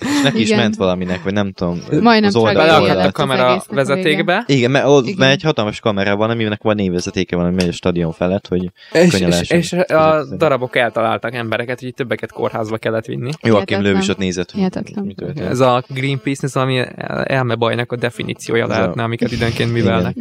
És 0.02 0.22
neki 0.22 0.40
is 0.40 0.46
Igen. 0.46 0.58
ment 0.60 0.76
valaminek, 0.76 1.22
vagy 1.22 1.32
nem 1.32 1.52
tudom. 1.52 1.80
Majdnem 2.00 2.30
az 2.34 2.54
Beleakadt 2.54 3.06
a 3.06 3.12
kamera 3.12 3.62
vezetékbe, 3.68 4.44
Igen, 4.46 4.70
mert, 4.70 4.86
ott, 4.86 5.04
Igen. 5.04 5.16
mert 5.18 5.32
egy 5.32 5.42
hatalmas 5.42 5.80
kamera 5.80 6.16
van, 6.16 6.30
aminek 6.30 6.62
van 6.62 6.74
névvezetéke 6.74 7.36
van, 7.36 7.44
ami 7.44 7.54
megy 7.54 7.68
a 7.68 7.72
stadion 7.72 8.12
felett, 8.12 8.46
hogy 8.48 8.70
és, 8.92 9.10
könnyen 9.10 9.30
és, 9.40 9.50
és 9.50 9.72
a 9.72 10.24
darabok 10.36 10.76
eltaláltak 10.76 11.34
embereket, 11.34 11.80
hogy 11.80 11.94
többeket 11.94 12.32
kórházba 12.32 12.76
kellett 12.76 13.04
vinni. 13.06 13.30
Joachim 13.42 13.50
Hihetetlen. 13.50 13.82
Löw 13.82 13.98
is 14.00 14.08
ott 14.08 14.18
nézett, 14.18 14.50
hogy 14.50 14.58
Hihetetlen. 14.58 15.04
mi 15.04 15.14
történt. 15.14 15.48
Ez 15.48 15.60
a 15.60 15.84
Greenpeace, 15.88 16.46
ez 16.46 16.56
ami 16.56 16.78
el- 16.78 17.24
elmebajnak 17.24 17.92
a 17.92 17.96
definíciója 17.96 18.66
lehetne, 18.66 19.02
amiket 19.02 19.32
időnként 19.32 19.72
művelnek. 19.72 20.16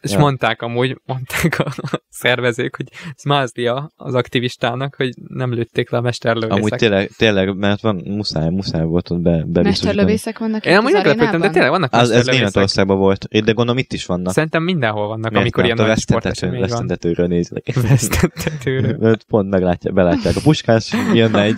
És 0.00 0.12
Ja. 0.12 0.18
mondták 0.18 0.62
amúgy, 0.62 1.00
mondták 1.06 1.58
a 1.58 1.72
szervezők, 2.08 2.76
hogy 2.76 2.86
Smazlia 3.16 3.90
az 3.96 4.14
aktivistának, 4.14 4.94
hogy 4.94 5.10
nem 5.28 5.52
lőtték 5.52 5.90
le 5.90 5.98
a 5.98 6.00
mesterlövészek. 6.00 6.56
Amúgy 6.56 6.72
tényleg, 6.72 7.10
tényleg, 7.16 7.56
mert 7.56 7.80
van, 7.80 8.02
muszáj, 8.06 8.48
muszáj 8.50 8.84
volt 8.84 9.10
ott 9.10 9.20
be, 9.20 9.30
bebiztosítani. 9.30 9.68
Mesterlövészek 9.68 10.38
vannak 10.38 10.66
Én 10.66 10.76
amúgy 10.76 10.92
meglepődtem, 10.92 11.40
de 11.40 11.50
tényleg 11.50 11.70
vannak 11.70 11.92
Az, 11.92 12.10
ez. 12.10 12.26
Németországban 12.26 12.98
volt, 12.98 13.28
de 13.28 13.52
gondolom 13.52 13.78
itt 13.78 13.92
is 13.92 14.06
vannak. 14.06 14.32
Szerintem 14.32 14.62
mindenhol 14.62 15.06
vannak, 15.06 15.30
Miért 15.30 15.36
amikor 15.36 15.62
nem? 15.64 15.72
ilyen 15.72 15.84
a 15.84 15.88
nagy 15.88 15.98
sportesemény 16.00 16.58
van. 16.60 16.68
vesztentetőről 16.68 17.26
néznek. 17.26 17.74
Vesztettetőről. 17.88 18.96
Mert 19.08 19.22
pont 19.24 19.50
meglátják, 19.50 19.94
belátják 19.94 20.36
a 20.36 20.40
puskás, 20.42 20.92
jönne 21.12 21.42
egy 21.42 21.56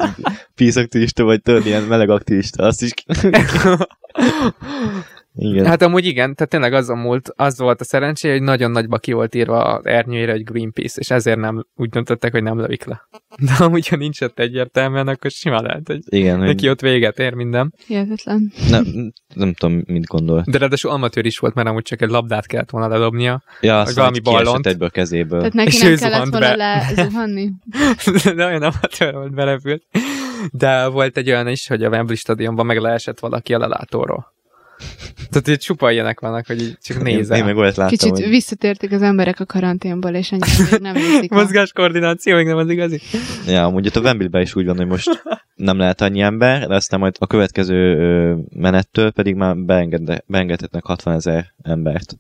píszaktivista, 0.54 1.24
vagy 1.24 1.42
tudod, 1.42 1.66
ilyen 1.66 1.82
meleg 1.82 2.10
aktivista, 2.10 2.62
azt 2.66 2.82
is... 2.82 2.90
Igen. 5.34 5.66
Hát 5.66 5.82
amúgy 5.82 6.06
igen, 6.06 6.34
tehát 6.34 6.50
tényleg 6.50 6.72
az 6.72 6.88
a 6.88 6.94
múlt, 6.94 7.32
az 7.36 7.58
volt 7.58 7.80
a 7.80 7.84
szerencsé, 7.84 8.30
hogy 8.30 8.42
nagyon 8.42 8.70
nagyba 8.70 8.98
ki 8.98 9.12
volt 9.12 9.34
írva 9.34 9.62
az 9.62 9.86
ernyőjére, 9.86 10.32
hogy 10.32 10.44
Greenpeace, 10.44 11.00
és 11.00 11.10
ezért 11.10 11.38
nem 11.38 11.66
úgy 11.76 11.88
döntöttek, 11.88 12.32
hogy 12.32 12.42
nem 12.42 12.58
lövik 12.58 12.84
le. 12.84 13.08
De 13.46 13.64
amúgy, 13.64 13.88
ha 13.88 13.96
nincs 13.96 14.20
ott 14.20 14.38
egyértelműen, 14.38 15.08
akkor 15.08 15.30
simán 15.30 15.62
lehet, 15.62 15.86
hogy 15.86 16.00
Igen, 16.06 16.38
hogy 16.38 16.46
neki 16.46 16.68
ott 16.68 16.80
véget 16.80 17.18
ér 17.18 17.34
minden. 17.34 17.74
Hihetetlen. 17.86 18.52
nem, 18.70 19.12
nem 19.34 19.52
tudom, 19.54 19.82
mit 19.86 20.04
gondol. 20.04 20.44
De 20.46 20.58
ráadásul 20.58 20.90
amatőr 20.90 21.26
is 21.26 21.38
volt, 21.38 21.54
mert 21.54 21.68
amúgy 21.68 21.82
csak 21.82 22.02
egy 22.02 22.10
labdát 22.10 22.46
kellett 22.46 22.70
volna 22.70 22.88
ledobnia. 22.88 23.42
Ja, 23.60 23.80
azt 23.80 23.96
valami 23.96 24.20
ballont. 24.20 24.66
egyből 24.66 24.90
kezéből. 24.90 25.38
Tehát 25.38 25.54
neki 25.54 25.68
És 25.68 25.82
nem 25.82 25.96
kellett 25.96 26.28
volna 26.28 26.56
be. 26.56 26.56
lezuhanni. 26.56 27.50
De 28.36 28.46
olyan 28.46 28.62
amatőr 28.62 29.12
volt 29.12 29.34
berepült. 29.34 29.82
De 30.52 30.86
volt 30.86 31.16
egy 31.16 31.30
olyan 31.30 31.48
is, 31.48 31.66
hogy 31.66 31.82
a 31.84 31.88
Wembley 31.88 32.16
stadionban 32.16 32.66
meg 32.66 32.78
leesett 32.78 33.20
valaki 33.20 33.54
a 33.54 33.58
lelátóról. 33.58 34.38
Tehát 35.30 35.46
itt 35.46 35.60
csupa 35.60 35.90
ilyenek 35.90 36.20
vannak, 36.20 36.46
hogy 36.46 36.60
így 36.62 36.76
csak 36.82 36.96
Én, 36.96 37.02
nézel. 37.16 37.36
én 37.38 37.44
meg 37.44 37.56
olyat 37.56 37.76
láttam, 37.76 37.96
Kicsit 37.96 38.10
hogy... 38.10 38.28
visszatértek 38.28 38.92
az 38.92 39.02
emberek 39.02 39.40
a 39.40 39.44
karanténból, 39.44 40.10
és 40.14 40.32
ennyire 40.32 40.52
még 40.70 40.80
nem 40.80 40.94
érzik. 40.96 41.32
a- 41.32 41.34
Mozgáskoordináció 41.34 42.36
még 42.36 42.46
nem 42.46 42.56
az 42.56 42.68
igazi. 42.70 43.00
Ja, 43.46 43.64
amúgy 43.64 43.86
ott 43.86 43.96
a 43.96 44.00
Wembley-ben 44.00 44.42
is 44.42 44.54
úgy 44.54 44.66
van, 44.66 44.76
hogy 44.76 44.86
most 44.86 45.22
nem 45.54 45.78
lehet 45.78 46.00
annyi 46.00 46.20
ember, 46.20 46.66
de 46.66 46.74
aztán 46.74 47.00
majd 47.00 47.14
a 47.18 47.26
következő 47.26 48.36
menettől 48.54 49.10
pedig 49.10 49.34
már 49.34 49.56
beenged, 49.56 50.22
beengedhetnek 50.26 50.84
60 50.84 51.14
ezer 51.14 51.52
embert. 51.62 52.16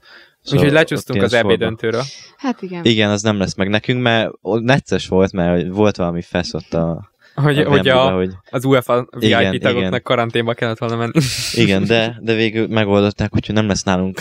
Úgyhogy 0.52 0.66
ott 0.68 0.72
lecsúsztunk 0.74 1.22
az 1.22 1.32
EB 1.32 1.40
sorba. 1.40 1.56
döntőről. 1.56 2.02
Hát 2.36 2.62
igen. 2.62 2.84
Igen, 2.84 3.10
az 3.10 3.22
nem 3.22 3.38
lesz 3.38 3.54
meg 3.54 3.68
nekünk, 3.68 4.02
mert 4.02 4.30
necces 4.42 5.08
volt, 5.08 5.32
mert 5.32 5.68
volt 5.68 5.96
valami 5.96 6.22
fesz 6.22 6.54
ott 6.54 6.74
a 6.74 7.09
Hogy, 7.34 7.58
a 7.58 7.68
hogy, 7.68 7.88
a, 7.88 8.10
hogy 8.10 8.30
az 8.50 8.64
UEFA 8.64 9.06
VIP 9.10 9.22
Igen, 9.22 9.58
tagoknak 9.58 9.88
igen. 9.88 10.02
karanténba 10.02 10.54
kellett 10.54 10.78
volna 10.78 10.96
menni. 10.96 11.20
igen, 11.52 11.84
de, 11.84 12.18
de 12.20 12.34
végül 12.34 12.66
megoldották, 12.66 13.34
úgyhogy 13.34 13.54
nem 13.54 13.66
lesz 13.66 13.82
nálunk 13.82 14.20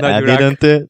elbíröntő. 0.00 0.86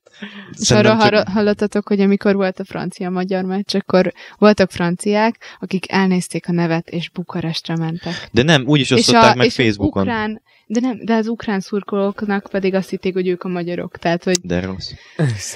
És 0.59 0.71
arról 0.71 0.95
hall- 0.95 1.29
hallottatok, 1.29 1.89
hogy 1.89 2.01
amikor 2.01 2.35
volt 2.35 2.59
a 2.59 2.65
francia-magyar 2.65 3.45
meccs, 3.45 3.75
akkor 3.75 4.13
voltak 4.39 4.71
franciák, 4.71 5.57
akik 5.61 5.93
elnézték 5.93 6.49
a 6.49 6.53
nevet, 6.53 6.89
és 6.89 7.11
Bukarestre 7.11 7.77
mentek. 7.77 8.29
De 8.33 8.43
nem, 8.43 8.63
úgy 8.67 8.81
is 8.81 8.91
osztották 8.91 9.37
meg 9.37 9.47
és 9.47 9.55
Facebookon. 9.55 10.03
Az 10.03 10.09
ukrán, 10.09 10.43
de, 10.71 10.81
nem, 10.81 10.99
de 11.05 11.15
az 11.15 11.29
ukrán 11.29 11.61
szurkolóknak 11.61 12.47
pedig 12.51 12.75
azt 12.75 12.91
hitték, 12.91 13.13
hogy 13.13 13.29
ők 13.29 13.43
a 13.43 13.49
magyarok. 13.49 13.97
Tehát, 13.99 14.25
hogy 14.25 14.37
De 14.43 14.61
rossz. 14.61 14.93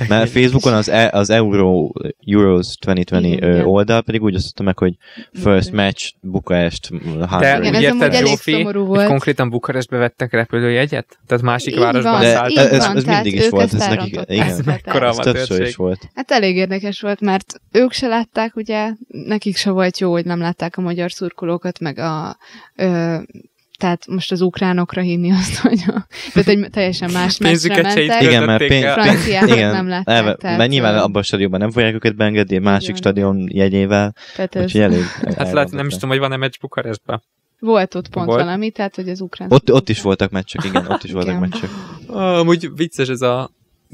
Mert 0.08 0.30
Facebookon 0.30 0.72
az, 0.72 0.88
e- 0.88 1.10
az 1.12 1.30
Euro, 1.30 1.90
Euros 2.26 2.74
2020 2.78 3.24
Igen, 3.24 3.42
ö, 3.42 3.52
igen. 3.52 3.66
oldal 3.66 4.02
pedig 4.02 4.22
úgy 4.22 4.34
osztotta 4.34 4.62
meg, 4.62 4.78
hogy 4.78 4.94
first 5.32 5.72
match 5.72 6.12
Bukarest 6.20 6.90
De. 7.38 7.58
Igen, 7.58 7.60
úgy 7.60 7.74
ez 7.74 7.82
érted, 7.82 8.26
Zsófi, 8.26 8.62
hogy 8.62 9.04
konkrétan 9.06 9.50
Bukarestbe 9.50 9.96
vettek 9.96 10.32
repülőjegyet? 10.32 11.18
Tehát 11.26 11.42
másik 11.44 11.72
Így 11.74 11.80
városban 11.80 12.12
van, 12.12 12.50
így 12.50 12.56
ez- 12.56 12.70
ez 12.72 12.78
tehát 12.78 13.04
mindig 13.06 13.34
is 13.34 13.48
volt, 13.48 13.74
ez 13.74 13.86
nekik- 13.88 14.20
igen. 14.26 14.46
Ez 14.46 14.60
mekkora 14.60 15.08
Ez 15.08 15.16
többször 15.16 15.60
is 15.66 15.76
volt. 15.76 16.10
Hát 16.14 16.30
elég 16.30 16.56
érdekes 16.56 17.00
volt, 17.00 17.20
mert 17.20 17.60
ők 17.72 17.92
se 17.92 18.06
látták, 18.06 18.56
ugye, 18.56 18.90
nekik 19.08 19.56
se 19.56 19.70
volt 19.70 19.98
jó, 19.98 20.10
hogy 20.10 20.24
nem 20.24 20.40
látták 20.40 20.76
a 20.76 20.80
magyar 20.80 21.12
szurkolókat, 21.12 21.78
meg 21.80 21.98
a... 21.98 22.36
Ö, 22.76 23.16
tehát 23.82 24.06
most 24.06 24.32
az 24.32 24.40
ukránokra 24.40 25.02
hinni 25.02 25.30
azt, 25.32 25.56
hogy 25.56 25.84
a, 25.86 26.06
tehát 26.32 26.48
egy 26.48 26.70
teljesen 26.70 27.10
más 27.10 27.38
meccsre 27.38 27.82
mentek. 27.82 28.22
Igen, 28.22 28.44
mert 28.44 28.66
pénz-. 28.66 28.92
Franciákat 28.92 29.48
Igen, 29.48 29.70
nem 29.70 29.88
látták. 29.88 30.16
elve, 30.16 30.34
tehát, 30.34 30.58
mert 30.58 30.70
nyilván 30.70 30.98
abban 30.98 31.20
a 31.20 31.22
stadionban 31.22 31.60
nem 31.60 31.70
fogják 31.70 31.94
őket 31.94 32.16
beengedni, 32.16 32.56
egy 32.56 32.62
másik 32.62 32.88
Igen. 32.88 32.96
stadion 32.96 33.48
jegyével, 33.52 34.14
tehát 34.36 34.54
ez 34.54 34.62
úgyhogy 34.62 34.80
elég 34.80 35.02
Hát 35.36 35.52
lehet, 35.52 35.70
nem 35.70 35.86
is 35.86 35.92
tudom, 35.92 36.10
hogy 36.10 36.18
van-e 36.18 36.36
meccs 36.36 36.54
Bukarestben. 36.60 37.22
volt 37.58 37.94
ott 37.94 38.08
pont 38.08 38.26
Volt. 38.26 38.40
valami, 38.40 38.70
tehát 38.70 38.94
hogy 38.94 39.08
az 39.08 39.20
ukrán... 39.20 39.52
Ott, 39.52 39.72
ott 39.72 39.88
is 39.88 40.00
voltak 40.00 40.30
meccsek, 40.30 40.64
igen, 40.64 40.86
ott 40.86 41.04
is 41.04 41.12
voltak 41.12 41.40
meccsek. 41.40 41.70
Ah, 42.06 42.38
amúgy 42.38 42.70
vicces 42.74 43.08
ez 43.08 43.20
a 43.20 43.50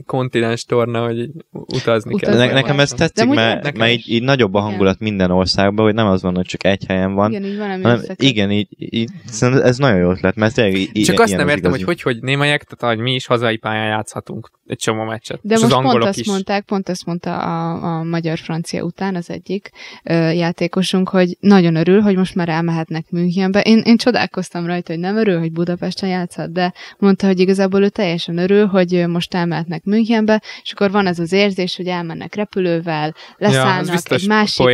kontinens 0.06 0.64
torna, 0.64 1.04
hogy 1.06 1.30
utazni 1.50 2.18
kell. 2.18 2.36
Ne, 2.36 2.52
nekem 2.52 2.80
ez 2.80 2.90
tetszik, 2.90 3.28
mert, 3.28 3.56
érdekes. 3.56 3.78
mert 3.78 3.92
így, 3.92 4.08
így 4.08 4.22
nagyobb 4.22 4.54
a 4.54 4.60
hangulat 4.60 4.98
minden 4.98 5.30
országban, 5.30 5.84
hogy 5.84 5.94
nem 5.94 6.06
az 6.06 6.22
van, 6.22 6.34
hogy 6.34 6.46
csak 6.46 6.64
egy 6.64 6.84
helyen 6.88 7.14
van, 7.14 7.30
Igen, 7.30 7.44
így 7.44 7.58
valami 7.58 7.82
hanem 7.82 8.00
igen, 8.16 8.50
így, 8.50 8.68
így 8.76 9.10
szerintem 9.26 9.66
ez 9.66 9.78
nagyon 9.78 9.98
jó 9.98 10.10
ötlet, 10.10 10.34
mert 10.34 10.54
tényleg 10.54 10.76
így, 10.92 11.04
Csak 11.04 11.20
azt 11.20 11.36
nem 11.36 11.46
az 11.46 11.52
értem, 11.52 11.70
hogy 11.70 11.82
hogy, 11.82 12.02
hogy 12.02 12.18
némelyek, 12.20 12.64
tehát 12.64 12.96
hogy 12.96 13.04
mi 13.04 13.14
is 13.14 13.26
hazai 13.26 13.56
pályán 13.56 13.86
játszhatunk 13.86 14.50
egy 14.66 14.78
csomó 14.78 15.04
meccset. 15.04 15.38
De 15.42 15.54
és 15.54 15.60
most 15.60 15.74
az 15.74 15.82
pont 15.82 16.04
azt 16.04 16.18
is. 16.18 16.26
mondták, 16.26 16.64
pont 16.64 16.88
azt 16.88 17.06
mondta 17.06 17.38
a, 17.38 17.82
a 17.98 18.02
magyar-francia 18.02 18.82
után 18.82 19.14
az 19.14 19.30
egyik 19.30 19.70
ö, 20.04 20.30
játékosunk, 20.30 21.08
hogy 21.08 21.36
nagyon 21.40 21.76
örül, 21.76 22.00
hogy 22.00 22.16
most 22.16 22.34
már 22.34 22.48
elmehetnek 22.48 23.10
Münchenbe. 23.10 23.60
Én, 23.60 23.78
én 23.84 23.96
csodálkoztam 23.96 24.66
rajta, 24.66 24.92
hogy 24.92 25.00
nem 25.02 25.16
örül, 25.16 25.38
hogy 25.38 25.52
Budapesten 25.52 26.08
játszhat, 26.08 26.52
de 26.52 26.72
mondta, 26.98 27.26
hogy 27.26 27.40
igazából 27.40 27.82
ő 27.82 27.88
teljesen 27.88 28.38
örül, 28.38 28.66
hogy 28.66 29.06
most 29.08 29.34
elmehetnek 29.34 29.84
Münchenbe, 29.88 30.42
és 30.62 30.72
akkor 30.72 30.90
van 30.90 31.06
ez 31.06 31.18
az 31.18 31.32
érzés, 31.32 31.76
hogy 31.76 31.86
elmennek 31.86 32.34
repülővel, 32.34 33.06
ja, 33.06 33.46
leszállnak 33.48 33.80
az 33.80 33.90
biztos 33.90 34.22
egy 34.22 34.28
másik 34.28 34.66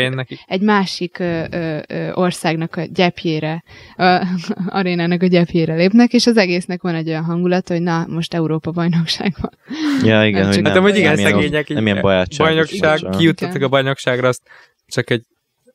egy 0.46 0.60
másik 0.60 1.18
ö, 1.18 1.44
ö, 1.50 1.78
ö, 1.88 2.12
országnak 2.12 2.76
a 2.76 2.82
gyepjére, 2.82 3.62
a 3.96 4.26
arénának 4.78 5.22
a 5.22 5.26
gyepjére 5.26 5.74
lépnek, 5.74 6.12
és 6.12 6.26
az 6.26 6.36
egésznek 6.36 6.82
van 6.82 6.94
egy 6.94 7.08
olyan 7.08 7.24
hangulat, 7.24 7.68
hogy 7.68 7.82
na, 7.82 8.06
most 8.08 8.34
Európa 8.34 8.70
bajnokság 8.70 9.34
van. 9.40 9.52
Ja, 10.02 10.26
igen, 10.26 10.40
Nem 10.40 10.52
hogy 10.52 10.62
nem, 10.62 10.82
Hát 10.84 10.96
igen, 10.96 11.14
nem 11.14 11.24
szegények 11.24 11.68
nem 11.68 11.86
ilyen 11.86 12.00
barátság. 12.00 12.46
bajnokság, 12.46 13.00
kijutottak 13.16 13.62
a 13.62 13.68
bajnokságra, 13.68 14.28
azt 14.28 14.42
csak 14.86 15.10
egy 15.10 15.22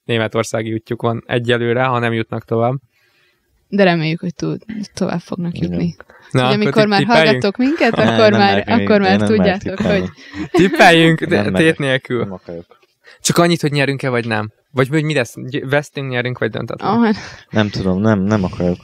németországi 0.04 0.74
útjuk 0.74 1.02
van 1.02 1.24
egyelőre, 1.28 1.84
ha 1.84 2.00
nem 2.00 2.14
jutnak 2.14 2.46
tovább. 2.46 2.76
De 3.70 3.84
reméljük, 3.84 4.20
hogy 4.20 4.36
tud, 4.36 4.62
tovább 4.94 5.20
fognak 5.20 5.58
jutni. 5.58 5.96
Na, 6.32 6.42
Na, 6.42 6.46
hogy 6.48 6.56
amikor 6.56 6.88
már 6.88 7.00
tippeljünk? 7.00 7.28
hallgatok 7.30 7.58
minket, 7.58 7.96
Ne, 7.96 8.04
akkor 8.04 8.30
nem 8.32 8.40
már, 8.40 8.64
akkor 8.68 8.92
én 8.92 9.00
már 9.00 9.22
tudjátok, 9.22 9.80
hogy 9.80 10.04
Tippeljünk, 10.52 11.24
de 11.24 11.52
tét 11.52 11.78
nélkül. 11.78 12.26
Nem. 12.46 12.60
Csak 13.22 13.38
annyit, 13.38 13.62
hogy 13.62 13.72
nyerünk-e, 13.72 14.10
vagy 14.10 14.28
nem? 14.28 14.52
Vagy 14.72 14.88
hogy 14.88 15.04
mi 15.04 15.14
lesz? 15.14 15.34
Vesztünk, 15.70 16.10
nyerünk, 16.10 16.38
vagy 16.38 16.50
döntetlen? 16.52 16.90
ah, 16.92 17.16
Nem 17.50 17.70
tudom, 17.70 18.02
nem, 18.02 18.20
nem 18.20 18.44
akarok. 18.44 18.78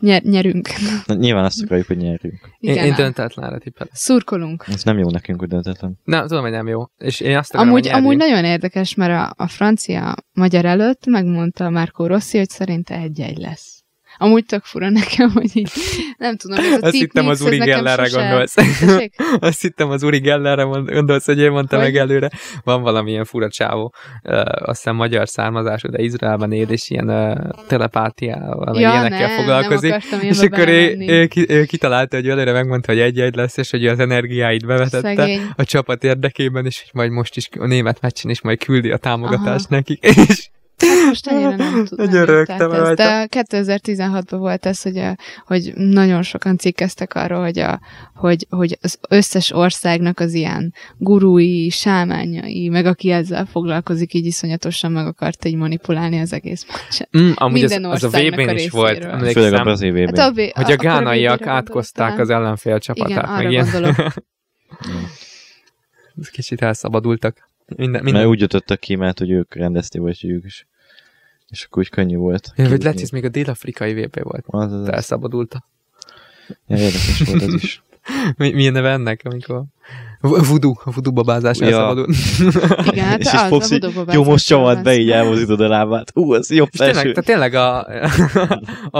nyer, 0.00 0.22
nyerünk. 0.22 0.68
Na, 1.06 1.14
Nyilván 1.14 1.44
azt 1.44 1.62
akarjuk, 1.62 1.86
hogy 1.86 1.96
nyerjünk. 1.96 2.40
Én, 2.58 2.70
Igen, 2.72 2.84
én 2.84 2.92
á. 2.92 2.96
döntetlenre 2.96 3.58
tippelek. 3.58 3.92
Szurkolunk. 3.94 4.64
Ez 4.68 4.82
nem 4.82 4.98
jó 4.98 5.10
nekünk, 5.10 5.38
hogy 5.40 5.48
döntetlen. 5.48 5.98
Nem, 6.04 6.26
tudom, 6.26 6.42
hogy 6.42 6.50
nem 6.52 6.68
jó. 6.68 6.82
És 6.98 7.20
én 7.20 7.36
azt 7.36 7.54
akarom, 7.54 7.68
Amúgy, 7.72 7.88
amúgy 7.88 8.16
nagyon 8.16 8.44
érdekes, 8.44 8.94
mert 8.94 9.12
a, 9.12 9.44
a 9.44 9.48
francia 9.48 10.14
magyar 10.32 10.64
előtt 10.64 11.06
megmondta 11.06 11.70
Marco 11.70 12.06
Rossi, 12.06 12.38
hogy 12.38 12.48
szerinte 12.48 12.94
egy-egy 12.94 13.38
lesz. 13.38 13.81
Amúgy 14.22 14.44
tök 14.44 14.64
fura 14.64 14.90
nekem, 14.90 15.30
hogy 15.30 15.50
így, 15.56 15.70
nem 16.18 16.36
tudom, 16.36 16.58
ez 16.58 16.82
a 16.82 16.86
Azt 16.86 16.94
hittem 16.94 17.28
az 17.28 17.40
Uri 17.40 17.56
Gellerre 17.58 18.08
gondolsz. 18.08 18.54
Azt 19.48 19.60
hittem 19.60 19.90
az 19.90 20.02
Uri 20.02 20.18
Gellerre 20.18 20.62
gondolsz, 20.62 21.26
hogy 21.26 21.38
ő 21.38 21.50
mondta 21.50 21.76
Hogy? 21.76 21.84
meg 21.84 21.96
előre. 21.96 22.30
Van 22.64 22.82
valamilyen 22.82 23.24
fura 23.24 23.48
csávó, 23.48 23.94
uh, 24.22 24.42
azt 24.44 24.82
hiszem 24.82 24.96
magyar 24.96 25.28
származású, 25.28 25.88
de 25.88 26.02
Izraelben 26.02 26.52
él, 26.52 26.68
és 26.68 26.90
ilyen 26.90 27.08
uh, 27.08 27.66
telepátiával, 27.66 28.80
ja, 28.80 28.90
ilyenekkel 28.90 29.26
nem, 29.26 29.36
foglalkozik. 29.36 29.94
És 30.20 30.38
akkor 30.38 30.68
ő, 30.68 30.96
ő, 30.98 31.26
ki- 31.26 31.50
ő 31.50 31.64
kitalálta, 31.64 32.16
hogy 32.16 32.28
előre 32.28 32.52
megmondta, 32.52 32.92
hogy 32.92 33.00
egy-egy 33.00 33.34
lesz, 33.34 33.56
és 33.56 33.70
hogy 33.70 33.84
ő 33.84 33.88
az 33.88 33.98
energiáit 33.98 34.66
bevetette 34.66 35.14
Szegény. 35.14 35.40
a 35.56 35.64
csapat 35.64 36.04
érdekében, 36.04 36.66
és 36.66 36.80
hogy 36.80 36.90
majd 36.94 37.10
most 37.10 37.36
is 37.36 37.48
a 37.58 37.66
német 37.66 38.00
meccsen 38.00 38.30
is 38.30 38.40
majd 38.40 38.64
küldi 38.64 38.90
a 38.90 38.96
támogatást 38.96 39.66
Aha. 39.66 39.74
nekik. 39.74 40.04
És 40.28 40.48
most 41.06 41.26
ennyire 41.26 41.56
nem 41.56 41.84
tudom. 41.84 42.06
Nagyon 42.06 42.24
rögtem 42.24 42.72
ez. 42.72 42.94
De 42.94 43.26
2016-ban 43.30 44.36
volt 44.38 44.66
ez, 44.66 44.82
hogy, 44.82 44.96
a, 44.96 45.16
hogy 45.46 45.72
nagyon 45.74 46.22
sokan 46.22 46.58
cikkeztek 46.58 47.14
arról, 47.14 47.42
hogy, 47.42 47.58
a, 47.58 47.80
hogy, 48.14 48.46
hogy 48.50 48.78
az 48.80 48.98
összes 49.08 49.52
országnak 49.52 50.20
az 50.20 50.34
ilyen 50.34 50.74
gurui, 50.96 51.68
sámányai, 51.70 52.68
meg 52.68 52.86
aki 52.86 53.10
ezzel 53.10 53.44
foglalkozik, 53.44 54.14
így 54.14 54.26
iszonyatosan 54.26 54.92
meg 54.92 55.06
akart 55.06 55.44
így 55.44 55.56
manipulálni 55.56 56.20
az 56.20 56.32
egész 56.32 56.66
meccset. 56.66 57.08
mm, 57.18 57.30
amúgy 57.34 57.60
Minden 57.60 57.84
az 57.84 58.04
a 58.04 58.08
VB-n 58.08 58.48
a 58.48 58.52
is 58.52 58.70
volt. 58.70 59.04
Főleg 59.32 59.52
a 59.52 59.62
brazil 59.62 59.92
VB. 59.92 60.16
Hát 60.16 60.30
a, 60.30 60.32
vé- 60.32 60.52
hogy 60.56 60.72
a 60.72 60.76
gánaiak 60.76 61.46
átkozták 61.46 62.18
az 62.18 62.30
ellenfél 62.30 62.78
csapatát. 62.78 63.10
Igen, 63.10 63.30
meg 63.30 63.38
arra 63.38 63.50
ilyen. 63.50 63.68
gondolok. 63.72 64.12
Kicsit 66.32 66.62
elszabadultak. 66.62 67.50
Minden, 67.66 68.02
minden. 68.02 68.20
Mert 68.20 68.34
úgy 68.34 68.40
jutottak 68.40 68.80
ki, 68.80 68.94
mert 68.94 69.18
hogy 69.18 69.30
ők 69.30 69.54
rendezték, 69.54 70.00
vagy 70.00 70.20
hogy 70.20 70.30
ők 70.30 70.44
is. 70.44 70.66
És 71.52 71.64
akkor 71.64 71.82
úgy 71.82 71.88
könnyű 71.88 72.16
volt. 72.16 72.44
Ja, 72.44 72.50
hogy 72.54 72.54
kijutni. 72.64 72.82
lehet, 72.82 72.94
hogy 72.94 73.02
ez 73.02 73.10
még 73.10 73.24
a 73.24 73.28
dél-afrikai 73.28 73.94
VB 74.04 74.22
volt. 74.22 74.44
Az, 74.46 74.72
az, 74.72 74.80
az. 74.80 74.88
Elszabadulta. 74.88 75.64
Ja, 76.66 76.76
érdekes 76.76 77.22
volt 77.26 77.42
az 77.42 77.54
is. 77.54 77.82
Mi, 78.38 78.52
milyen 78.52 78.72
neve 78.72 78.90
ennek, 78.90 79.20
amikor... 79.24 79.64
V- 80.20 80.46
Voodoo, 80.46 80.74
a 80.84 80.90
voodoo 80.90 81.12
babázás 81.12 81.58
Ja. 81.58 81.66
elszabadult. 81.66 82.16
Igen, 82.92 83.04
hát 83.04 83.20
és 83.22 83.32
az, 83.32 83.72
a 83.72 83.78
vodóba 83.78 84.12
jó, 84.12 84.24
most 84.24 84.46
csavad 84.46 84.82
be, 84.82 84.94
így 84.94 85.10
elmozítod 85.10 85.60
a 85.60 85.68
lábát. 85.68 86.10
Ú, 86.14 86.32
az 86.32 86.50
jobb 86.50 86.68
És 86.72 86.78
tényleg, 86.78 86.94
felső. 86.96 87.12
tehát 87.12 87.24
tényleg 87.24 87.54
a, 87.54 87.86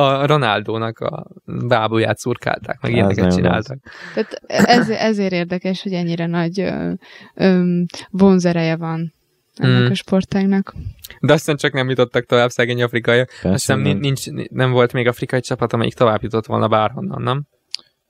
a 0.00 0.26
Ronaldónak 0.26 0.98
a 0.98 1.26
bábuját 1.44 2.18
szurkálták, 2.18 2.78
meg 2.80 2.92
ilyeneket 2.92 3.34
csináltak. 3.34 3.78
Tehát 4.14 4.42
ez, 4.46 4.88
ezért 4.88 5.32
érdekes, 5.32 5.82
hogy 5.82 5.92
ennyire 5.92 6.26
nagy 6.26 6.60
ö, 6.60 6.92
ö, 7.34 7.62
vonzereje 8.10 8.76
van 8.76 9.14
ennek 9.56 9.88
Mm. 9.88 9.90
a 9.90 9.94
sportágnak. 9.94 10.74
De 11.20 11.32
aztán 11.32 11.56
csak 11.56 11.72
nem 11.72 11.88
jutottak 11.88 12.24
tovább 12.26 12.50
szegény 12.50 12.82
afrikaiak. 12.82 13.30
Azt 13.30 13.52
hiszem 13.52 13.80
nem. 13.80 13.98
nincs, 13.98 14.26
nem 14.50 14.70
volt 14.70 14.92
még 14.92 15.06
afrikai 15.06 15.40
csapat, 15.40 15.72
amelyik 15.72 15.94
tovább 15.94 16.22
jutott 16.22 16.46
volna 16.46 16.68
bárhonnan, 16.68 17.22
nem? 17.22 17.44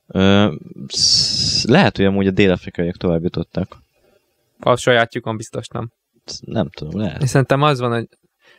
Ö, 0.06 0.52
lehet, 1.62 1.96
hogy 1.96 2.04
amúgy 2.04 2.26
a 2.26 2.30
dél-afrikaiak 2.30 2.96
tovább 2.96 3.22
jutottak. 3.22 3.76
A 4.58 4.76
sajátjukon 4.76 5.36
biztos 5.36 5.68
nem. 5.68 5.90
Nem 6.40 6.68
tudom, 6.70 7.00
lehet. 7.00 7.26
Szerintem 7.26 7.62
az 7.62 7.78
van, 7.80 7.90
hogy 7.92 8.08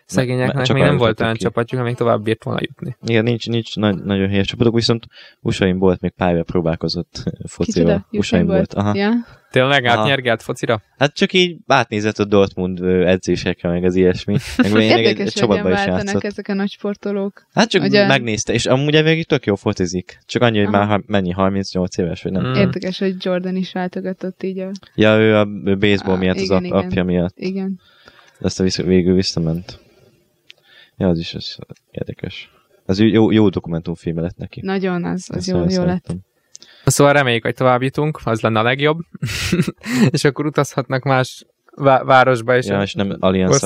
szegényeknek 0.06 0.66
csak 0.66 0.76
még 0.76 0.86
nem 0.86 0.98
volt 0.98 1.22
olyan 1.22 1.34
ki. 1.34 1.40
csapatjuk, 1.40 1.80
amelyik 1.80 1.98
tovább 1.98 2.24
bírt 2.24 2.44
volna 2.44 2.60
jutni. 2.64 2.96
Igen, 3.06 3.24
nincs, 3.24 3.48
nincs 3.48 3.76
nagy, 3.76 4.04
nagyon 4.04 4.30
helyes 4.30 4.48
csapatok, 4.48 4.76
viszont 4.76 5.06
usa 5.42 5.74
volt 5.74 6.02
még 6.02 6.12
pálya 6.12 6.44
próbálkozott 6.44 7.24
focival. 7.48 8.06
Kicsoda? 8.10 8.38
usa 8.38 8.46
volt. 8.46 8.74
Aha. 8.74 8.96
Ja. 8.96 9.12
Tényleg 9.54 9.86
átnyergelt 9.86 10.42
focira? 10.42 10.82
Hát 10.98 11.14
csak 11.14 11.34
így 11.34 11.58
átnézett 11.68 12.18
a 12.18 12.26
Dortmund 12.26 12.82
edzésekre, 12.84 13.70
meg 13.70 13.84
az 13.84 13.96
ilyesmi. 13.96 14.38
Meg 14.58 14.72
még 14.74 14.92
egy, 14.92 15.20
egy 15.20 15.32
csapatban 15.32 15.72
is 15.72 15.86
játszott. 15.86 16.24
ezek 16.24 16.48
a 16.48 16.54
nagy 16.54 16.70
sportolók. 16.70 17.48
Hát 17.54 17.70
csak 17.70 17.84
Ugye- 17.84 18.08
megnézte, 18.08 18.54
és 18.54 18.66
amúgy 18.66 18.96
elvégig 18.96 19.26
tök 19.26 19.46
jó 19.46 19.56
focizik. 19.56 20.20
Csak 20.26 20.42
annyi, 20.42 20.64
hogy 20.64 20.74
Aha. 20.74 20.86
már 20.86 21.02
mennyi, 21.06 21.32
38 21.32 21.98
éves, 21.98 22.24
vagy 22.24 22.32
nem. 22.32 22.48
Mm. 22.48 22.54
Érdekes, 22.54 23.00
hogy 23.00 23.16
Jordan 23.20 23.56
is 23.56 23.72
váltogatott 23.72 24.44
így 24.44 24.60
a... 24.60 24.72
Ja, 24.96 25.18
ő 25.18 25.36
a 25.36 25.46
baseball 25.76 26.18
miatt, 26.18 26.36
az 26.36 26.42
igen, 26.42 26.58
ap- 26.58 26.64
igen. 26.66 26.78
apja 26.78 27.04
miatt. 27.04 27.34
Igen. 27.38 27.80
De 28.40 28.46
aztán 28.46 28.66
vissza, 28.66 28.84
végül 28.84 29.16
visszament. 29.16 29.80
Ja, 30.98 31.08
az 31.08 31.20
is 31.20 31.34
az 31.34 31.58
érdekes. 31.92 32.52
Az 32.86 33.00
jó, 33.00 33.32
jó 33.32 33.50
dokumentumfilm 33.50 34.20
lett 34.20 34.38
neki. 34.38 34.62
Nagyon, 34.62 35.04
az, 35.06 35.26
az 35.30 35.38
Ezt 35.38 35.48
jó, 35.48 35.58
nagyon 35.58 35.72
jó 35.72 35.84
lett. 35.84 36.16
Szóval 36.86 37.14
reméljük, 37.14 37.44
hogy 37.44 37.56
tovább 37.56 37.82
jutunk, 37.82 38.20
az 38.24 38.42
lenne 38.42 38.60
a 38.60 38.64
legjobb. 38.64 39.00
és 40.12 40.24
akkor 40.24 40.46
utazhatnak 40.46 41.04
más 41.04 41.46
vá- 41.76 42.04
városba 42.04 42.58
és, 42.58 42.66
Ja, 42.66 42.82
és 42.82 42.94
nem 42.94 43.16
Allianz 43.20 43.62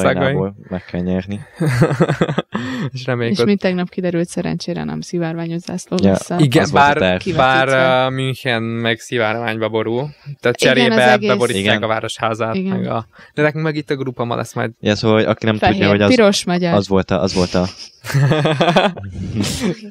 meg 0.70 0.84
kell 0.92 1.02
nyerni. 1.02 1.40
és 2.94 3.06
reméljük, 3.06 3.38
És 3.38 3.44
mint 3.44 3.60
tegnap 3.60 3.90
kiderült, 3.90 4.28
szerencsére 4.28 4.84
nem 4.84 5.02
szivárványos 5.02 5.62
zászló 5.62 5.98
Ja, 6.02 6.10
lesz 6.10 6.30
a... 6.30 6.36
Igen, 6.40 6.68
bár, 6.74 7.22
bár 7.36 7.68
uh, 8.08 8.14
München 8.14 8.64
meg 8.64 9.00
szivárványba 9.00 9.70
borul. 9.70 10.10
Tehát 10.40 10.62
Igen, 10.62 10.76
cserébe 10.76 11.04
az 11.04 11.12
egész- 11.12 11.30
beborítják 11.30 11.64
Igen. 11.64 11.84
a 11.84 11.88
városházát. 11.88 12.56
Igen. 12.56 12.78
Meg 12.78 12.88
a... 12.88 13.08
De 13.34 13.42
nekünk 13.42 13.64
meg 13.64 13.76
itt 13.76 13.90
a 13.90 13.96
grupa 13.96 14.24
ma 14.24 14.36
lesz 14.36 14.54
majd. 14.54 14.72
Ja, 14.80 14.96
szóval, 14.96 15.18
hogy 15.18 15.26
aki 15.26 15.46
nem 15.46 15.54
tudja, 15.54 15.68
Fehér, 15.68 15.88
hogy 15.90 16.02
az, 16.02 16.10
piros, 16.10 16.46
magyar. 16.46 16.74
az 16.74 16.88
volt 16.88 17.12
a, 17.12 17.22
az 17.22 17.34
volt 17.34 17.54
a, 17.54 17.66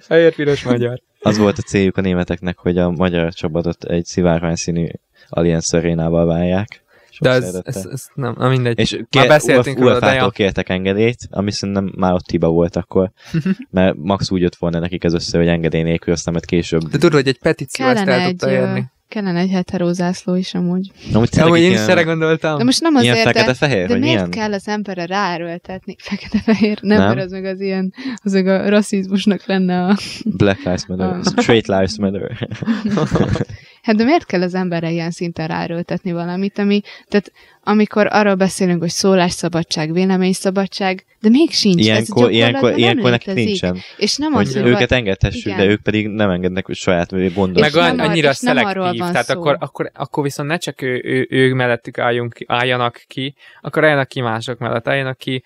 Fehér, 0.09 0.35
piros, 0.35 0.63
magyar. 0.63 1.01
az 1.21 1.39
volt 1.39 1.59
a 1.59 1.63
céljuk 1.63 1.97
a 1.97 2.01
németeknek, 2.01 2.59
hogy 2.59 2.79
a 2.79 2.91
magyar 2.91 3.33
csapatot 3.33 3.85
egy 3.85 4.05
szivárványszínű 4.05 4.87
Allianz 5.29 5.75
Arénával 5.75 6.27
válják. 6.27 6.85
Sok 7.17 7.27
De 7.27 7.31
ez, 7.31 7.45
szeretettel. 7.45 7.83
ez, 7.83 7.89
ez 7.93 8.07
nem, 8.15 8.35
na 8.39 8.49
mindegy. 8.49 8.79
És 8.79 8.93
Már 8.93 9.07
kér, 9.11 9.27
beszéltünk 9.29 9.79
róla, 9.79 9.99
de 9.99 10.13
ja. 10.13 10.31
kértek 10.31 10.69
engedélyt, 10.69 11.19
ami 11.31 11.51
szerintem 11.51 11.93
már 11.97 12.13
ott 12.13 12.31
hiba 12.31 12.49
volt 12.49 12.77
akkor, 12.77 13.11
mert 13.71 13.97
max 13.99 14.31
úgy 14.31 14.41
jött 14.41 14.57
volna 14.57 14.79
nekik 14.79 15.05
ez 15.05 15.15
össze, 15.15 15.39
hogy 15.39 15.49
engedély 15.49 15.83
nélkül, 15.83 16.13
aztán 16.13 16.33
majd 16.33 16.45
később. 16.47 16.81
De 16.83 16.91
tudod, 16.99 17.13
hogy 17.13 17.29
egy 17.29 17.39
petíció 17.39 17.87
ezt 17.87 17.95
Kellene 17.95 18.13
el 18.13 18.21
egy, 18.21 18.29
tudta 18.37 18.51
érni. 18.51 18.85
kellene 19.09 19.39
egy 19.41 19.51
heterózászló 19.51 20.35
is 20.35 20.55
amúgy. 20.55 20.91
Na, 21.13 21.19
úgy 21.19 21.25
Ja, 21.25 21.31
tényleg 21.31 21.51
hogy 21.51 21.61
én 21.61 21.71
ilyen, 21.71 21.83
is 21.83 21.89
erre 21.89 22.03
gondoltam. 22.03 22.59
De 22.59 22.65
most 22.65 22.81
nem 22.81 22.95
ilyen 22.97 23.13
azért, 23.15 23.27
de, 23.27 23.33
fekete-fehér, 23.33 23.87
de 23.87 23.93
vagy 23.93 24.01
miért 24.03 24.15
milyen? 24.15 24.31
kell 24.31 24.53
az 24.53 24.69
emberre 24.69 25.07
ráerőltetni? 25.07 25.97
Fekete-fehér? 26.09 26.79
Nem, 26.83 26.99
Nem? 26.99 27.07
mert 27.09 27.25
az 27.25 27.31
meg 27.31 27.45
az 27.45 27.61
ilyen, 27.61 27.93
az 28.23 28.33
meg 28.33 28.47
a 28.47 28.69
rasszizmusnak 28.69 29.47
lenne 29.47 29.85
a... 29.85 29.97
Black 30.25 30.59
Lives 30.59 30.87
Matter. 30.87 31.21
Straight 31.37 31.67
Lives 31.67 31.97
Matter. 31.99 32.49
Hát 33.87 33.97
de 33.97 34.05
miért 34.05 34.27
kell 34.27 34.43
az 34.43 34.55
emberre 34.55 34.91
ilyen 34.91 35.11
szinten 35.11 35.49
ráerőltetni 35.49 36.13
valamit, 36.13 36.59
ami, 36.59 36.81
tehát 37.09 37.33
amikor 37.63 38.07
arról 38.11 38.35
beszélünk, 38.35 38.81
hogy 38.81 38.91
szólásszabadság, 38.91 39.93
véleményszabadság, 39.93 41.05
de 41.21 41.29
még 41.29 41.51
sincs. 41.51 41.79
ez 41.79 41.85
Ilyenkor, 41.85 42.31
ilyenkor, 42.31 42.53
gyakorlatban 42.53 42.79
ilyenkor 42.79 43.03
nem 43.03 43.11
nekik 43.11 43.35
nincsen. 43.35 43.79
És 43.97 44.17
nem 44.17 44.33
Hogy 44.33 44.47
az, 44.47 44.55
hogy 44.55 44.67
őket 44.67 44.93
engedhessük, 44.93 45.45
Igen. 45.45 45.59
de 45.59 45.65
ők 45.65 45.83
pedig 45.83 46.09
nem 46.09 46.31
engednek 46.31 46.67
hogy 46.67 46.75
saját 46.75 47.13
És 47.13 47.35
gondot. 47.35 47.61
meg 47.61 47.73
nem 47.73 47.85
an- 47.85 48.01
annyira 48.01 48.31
és 48.31 48.41
nem 48.41 48.57
arról 48.57 48.71
szelektív, 48.73 49.01
van 49.01 49.11
tehát 49.11 49.27
szó. 49.27 49.39
akkor, 49.39 49.57
akkor, 49.61 49.91
akkor 49.95 50.23
viszont 50.23 50.49
ne 50.49 50.57
csak 50.57 50.83
ő, 50.83 51.01
ő, 51.05 51.27
ő 51.31 51.55
mellettük 51.55 51.99
álljunk, 51.99 52.37
álljanak 52.47 53.03
ki, 53.07 53.35
akkor 53.61 53.85
álljanak 53.85 54.09
ki 54.09 54.21
mások 54.21 54.59
mellett, 54.59 54.89
álljanak 54.89 55.19
ki 55.19 55.45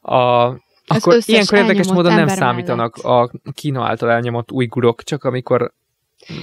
a 0.00 0.14
akkor 0.86 1.18
ilyenkor 1.24 1.58
érdekes 1.58 1.88
módon 1.88 2.14
nem 2.14 2.28
számítanak 2.28 2.96
a 2.96 3.30
Kína 3.54 3.84
által 3.86 4.10
elnyomott 4.10 4.52
újgurok, 4.52 5.02
csak 5.02 5.24
amikor 5.24 5.72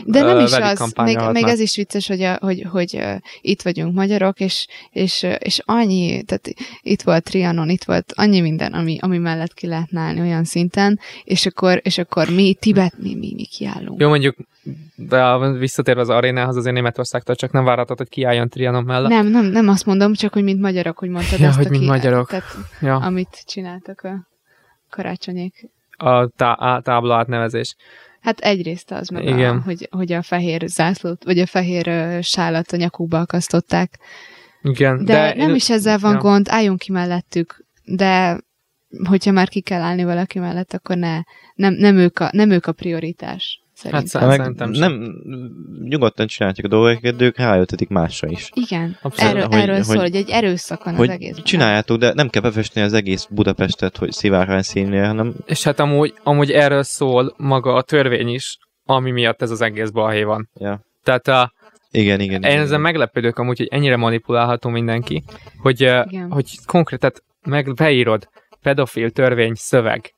De 0.05 0.21
nem 0.21 0.39
is 0.39 0.43
az, 0.43 0.57
még, 0.59 0.75
kampányolhatnak. 0.75 1.33
még 1.33 1.51
ez 1.51 1.59
is 1.59 1.75
vicces, 1.75 2.07
hogy, 2.07 2.21
a, 2.21 2.37
hogy, 2.41 2.65
hogy 2.69 2.95
uh, 2.95 3.15
itt 3.41 3.61
vagyunk 3.61 3.93
magyarok, 3.95 4.39
és, 4.39 4.67
és, 4.91 5.23
uh, 5.23 5.35
és 5.39 5.61
annyi, 5.65 6.23
tehát 6.23 6.49
itt 6.81 7.01
volt 7.01 7.23
Trianon, 7.23 7.69
itt 7.69 7.83
volt 7.83 8.13
annyi 8.15 8.41
minden, 8.41 8.73
ami, 8.73 8.97
ami 9.01 9.17
mellett 9.17 9.53
ki 9.53 9.67
lehetne 9.67 9.99
állni 9.99 10.19
olyan 10.19 10.43
szinten, 10.43 10.99
és 11.23 11.45
akkor, 11.45 11.79
és 11.83 11.97
akkor 11.97 12.29
mi, 12.29 12.53
Tibet, 12.59 12.93
mi, 12.97 13.15
mi, 13.15 13.33
mi 13.35 13.45
kiállunk. 13.45 14.01
Jó, 14.01 14.07
mondjuk, 14.09 14.35
de 14.95 15.37
visszatérve 15.49 16.01
az 16.01 16.09
arénához, 16.09 16.55
azért 16.55 16.75
Németországtól 16.75 17.35
csak 17.35 17.51
nem 17.51 17.63
várhatod, 17.63 17.97
hogy 17.97 18.09
kiálljon 18.09 18.49
Trianon 18.49 18.83
mellett. 18.83 19.09
Nem, 19.09 19.27
nem, 19.27 19.45
nem 19.45 19.67
azt 19.67 19.85
mondom, 19.85 20.13
csak 20.13 20.33
hogy 20.33 20.43
mint 20.43 20.59
magyarok, 20.61 20.97
hogy 20.97 21.09
mondtad 21.09 21.39
Ja, 21.39 21.47
ezt, 21.47 21.57
hogy 21.57 21.65
aki, 21.65 21.77
mint 21.77 21.89
magyarok. 21.89 22.29
Tehát, 22.29 22.45
Ja, 22.81 22.95
amit 22.95 23.43
csináltak 23.45 24.01
a 24.01 24.27
karácsonyék. 24.89 25.69
a 25.97 26.27
tá- 26.27 26.61
á- 26.61 26.83
tábla 26.83 27.15
átnevezés. 27.15 27.75
Hát 28.21 28.39
egyrészt 28.39 28.91
az, 28.91 29.07
meg 29.07 29.23
Igen. 29.23 29.61
Hogy, 29.61 29.87
hogy 29.91 30.11
a 30.11 30.21
fehér 30.21 30.63
zászlót, 30.67 31.23
vagy 31.23 31.39
a 31.39 31.45
fehér 31.45 32.17
sálat 32.23 32.71
a 32.71 32.77
nyakukba 32.77 33.19
akasztották. 33.19 33.99
Igen, 34.61 35.05
De, 35.05 35.13
de, 35.13 35.33
nem 35.35 35.49
én- 35.49 35.55
is 35.55 35.69
ezzel 35.69 35.97
van 35.97 36.13
ja. 36.13 36.19
gond, 36.19 36.47
álljunk 36.49 36.79
ki 36.79 36.91
mellettük, 36.91 37.65
de 37.83 38.39
hogyha 39.07 39.31
már 39.31 39.49
ki 39.49 39.61
kell 39.61 39.81
állni 39.81 40.03
valaki 40.03 40.39
mellett, 40.39 40.73
akkor 40.73 40.97
ne, 40.97 41.19
nem, 41.55 41.73
nem, 41.73 41.97
ők, 41.97 42.19
a, 42.19 42.29
nem 42.31 42.49
ők 42.49 42.65
a 42.65 42.71
prioritás. 42.71 43.61
Szerintem. 43.79 44.27
meg 44.27 44.37
Szerintem 44.39 44.73
sem. 44.73 44.91
nem, 44.91 45.13
nyugodtan 45.83 46.27
csinálják 46.27 46.65
a 46.65 46.67
dolgokat, 46.67 47.15
de 47.15 47.25
ők 47.25 47.37
ráöltetik 47.37 47.89
másra 47.89 48.27
is. 48.29 48.49
Igen, 48.53 48.97
Abszolút. 49.01 49.33
erről, 49.35 49.47
Hogy- 49.47 49.59
erről 49.59 49.75
hogy- 49.75 49.83
szól, 49.83 49.97
hogy 50.01 50.15
egy 50.15 50.29
erőszak 50.29 50.83
van 50.83 50.93
az 50.93 50.99
Hogy 50.99 51.09
egész. 51.09 51.41
csináljátok, 51.43 51.97
de 51.97 52.13
nem 52.13 52.29
kell 52.29 52.41
befesteni 52.41 52.85
az 52.85 52.93
egész 52.93 53.27
Budapestet, 53.29 53.97
hogy 53.97 54.11
szivárvány 54.11 54.61
színnél, 54.61 55.05
hanem 55.05 55.33
És 55.45 55.63
hát 55.63 55.79
amúgy, 55.79 56.13
amúgy 56.23 56.51
erről 56.51 56.83
szól 56.83 57.33
maga 57.37 57.73
a 57.73 57.81
törvény 57.81 58.27
is, 58.27 58.57
ami 58.85 59.11
miatt 59.11 59.41
ez 59.41 59.51
az 59.51 59.61
egész 59.61 59.89
balhé 59.89 60.23
van. 60.23 60.49
ja. 60.59 60.81
Tehát 61.03 61.27
a, 61.27 61.51
igen, 61.91 62.19
igen. 62.19 62.41
én 62.43 62.49
igen. 62.51 62.61
ezen 62.63 62.81
meglepődök 62.81 63.37
amúgy, 63.37 63.57
hogy 63.57 63.67
ennyire 63.71 63.95
manipulálható 63.97 64.69
mindenki, 64.69 65.23
hogy, 65.61 65.81
Igen. 65.81 66.27
hogy 66.31 66.57
konkrét, 66.65 66.99
tehát 66.99 67.23
meg 67.41 67.73
beírod 67.73 68.27
pedofil 68.61 69.09
törvény 69.09 69.53
szöveg. 69.55 70.13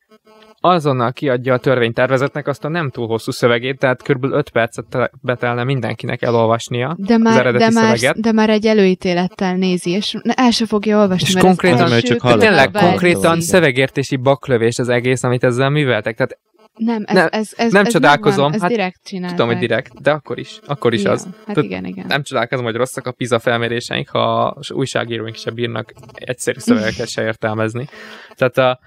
Azonnal 0.64 1.12
kiadja 1.14 1.54
a 1.54 1.58
törvénytervezetnek 1.58 2.48
azt 2.48 2.66
a 2.66 2.68
nem 2.70 2.90
túl 2.90 3.08
hosszú 3.08 3.32
szövegét, 3.32 3.80
tehát 3.80 4.02
kb. 4.04 4.24
5 4.24 4.50
percet 4.50 4.86
te- 4.86 5.12
betelne 5.22 5.64
mindenkinek 5.64 6.22
elolvasnia. 6.22 6.96
De 7.00 7.14
az 7.14 7.20
már, 7.22 7.40
eredeti 7.40 7.64
de, 7.64 7.70
már, 7.80 7.98
szöveget. 7.98 8.22
de 8.22 8.32
már 8.32 8.50
egy 8.50 8.66
előítélettel 8.66 9.56
nézi, 9.56 9.90
és 9.92 10.18
el 10.24 10.52
se 10.52 10.66
fogja 10.66 10.98
olvasni, 11.00 11.28
És 11.28 11.34
mert 11.34 11.46
konkrétan- 11.46 11.80
ez 11.82 11.90
Mert 11.90 11.94
első 12.04 12.08
csak 12.08 12.22
hallott. 12.22 12.40
tényleg 12.40 12.72
konkrétan 12.72 13.42
szövegértési 13.42 14.16
baklövés 14.16 14.80
az 14.80 14.90
egész, 14.90 15.24
amit 15.24 15.44
ezzel 15.44 15.70
műveltek. 15.70 16.16
Tehát 16.16 16.38
Nem, 16.78 17.04
ez, 17.06 17.16
Nem- 17.16 17.28
ez, 17.32 17.52
ez, 17.58 17.72
nem 17.72 17.86
ez 17.86 17.92
csodálkozom, 17.92 18.50
megvan, 18.50 18.54
ez 18.54 18.62
hát 18.62 18.70
direkt 18.70 19.00
csinálták. 19.04 19.38
tudom, 19.38 19.52
hogy 19.52 19.62
direkt, 19.62 20.02
de 20.02 20.12
akkor 20.12 20.40
is. 20.40 20.60
Akkor 20.66 20.94
is 20.94 21.04
ja, 21.04 21.12
az. 21.12 21.24
Hát 21.24 21.34
Tehát 21.46 21.64
igen, 21.64 21.86
igen. 21.86 22.06
Nem 22.08 22.24
csodálkozom, 22.24 22.66
hogy 22.66 22.76
rosszak 22.76 23.06
a 23.08 23.12
PISA 23.12 23.40
felméréseink, 23.40 24.10
ha 24.10 24.20
a 24.46 24.58
újságíróink 24.74 25.36
se 25.36 25.52
bírnak 25.52 25.94
egyszerű 26.14 26.60
szövegeket 26.60 27.08
se 27.08 27.24
értelmezni. 27.24 27.88
Tehát 28.36 28.58
a, 28.58 28.80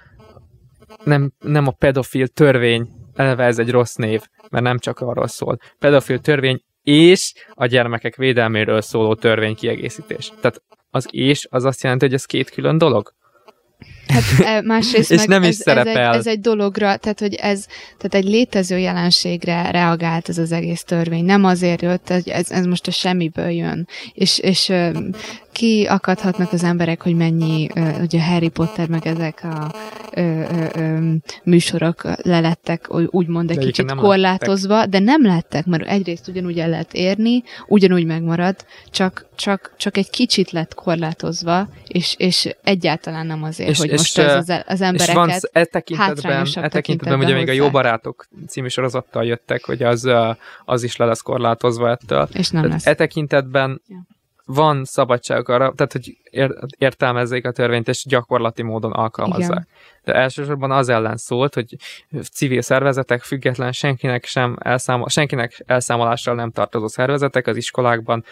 nem, 1.04 1.32
nem 1.38 1.66
a 1.66 1.70
pedofil 1.70 2.28
törvény, 2.28 2.88
eleve 3.14 3.44
ez 3.44 3.58
egy 3.58 3.70
rossz 3.70 3.94
név, 3.94 4.22
mert 4.50 4.64
nem 4.64 4.78
csak 4.78 5.00
arról 5.00 5.26
szól. 5.26 5.58
Pedofil 5.78 6.18
törvény 6.18 6.60
és 6.82 7.32
a 7.50 7.66
gyermekek 7.66 8.16
védelméről 8.16 8.80
szóló 8.80 9.14
törvény 9.14 9.54
kiegészítés. 9.54 10.32
Tehát 10.40 10.62
az 10.90 11.06
és 11.10 11.46
az 11.50 11.64
azt 11.64 11.82
jelenti, 11.82 12.04
hogy 12.04 12.14
ez 12.14 12.24
két 12.24 12.50
külön 12.50 12.78
dolog? 12.78 13.12
Hát 14.06 14.22
e, 14.40 14.62
másrészt 14.62 15.10
És 15.12 15.18
meg 15.18 15.28
nem 15.28 15.42
is 15.42 15.48
ez, 15.48 15.56
szerepel. 15.56 15.96
Ez 15.96 16.12
egy, 16.12 16.18
ez 16.18 16.26
egy 16.26 16.40
dologra, 16.40 16.96
tehát 16.96 17.20
hogy 17.20 17.34
ez, 17.34 17.66
tehát 17.96 18.14
egy 18.14 18.24
létező 18.24 18.78
jelenségre 18.78 19.70
reagált 19.70 20.28
ez 20.28 20.38
az 20.38 20.52
egész 20.52 20.82
törvény. 20.82 21.24
Nem 21.24 21.44
azért 21.44 21.82
jött, 21.82 22.08
hogy 22.08 22.28
ez, 22.28 22.50
ez 22.50 22.64
most 22.64 22.86
a 22.86 22.90
semmiből 22.90 23.50
jön. 23.50 23.88
És, 24.12 24.38
és 24.38 24.72
ki 25.54 25.86
akadhatnak 25.88 26.52
az 26.52 26.62
emberek, 26.64 27.02
hogy 27.02 27.14
mennyi, 27.16 27.68
ugye 28.00 28.22
Harry 28.24 28.48
Potter, 28.48 28.88
meg 28.88 29.06
ezek 29.06 29.40
a 29.44 29.74
ö, 30.14 30.20
ö, 30.20 30.66
ö, 30.74 31.12
műsorok 31.44 32.02
lelettek, 32.22 32.86
úgymond 33.10 33.50
egy 33.50 33.58
De 33.58 33.64
kicsit 33.64 33.84
nem 33.86 33.96
korlátozva, 33.96 34.86
de 34.86 34.98
nem 34.98 35.22
lettek, 35.24 35.66
mert 35.66 35.86
egyrészt 35.86 36.28
ugyanúgy 36.28 36.58
el 36.58 36.68
lehet 36.68 36.92
érni, 36.94 37.42
ugyanúgy 37.66 38.06
megmarad, 38.06 38.56
csak, 38.90 39.26
csak, 39.34 39.74
csak 39.76 39.96
egy 39.96 40.10
kicsit 40.10 40.50
lett 40.50 40.74
korlátozva, 40.74 41.68
és, 41.86 42.14
és 42.18 42.54
egyáltalán 42.64 43.26
nem 43.26 43.42
azért, 43.42 43.68
És- 43.68 43.78
hogy 43.78 43.90
és, 43.90 43.96
most 43.98 44.18
ez 44.18 44.34
az, 44.34 44.62
az 44.66 44.80
És 44.80 44.86
embereket... 44.86 45.14
van 45.14 45.30
sz- 45.30 45.50
e 45.52 45.64
tekintetben, 45.64 46.46
e 46.54 46.68
tekintetben 46.68 47.18
ugye 47.18 47.34
még 47.34 47.48
a 47.48 47.52
Jó. 47.52 47.70
Barátok 47.70 48.28
című 48.48 48.68
sorozattal 48.68 49.24
jöttek, 49.24 49.64
hogy 49.64 49.82
az, 49.82 50.08
az 50.64 50.82
is 50.82 50.96
le 50.96 51.04
lesz 51.04 51.20
korlátozva 51.22 51.90
ettől. 51.90 52.28
és 52.32 52.48
nem 52.50 52.62
Tehát 52.62 52.76
lesz. 52.76 52.86
e 52.86 52.94
tekintetben 52.94 53.80
Ja. 53.88 54.06
Van 54.44 54.84
szabadság 54.84 55.48
arra, 55.48 55.72
tehát 55.72 55.92
hogy 55.92 56.16
ér- 56.30 56.58
értelmezzék 56.78 57.46
a 57.46 57.52
törvényt, 57.52 57.88
és 57.88 58.04
gyakorlati 58.08 58.62
módon 58.62 58.92
alkalmazzák. 58.92 59.50
Igen. 59.50 59.66
De 60.04 60.12
elsősorban 60.12 60.70
az 60.70 60.88
ellen 60.88 61.16
szólt, 61.16 61.54
hogy 61.54 61.76
civil 62.32 62.62
szervezetek, 62.62 63.22
független 63.22 63.72
senkinek 63.72 64.24
sem 64.24 64.56
elszámol, 64.60 65.08
senkinek 65.08 65.62
elszámolással 65.66 66.34
nem 66.34 66.50
tartozó 66.50 66.86
szervezetek 66.86 67.46
az 67.46 67.56
iskolákban 67.56 68.24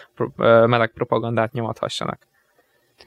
meleg 0.65 0.91
propagandát 0.93 1.51
nyomathassanak. 1.51 2.31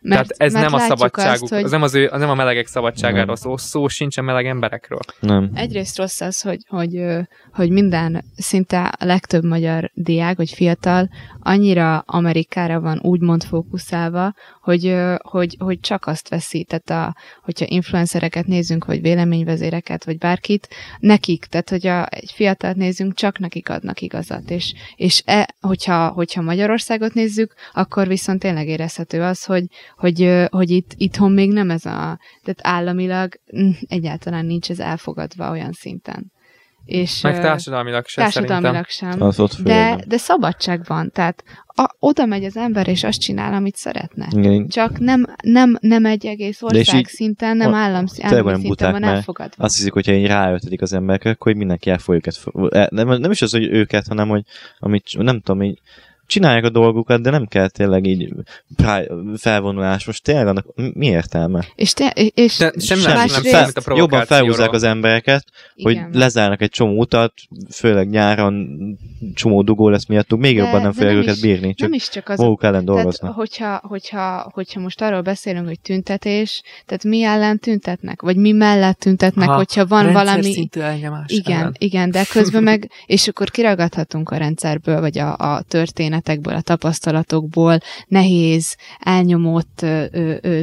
Tehát 0.08 0.26
ez 0.36 0.52
nem 0.52 0.72
a 0.72 0.78
szabadságuk, 0.78 1.42
Azt, 1.42 1.52
hogy 1.52 1.62
az 1.62 1.70
nem, 1.70 1.82
az 1.82 1.94
ő, 1.94 2.06
az 2.06 2.20
nem 2.20 2.28
a 2.28 2.34
melegek 2.34 2.66
szabadságáról 2.66 3.36
szó, 3.36 3.56
szó 3.56 3.88
sincs 3.88 4.18
a 4.18 4.22
meleg 4.22 4.46
emberekről. 4.46 5.00
Nem. 5.20 5.50
Egyrészt 5.54 5.98
rossz 5.98 6.20
az, 6.20 6.40
hogy, 6.40 6.60
hogy, 6.68 7.04
hogy 7.52 7.70
minden, 7.70 8.24
szinte 8.36 8.82
a 8.98 9.04
legtöbb 9.04 9.44
magyar 9.44 9.90
diák, 9.94 10.36
vagy 10.36 10.50
fiatal 10.50 11.08
annyira 11.40 11.98
Amerikára 11.98 12.80
van 12.80 12.98
úgymond 13.02 13.44
fókuszálva, 13.44 14.34
hogy, 14.66 14.94
hogy, 15.22 15.56
hogy 15.58 15.80
csak 15.80 16.06
azt 16.06 16.28
veszi, 16.28 16.64
tehát 16.64 16.90
a, 16.90 17.16
hogyha 17.42 17.66
influencereket 17.68 18.46
nézzünk, 18.46 18.84
vagy 18.84 19.00
véleményvezéreket, 19.00 20.04
vagy 20.04 20.18
bárkit, 20.18 20.68
nekik, 20.98 21.44
tehát 21.44 21.70
hogyha 21.70 22.06
egy 22.06 22.32
fiatalt 22.34 22.76
nézzünk, 22.76 23.14
csak 23.14 23.38
nekik 23.38 23.68
adnak 23.68 24.00
igazat, 24.00 24.50
és, 24.50 24.74
és 24.96 25.22
e, 25.24 25.54
hogyha, 25.60 26.08
hogyha 26.08 26.42
Magyarországot 26.42 27.14
nézzük, 27.14 27.54
akkor 27.72 28.06
viszont 28.08 28.40
tényleg 28.40 28.68
érezhető 28.68 29.22
az, 29.22 29.44
hogy, 29.44 29.64
hogy, 29.96 30.46
hogy 30.50 30.70
itt, 30.70 30.90
itthon 30.96 31.32
még 31.32 31.52
nem 31.52 31.70
ez 31.70 31.84
a, 31.84 32.18
tehát 32.42 32.60
államilag 32.60 33.32
mm, 33.56 33.70
egyáltalán 33.88 34.46
nincs 34.46 34.70
ez 34.70 34.80
elfogadva 34.80 35.50
olyan 35.50 35.72
szinten. 35.72 36.34
És, 36.86 37.20
Meg 37.20 37.40
társadalmilag 37.40 38.06
sem 38.06 38.24
társadalmilag 38.24 38.86
szerintem. 38.88 39.18
sem. 39.18 39.28
Az 39.28 39.40
ott 39.40 39.62
De, 39.62 39.98
de 40.06 40.16
szabadság 40.16 40.84
van, 40.86 41.10
tehát 41.10 41.44
a, 41.66 41.90
oda 41.98 42.26
megy 42.26 42.44
az 42.44 42.56
ember, 42.56 42.88
és 42.88 43.04
azt 43.04 43.20
csinál, 43.20 43.52
amit 43.54 43.76
szeretne. 43.76 44.26
Igen, 44.30 44.68
Csak 44.68 44.98
nem, 44.98 45.26
nem, 45.42 45.76
nem 45.80 46.06
egy 46.06 46.26
egész 46.26 46.62
ország 46.62 46.94
így- 47.00 47.06
szinten, 47.06 47.56
nem 47.56 47.72
a- 47.72 47.76
állam, 47.76 48.04
állami 48.22 48.60
szinten 48.60 48.92
van 48.92 49.04
elfogadva. 49.04 49.64
azt 49.64 49.76
hiszik, 49.76 49.92
hogyha 49.92 50.12
így 50.12 50.26
ráöltetik 50.26 50.82
az 50.82 50.92
emberekre, 50.92 51.30
akkor 51.30 51.52
így 51.52 51.58
mindenki 51.58 51.90
el 51.90 51.98
fog 51.98 52.14
őket. 52.14 52.38
e, 52.70 52.88
Nem, 52.90 53.08
nem 53.08 53.30
is 53.30 53.42
az, 53.42 53.50
hogy 53.52 53.64
őket, 53.64 54.06
hanem 54.06 54.28
hogy 54.28 54.42
amit, 54.78 55.18
nem 55.18 55.40
tudom, 55.40 55.62
így 55.62 55.80
csinálják 56.26 56.64
a 56.64 56.68
dolgukat, 56.70 57.22
de 57.22 57.30
nem 57.30 57.46
kell 57.46 57.68
tényleg 57.68 58.06
így 58.06 58.28
felvonulás. 59.36 60.06
Most 60.06 60.22
tényleg 60.22 60.46
annak 60.46 60.66
mi 60.94 61.06
értelme? 61.06 61.64
És, 61.74 61.92
te, 61.92 62.06
és 62.34 62.56
De 62.56 62.72
semmi 62.78 63.00
Sem- 63.00 63.12
nem 63.12 63.16
másrészt- 63.16 63.80
fel, 63.82 63.94
a 63.94 63.96
jobban 63.96 64.24
felhúzzák 64.24 64.72
az 64.72 64.82
embereket, 64.82 65.44
hogy 65.82 65.92
igen. 65.92 66.10
lezárnak 66.12 66.62
egy 66.62 66.70
csomó 66.70 66.98
utat, 66.98 67.32
főleg 67.70 68.08
nyáron 68.08 68.66
csomó 69.34 69.62
dugó 69.62 69.88
lesz 69.88 70.06
miattuk, 70.06 70.40
még 70.40 70.56
De- 70.56 70.62
jobban 70.62 70.80
nem 70.82 70.92
fogják 70.92 71.12
nem 71.12 71.22
őket 71.22 71.34
is- 71.34 71.40
bírni, 71.42 71.74
csak 71.74 71.88
nem 71.88 71.92
is 71.98 72.08
csak 72.08 72.28
az 72.28 72.38
maguk 72.38 72.62
ellen 72.62 72.72
Tehát, 72.72 72.86
dolgoznak. 72.86 73.34
hogyha, 73.34 73.80
hogyha, 73.82 74.50
hogyha 74.54 74.80
most 74.80 75.00
arról 75.00 75.20
beszélünk, 75.20 75.66
hogy 75.66 75.80
tüntetés, 75.80 76.62
tehát 76.86 77.04
mi 77.04 77.22
ellen 77.22 77.58
tüntetnek? 77.58 78.22
Vagy 78.22 78.36
mi 78.36 78.52
mellett 78.52 78.98
tüntetnek, 78.98 79.48
Aha, 79.48 79.56
hogyha 79.56 79.86
van 79.86 80.12
valami... 80.12 80.42
szintű 80.52 80.80
Igen, 81.26 81.58
ellen. 81.58 81.74
igen, 81.78 82.10
de 82.10 82.24
közben 82.32 82.62
meg, 82.62 82.90
és 83.06 83.28
akkor 83.28 83.50
kiragadhatunk 83.50 84.30
a 84.30 84.36
rendszerből, 84.36 85.00
vagy 85.00 85.18
a, 85.18 85.36
a 85.36 85.62
történetekből, 86.20 86.54
a 86.54 86.60
tapasztalatokból 86.60 87.78
nehéz, 88.06 88.76
elnyomott 88.98 89.82
ö, 89.82 90.04
ö, 90.10 90.60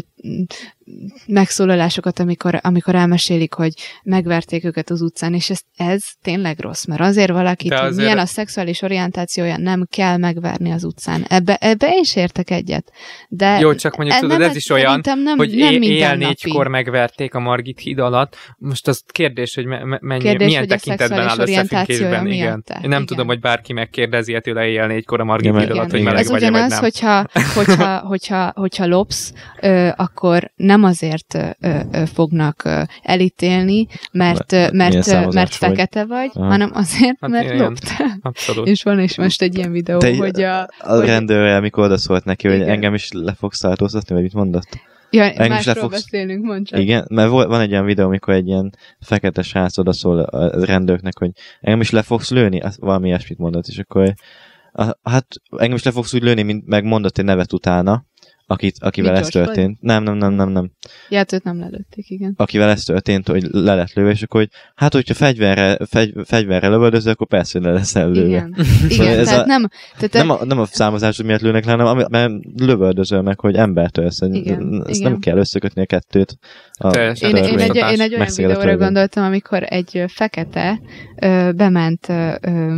megszólalásokat, 1.28 2.20
amikor, 2.20 2.60
amikor 2.62 2.96
elmesélik, 2.96 3.54
hogy 3.54 3.74
megverték 4.04 4.64
őket 4.66 4.90
az 4.90 5.02
utcán, 5.02 5.34
és 5.34 5.50
ez, 5.50 5.60
ez 5.76 6.04
tényleg 6.22 6.60
rossz, 6.60 6.86
mert 6.86 7.02
azért 7.02 7.32
valakit, 7.32 7.70
De 7.70 7.78
hogy 7.78 7.86
azért- 7.88 8.02
milyen 8.08 8.18
a 8.24 8.26
szexuális 8.26 8.82
orientációja, 8.82 9.58
nem 9.58 9.88
kell 9.90 10.18
megverni 10.18 10.72
az 10.72 10.84
utcán. 10.84 11.26
Ebbe, 11.30 11.56
ebbe 11.56 11.88
én 11.88 12.00
is 12.02 12.16
értek 12.16 12.50
egyet. 12.50 12.92
De 13.30 13.60
Jó, 13.60 13.76
csak 13.76 13.96
mondjuk 13.96 14.18
e- 14.18 14.22
tudod, 14.22 14.40
nem, 14.40 14.50
ez 14.50 14.56
is 14.56 14.70
olyan, 14.70 15.02
nem, 15.04 15.38
hogy 15.38 15.56
nem 15.56 15.82
éjjel 15.82 16.16
négykor 16.16 16.68
megverték 16.68 17.34
a 17.34 17.40
Margit 17.40 17.80
híd 17.80 18.00
alatt. 18.00 18.36
Most 18.58 18.88
az 18.88 19.04
kérdés, 19.08 19.56
hogy 19.56 19.66
me- 19.66 19.84
me- 19.84 20.02
mennyi, 20.02 20.22
Kérdés, 20.24 20.48
milyen 20.48 20.62
hogy 20.62 20.72
a 20.72 20.76
tekintetben 20.76 21.20
áll 21.20 21.28
szexuális 21.28 21.58
összefüggésben. 21.58 22.10
orientációja 22.10 22.34
Igen. 22.34 22.64
Én 22.84 22.90
nem 22.90 22.92
Igen. 22.92 23.06
tudom, 23.06 23.28
hogy 23.28 23.40
bárki 23.40 23.74
megkérdezi 23.74 24.40
tőle 24.42 24.66
éjjel 24.66 24.88
négykor 24.88 25.20
a 25.20 25.24
Margit 25.24 25.50
Igen, 25.50 25.60
híd 25.62 25.70
alatt, 25.72 25.92
hogy 25.92 26.02
meleg 26.02 26.20
Ez 26.20 26.30
vagy 26.30 26.42
ugyanaz, 26.42 26.70
nem. 26.72 26.80
hogyha, 26.80 27.26
hogyha, 27.56 27.98
hogyha, 27.98 28.52
hogyha 28.56 28.86
lopsz, 28.86 29.34
ö, 29.62 29.90
akkor 30.16 30.52
nem 30.56 30.84
azért 30.84 31.34
ö, 31.34 31.48
ö, 31.92 32.06
fognak 32.14 32.64
ö, 32.66 32.82
elítélni, 33.04 33.88
mert, 34.12 34.52
mert, 34.52 34.74
mert 34.74 35.34
vagy. 35.34 35.54
fekete 35.56 36.06
vagy, 36.06 36.30
Aha. 36.34 36.48
hanem 36.48 36.72
azért, 36.74 37.18
Hát 37.20 37.30
mert 37.30 37.46
igen. 37.46 37.58
loptál. 37.58 38.18
Abszolút. 38.22 38.68
És 38.68 38.84
van 38.84 39.00
is 39.00 39.18
most 39.18 39.42
egy 39.42 39.58
ilyen 39.58 39.72
videó, 39.72 39.98
Te- 40.00 40.16
hogy 40.16 40.42
a... 40.42 40.62
A 40.62 40.68
hogy- 40.80 41.06
rendőrrel, 41.06 41.62
mikor 41.62 41.84
odaszólt 41.84 42.26
neki, 42.26 42.48
hogy 42.48 42.56
Igen. 42.58 42.70
engem 42.70 42.94
is 42.94 43.12
le 43.12 43.34
fogsz 43.34 43.60
tartóztatni, 43.60 44.14
vagy 44.14 44.24
mit 44.24 44.34
mondott? 44.34 44.68
Ja, 45.10 45.24
engem 45.24 45.44
is 45.44 45.50
másról 45.50 45.74
le 45.76 45.82
fogsz- 45.82 45.94
beszélünk, 46.12 46.46
mondd 46.46 46.64
csak. 46.64 46.80
Igen, 46.80 47.06
mert 47.10 47.30
van 47.30 47.62
egy 47.62 47.72
olyan 47.72 47.86
videó, 47.86 48.06
amikor 48.06 48.34
egy 48.34 48.48
ilyen 48.48 48.70
fekete 49.00 49.42
srác 49.42 49.78
odaszól 49.78 50.20
a 50.20 50.66
rendőrnek, 50.66 51.18
hogy 51.18 51.32
engem 51.62 51.82
is 51.82 51.90
le 51.90 52.02
fogsz 52.02 52.32
lőni, 52.32 52.60
azt 52.62 52.80
valami 52.80 53.08
ilyesmit 53.08 53.38
mondott, 53.38 53.68
és 53.68 53.78
akkor 53.78 54.14
hát 55.04 55.26
engem 55.58 55.76
is 55.76 55.84
le 55.84 55.92
fogsz 55.92 56.14
úgy 56.14 56.24
lőni, 56.24 56.42
mint 56.42 56.66
meg 56.66 56.84
mondott 56.84 57.18
egy 57.18 57.26
nevet 57.26 57.54
utána, 57.54 58.06
akit, 58.54 58.76
akivel 58.80 59.12
Mit, 59.12 59.22
ez 59.22 59.28
történt. 59.28 59.78
Nem, 59.82 60.04
nem, 60.04 60.18
nem, 60.18 60.34
nem, 60.34 60.50
nem. 60.50 60.72
Ja, 61.10 61.18
hát 61.18 61.34
őt 61.34 61.44
nem 61.44 61.60
lelőtték, 61.60 62.10
igen. 62.10 62.34
Akivel 62.38 62.70
ez 62.70 62.84
történt, 62.84 63.28
hogy 63.28 63.48
le 63.52 63.76
lett 63.76 63.94
lőve, 63.94 64.12
és 64.12 64.22
akkor, 64.22 64.40
hogy 64.40 64.50
hát, 64.76 64.94
hogyha 64.94 65.14
fegyverre, 65.14 65.78
fegy, 65.90 66.14
fegyverre 66.24 66.68
lövöldöző, 66.68 67.12
akkor 67.12 67.28
persze, 67.28 67.60
hogy 67.60 67.68
le 67.68 67.74
leszel 67.74 68.12
lőve. 68.12 68.28
Igen, 68.28 68.56
Szóval 68.90 69.06
igen 69.06 69.20
ez 69.20 69.28
tehát 69.28 69.44
a- 69.44 69.46
nem... 69.46 69.68
Tehát 69.98 70.28
Nem 70.28 70.30
a, 70.30 70.46
nem 70.46 70.60
a 70.60 70.66
számozásod 70.66 71.26
miatt 71.26 71.42
lőnek 71.42 71.66
le, 71.66 71.72
hanem 71.72 72.06
mert 72.10 72.32
lövöldözöl 72.56 73.22
meg, 73.22 73.40
hogy 73.40 73.56
embert 73.56 73.98
ölsz. 73.98 74.22
Igen, 74.22 74.84
Ezt 74.88 75.00
igen. 75.00 75.12
nem 75.12 75.20
kell 75.20 75.38
összekötni 75.38 75.82
a 75.82 75.86
kettőt. 75.86 76.38
A 76.78 76.90
Teljesen 76.90 77.36
Én, 77.36 77.44
én, 77.44 77.60
egy, 77.60 77.76
én 77.76 78.02
egy 78.02 78.14
olyan 78.14 78.28
videóra 78.36 78.78
gondoltam, 78.78 79.24
amikor 79.24 79.64
egy 79.64 80.04
fekete 80.08 80.80
ö, 81.22 81.50
bement 81.56 82.10
ö, 82.10 82.34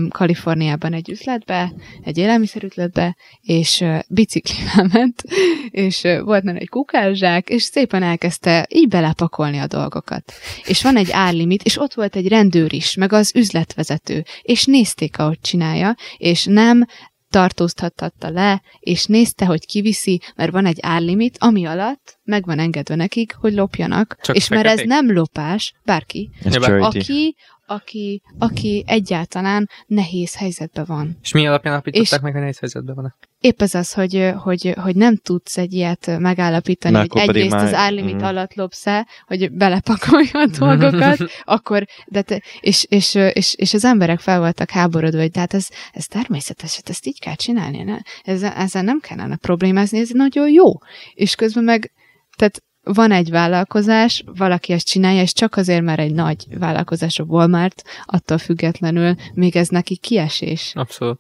Kaliforniában 0.10 0.94
egy 0.94 1.10
üzletbe, 1.10 1.74
egy 2.04 2.18
élelmiszerüzletbe, 2.18 3.16
és 3.42 3.82
ö, 3.82 3.98
biciklivel 4.10 4.90
ment, 4.94 5.24
és 5.70 6.02
volt 6.02 6.44
benne 6.44 6.60
egy 6.60 6.70
kukászsák, 6.70 7.50
és 7.50 7.64
szépen 7.64 8.04
elkezdte 8.04 8.68
így 8.70 8.88
belepakolni 8.88 9.58
a 9.58 9.68
dolgokat. 9.68 10.34
És 10.66 10.84
van 10.84 10.98
egy 10.98 11.12
árlimit, 11.12 11.64
és 11.64 11.78
ott 11.78 11.94
volt 11.94 12.16
egy 12.16 12.28
rendőr 12.28 12.74
is, 12.74 12.96
meg 12.96 13.14
az 13.14 13.32
üzletvezető, 13.36 14.24
és 14.42 14.66
nézték, 14.66 15.20
ahogy 15.20 15.40
csinálja, 15.40 15.96
és 16.18 16.46
nem 16.46 16.86
tartóztathatta 17.30 18.30
le, 18.30 18.62
és 18.80 19.06
nézte, 19.06 19.46
hogy 19.46 19.66
kiviszi, 19.66 20.22
mert 20.36 20.52
van 20.52 20.66
egy 20.66 20.78
árlimit, 20.82 21.38
ami 21.40 21.66
alatt 21.66 22.20
meg 22.24 22.46
van 22.46 22.60
engedve 22.60 22.96
nekik, 22.96 23.36
hogy 23.40 23.54
lopjanak, 23.54 24.18
Csak 24.22 24.36
és 24.36 24.48
mert 24.48 24.66
ez 24.66 24.82
nem 24.86 25.14
lopás, 25.14 25.74
bárki, 25.84 26.30
Ez 26.44 26.56
aki, 26.56 27.36
aki, 27.66 28.22
aki 28.40 28.84
egyáltalán 28.88 29.70
nehéz 29.88 30.36
helyzetben 30.36 30.86
van. 30.88 31.18
És 31.22 31.32
mi 31.32 31.48
alapján 31.48 31.74
alapították 31.74 32.22
meg, 32.22 32.32
hogy 32.32 32.42
nehéz 32.42 32.60
helyzetben 32.60 32.96
van? 32.96 33.16
Épp 33.40 33.62
ez 33.62 33.74
az, 33.74 33.94
hogy, 33.94 34.34
hogy, 34.38 34.74
hogy 34.82 34.96
nem 34.96 35.16
tudsz 35.16 35.58
egy 35.58 35.74
ilyet 35.74 36.20
megállapítani, 36.20 36.94
Na, 36.94 37.00
hogy 37.00 37.18
egyrészt 37.22 37.50
már- 37.50 37.66
az 37.66 37.74
árlimit 37.74 38.16
mhm. 38.16 38.24
alatt 38.24 38.54
lopsz 38.54 38.86
hogy 39.26 39.52
belepakolja 39.52 40.40
a 40.40 40.48
dolgokat, 40.58 41.18
akkor, 41.56 41.86
de 42.08 42.22
te, 42.22 42.42
és, 42.60 42.86
és, 42.90 43.16
és, 43.16 43.54
és, 43.54 43.74
az 43.74 43.86
emberek 43.86 44.20
fel 44.20 44.40
voltak 44.40 44.70
háborodva, 44.70 45.20
hogy 45.20 45.32
tehát 45.32 45.54
ez, 45.54 45.68
ez 45.94 46.06
természetes, 46.06 46.76
hát 46.76 46.90
ezt 46.90 47.06
így 47.06 47.20
kell 47.20 47.36
csinálni, 47.36 47.84
ne? 47.84 47.98
Ezzel, 48.24 48.52
ezzel 48.52 48.84
nem 48.84 49.00
kellene 49.00 49.36
problémázni, 49.36 50.00
ez 50.00 50.10
nagyon 50.10 50.50
jó. 50.50 50.72
És 51.14 51.36
közben 51.36 51.64
meg, 51.64 51.92
tehát 52.36 52.64
van 52.94 53.12
egy 53.12 53.30
vállalkozás, 53.30 54.24
valaki 54.38 54.74
ezt 54.74 54.88
csinálja, 54.88 55.22
és 55.22 55.34
csak 55.34 55.56
azért, 55.56 55.84
mert 55.84 56.00
egy 56.00 56.14
nagy 56.14 56.46
vállalkozás 56.60 57.20
a 57.20 57.24
Walmart, 57.24 57.84
attól 58.06 58.38
függetlenül 58.38 59.16
még 59.34 59.56
ez 59.56 59.68
neki 59.68 59.98
kiesés. 59.98 60.72
Abszolút. 60.76 61.20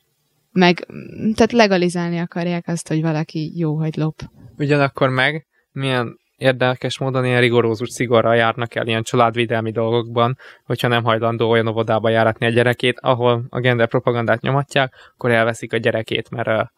Meg, 0.51 0.87
tehát 1.33 1.51
legalizálni 1.51 2.19
akarják 2.19 2.67
azt, 2.67 2.87
hogy 2.87 3.01
valaki 3.01 3.51
jó, 3.55 3.77
hogy 3.77 3.95
lop. 3.95 4.21
Ugyanakkor 4.57 5.09
meg 5.09 5.45
milyen 5.71 6.19
érdekes 6.37 6.99
módon 6.99 7.25
ilyen 7.25 7.39
rigorózus 7.39 7.89
szigorral 7.89 8.35
járnak 8.35 8.75
el 8.75 8.87
ilyen 8.87 9.03
családvédelmi 9.03 9.71
dolgokban, 9.71 10.37
hogyha 10.63 10.87
nem 10.87 11.03
hajlandó 11.03 11.49
olyan 11.49 11.67
óvodába 11.67 12.09
járatni 12.09 12.45
a 12.45 12.49
gyerekét, 12.49 12.99
ahol 12.99 13.45
a 13.49 13.59
gender 13.59 13.87
propagandát 13.87 14.41
nyomatják, 14.41 14.93
akkor 15.15 15.31
elveszik 15.31 15.73
a 15.73 15.77
gyerekét, 15.77 16.29
mert 16.29 16.69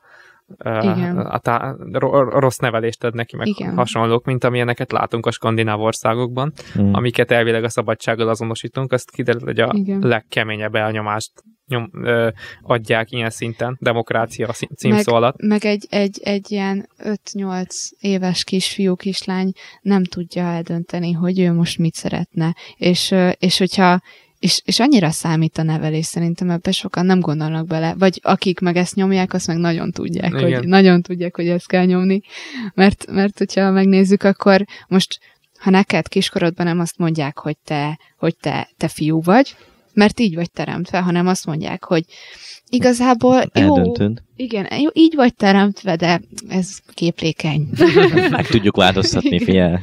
Igen. 0.63 1.17
a, 1.17 1.37
tá- 1.37 1.75
ro- 1.91 2.33
rossz 2.33 2.57
nevelést 2.57 3.03
ad 3.03 3.13
neki, 3.13 3.35
meg 3.35 3.47
Igen. 3.47 3.75
hasonlók, 3.75 4.25
mint 4.25 4.43
amilyeneket 4.43 4.91
látunk 4.91 5.25
a 5.25 5.31
skandináv 5.31 5.81
országokban, 5.81 6.53
Mm. 6.79 6.93
amiket 6.93 7.31
elvileg 7.31 7.63
a 7.63 7.69
szabadsággal 7.69 8.29
azonosítunk, 8.29 8.91
azt 8.91 9.11
kiderül, 9.11 9.41
hogy 9.41 9.59
a 9.59 9.71
Igen. 9.73 9.99
legkeményebb 9.99 10.75
elnyomást 10.75 11.31
nyom, 11.67 11.89
ö, 11.93 12.29
adják 12.61 13.11
ilyen 13.11 13.29
szinten, 13.29 13.77
demokrácia 13.81 14.47
címszó 14.75 15.13
alatt. 15.13 15.41
Meg 15.41 15.65
egy, 15.65 15.87
egy, 15.89 16.19
egy 16.23 16.51
ilyen 16.51 16.89
5-8 17.03 17.67
éves 17.99 18.43
kisfiú, 18.43 18.95
kislány 18.95 19.51
nem 19.81 20.03
tudja 20.03 20.43
eldönteni, 20.43 21.11
hogy 21.11 21.39
ő 21.39 21.53
most 21.53 21.77
mit 21.77 21.93
szeretne. 21.93 22.55
És, 22.77 23.15
és 23.37 23.57
hogyha 23.57 24.01
és, 24.39 24.61
és 24.65 24.79
annyira 24.79 25.09
számít 25.09 25.57
a 25.57 25.63
nevelés, 25.63 26.05
szerintem 26.05 26.49
ebbe 26.49 26.71
sokan 26.71 27.05
nem 27.05 27.19
gondolnak 27.19 27.67
bele. 27.67 27.93
Vagy 27.97 28.19
akik 28.23 28.59
meg 28.59 28.77
ezt 28.77 28.95
nyomják, 28.95 29.33
azt 29.33 29.47
meg 29.47 29.57
nagyon 29.57 29.91
tudják, 29.91 30.33
Igen. 30.33 30.53
hogy 30.53 30.67
nagyon 30.67 31.01
tudják, 31.01 31.35
hogy 31.35 31.47
ezt 31.47 31.67
kell 31.67 31.85
nyomni. 31.85 32.21
Mert, 32.73 33.05
mert 33.11 33.37
hogyha 33.37 33.71
megnézzük, 33.71 34.23
akkor 34.23 34.65
most, 34.87 35.19
ha 35.57 35.69
neked 35.69 36.07
kiskorodban 36.07 36.65
nem 36.65 36.79
azt 36.79 36.97
mondják, 36.97 37.37
hogy 37.37 37.57
te, 37.57 37.99
hogy 38.17 38.35
te, 38.35 38.69
te 38.77 38.87
fiú 38.87 39.21
vagy, 39.21 39.55
mert 39.97 40.19
így 40.19 40.35
vagy 40.35 40.51
teremtve, 40.51 41.01
hanem 41.01 41.27
azt 41.27 41.45
mondják, 41.45 41.83
hogy 41.83 42.03
igazából 42.69 43.43
jó, 43.53 43.75
Eldöntöd. 43.77 44.23
igen, 44.35 44.79
jó, 44.79 44.89
így 44.93 45.15
vagy 45.15 45.35
teremtve, 45.35 45.95
de 45.95 46.21
ez 46.47 46.77
képlékeny. 46.93 47.67
Meg 48.29 48.47
tudjuk 48.47 48.75
változtatni, 48.75 49.39
figyelj. 49.39 49.75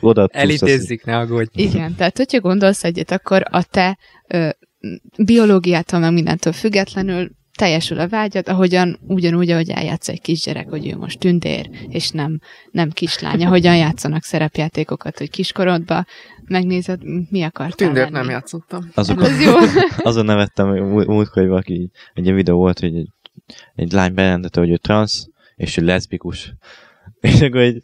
Oda 0.00 0.28
Elidézzük, 0.32 1.04
ne 1.04 1.16
aggódj. 1.16 1.48
Igen, 1.52 1.94
tehát 1.94 2.16
hogyha 2.16 2.40
gondolsz 2.40 2.84
egyet, 2.84 3.10
akkor 3.10 3.42
a 3.50 3.62
te 3.62 3.98
ö, 4.28 4.48
biológiától, 5.24 6.00
meg 6.00 6.12
mindentől 6.12 6.52
függetlenül 6.52 7.30
teljesül 7.62 7.98
a 7.98 8.08
vágyad, 8.08 8.48
ahogyan 8.48 8.98
ugyanúgy, 9.06 9.50
ahogy 9.50 9.70
eljátsz 9.70 10.08
egy 10.08 10.20
kisgyerek, 10.20 10.68
hogy 10.68 10.86
ő 10.88 10.96
most 10.96 11.18
tündér, 11.18 11.70
és 11.88 12.10
nem, 12.10 12.40
nem 12.70 12.90
kislány, 12.90 13.44
ahogyan 13.44 13.76
játszanak 13.76 14.22
szerepjátékokat, 14.22 15.18
hogy 15.18 15.30
kiskorodba 15.30 16.04
megnézed, 16.44 17.00
mi 17.30 17.42
akartál 17.42 17.76
Tündért 17.76 18.10
lenni. 18.10 18.26
nem 18.26 18.34
játszottam. 18.34 18.90
Azok, 18.94 19.22
Ez 19.22 19.42
jó. 19.42 19.52
azon 20.10 20.24
nevettem, 20.24 20.68
múltkor, 20.84 21.42
hogy 21.42 21.48
valaki 21.50 21.90
egy 22.14 22.24
ilyen 22.24 22.36
videó 22.36 22.56
volt, 22.56 22.78
hogy 22.78 22.96
egy, 22.96 23.08
egy 23.74 23.92
lány 23.92 24.14
bejelentette, 24.14 24.60
hogy 24.60 24.70
ő 24.70 24.76
transz, 24.76 25.26
és 25.56 25.76
ő 25.76 25.84
leszbikus. 25.84 26.54
És 27.22 27.40
akkor 27.40 27.60
egy... 27.60 27.82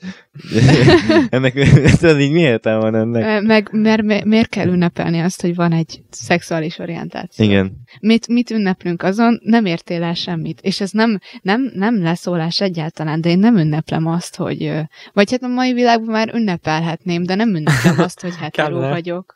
ennek, 1.31 1.53
tudod, 2.01 2.21
így 2.21 2.33
mi 2.33 2.41
értelme 2.41 2.91
van 2.91 2.95
ennek? 2.95 3.43
Meg 3.43 3.69
mert, 3.73 4.03
mi- 4.03 4.25
miért 4.25 4.49
kell 4.49 4.69
ünnepelni 4.69 5.21
azt, 5.21 5.41
hogy 5.41 5.55
van 5.55 5.73
egy 5.73 6.03
szexuális 6.11 6.79
orientáció? 6.79 7.45
Igen. 7.47 7.73
Mit, 8.01 8.29
mit 8.29 8.51
ünneplünk 8.51 9.03
azon? 9.03 9.41
Nem 9.43 9.65
értél 9.65 10.03
el 10.03 10.15
semmit. 10.15 10.61
És 10.61 10.81
ez 10.81 10.91
nem, 10.91 11.19
nem, 11.43 11.71
nem 11.75 12.03
leszólás 12.03 12.61
egyáltalán, 12.61 13.21
de 13.21 13.29
én 13.29 13.39
nem 13.39 13.57
ünneplem 13.57 14.07
azt, 14.07 14.37
hogy... 14.37 14.73
Vagy 15.13 15.31
hát 15.31 15.43
a 15.43 15.49
mai 15.49 15.73
világban 15.73 16.11
már 16.13 16.35
ünnepelhetném, 16.35 17.23
de 17.23 17.35
nem 17.35 17.49
ünneplem 17.55 18.01
azt, 18.07 18.21
hogy 18.21 18.51
Kellene. 18.51 18.89
vagyok. 18.89 19.35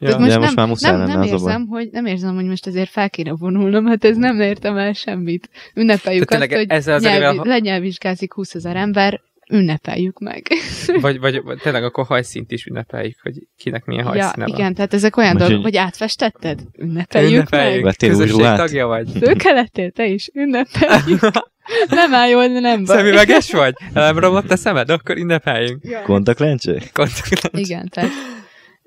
Ja. 0.00 0.06
Tehát 0.08 0.20
most, 0.22 0.32
De 0.32 0.38
most 0.38 0.54
nem, 0.54 0.64
már 0.64 0.68
muszáj 0.68 0.96
nem, 0.96 1.06
nem, 1.06 1.20
a 1.20 1.24
érzem, 1.24 1.66
hogy, 1.66 1.88
nem 1.92 2.06
érzem, 2.06 2.34
hogy 2.34 2.44
most 2.44 2.66
ezért 2.66 2.90
fel 2.90 3.10
kéne 3.10 3.32
vonulnom, 3.32 3.86
hát 3.86 4.04
ez 4.04 4.16
nem 4.16 4.40
értem 4.40 4.76
el 4.76 4.92
semmit. 4.92 5.50
Ünnepeljük 5.74 6.24
Tehát 6.24 6.44
azt, 6.44 6.54
hogy 6.54 6.66
ezzel 6.68 6.94
az 6.94 7.02
nyelvi, 7.02 7.24
erővel- 7.24 7.46
lenyelvizsgázik 7.46 8.32
20 8.32 8.54
ezer 8.54 8.76
ember, 8.76 9.20
ünnepeljük 9.50 10.18
meg. 10.18 10.46
Vagy, 11.00 11.18
vagy, 11.20 11.42
vagy 11.42 11.58
tényleg 11.58 11.84
akkor 11.84 12.06
hajszínt 12.06 12.50
is 12.50 12.66
ünnepeljük, 12.66 13.16
hogy 13.22 13.34
kinek 13.56 13.84
milyen 13.84 14.04
ja, 14.04 14.10
hajszíne 14.10 14.46
van. 14.46 14.54
igen, 14.56 14.74
tehát 14.74 14.94
ezek 14.94 15.16
olyan 15.16 15.32
Most 15.36 15.44
dolgok, 15.46 15.64
hogy 15.64 15.76
átfestetted? 15.76 16.60
Ünnepeljük, 16.78 17.30
Ünnepeljük. 17.32 17.84
meg. 17.84 17.94
Közösség 17.96 18.36
ruhát? 18.36 18.56
tagja 18.56 18.86
vagy? 18.86 19.06
Szőke 19.24 19.52
lettél, 19.52 19.90
te 19.90 20.06
is 20.06 20.30
ünnepeljük. 20.34 21.20
nem 21.88 22.14
áll 22.14 22.28
jól, 22.28 22.48
de 22.48 22.60
nem 22.60 22.84
baj. 22.84 22.96
Szemüveges 22.96 23.52
vagy? 23.52 23.74
Nem 23.92 24.18
romlott 24.18 24.50
a 24.50 24.56
szemed? 24.56 24.90
Akkor 24.90 25.16
ünnepeljünk. 25.16 25.84
Ja. 25.84 26.02
Kontaktlencse? 26.02 26.82
Kontaktlenc. 26.92 27.68
Igen, 27.68 27.88
tehát 27.88 28.10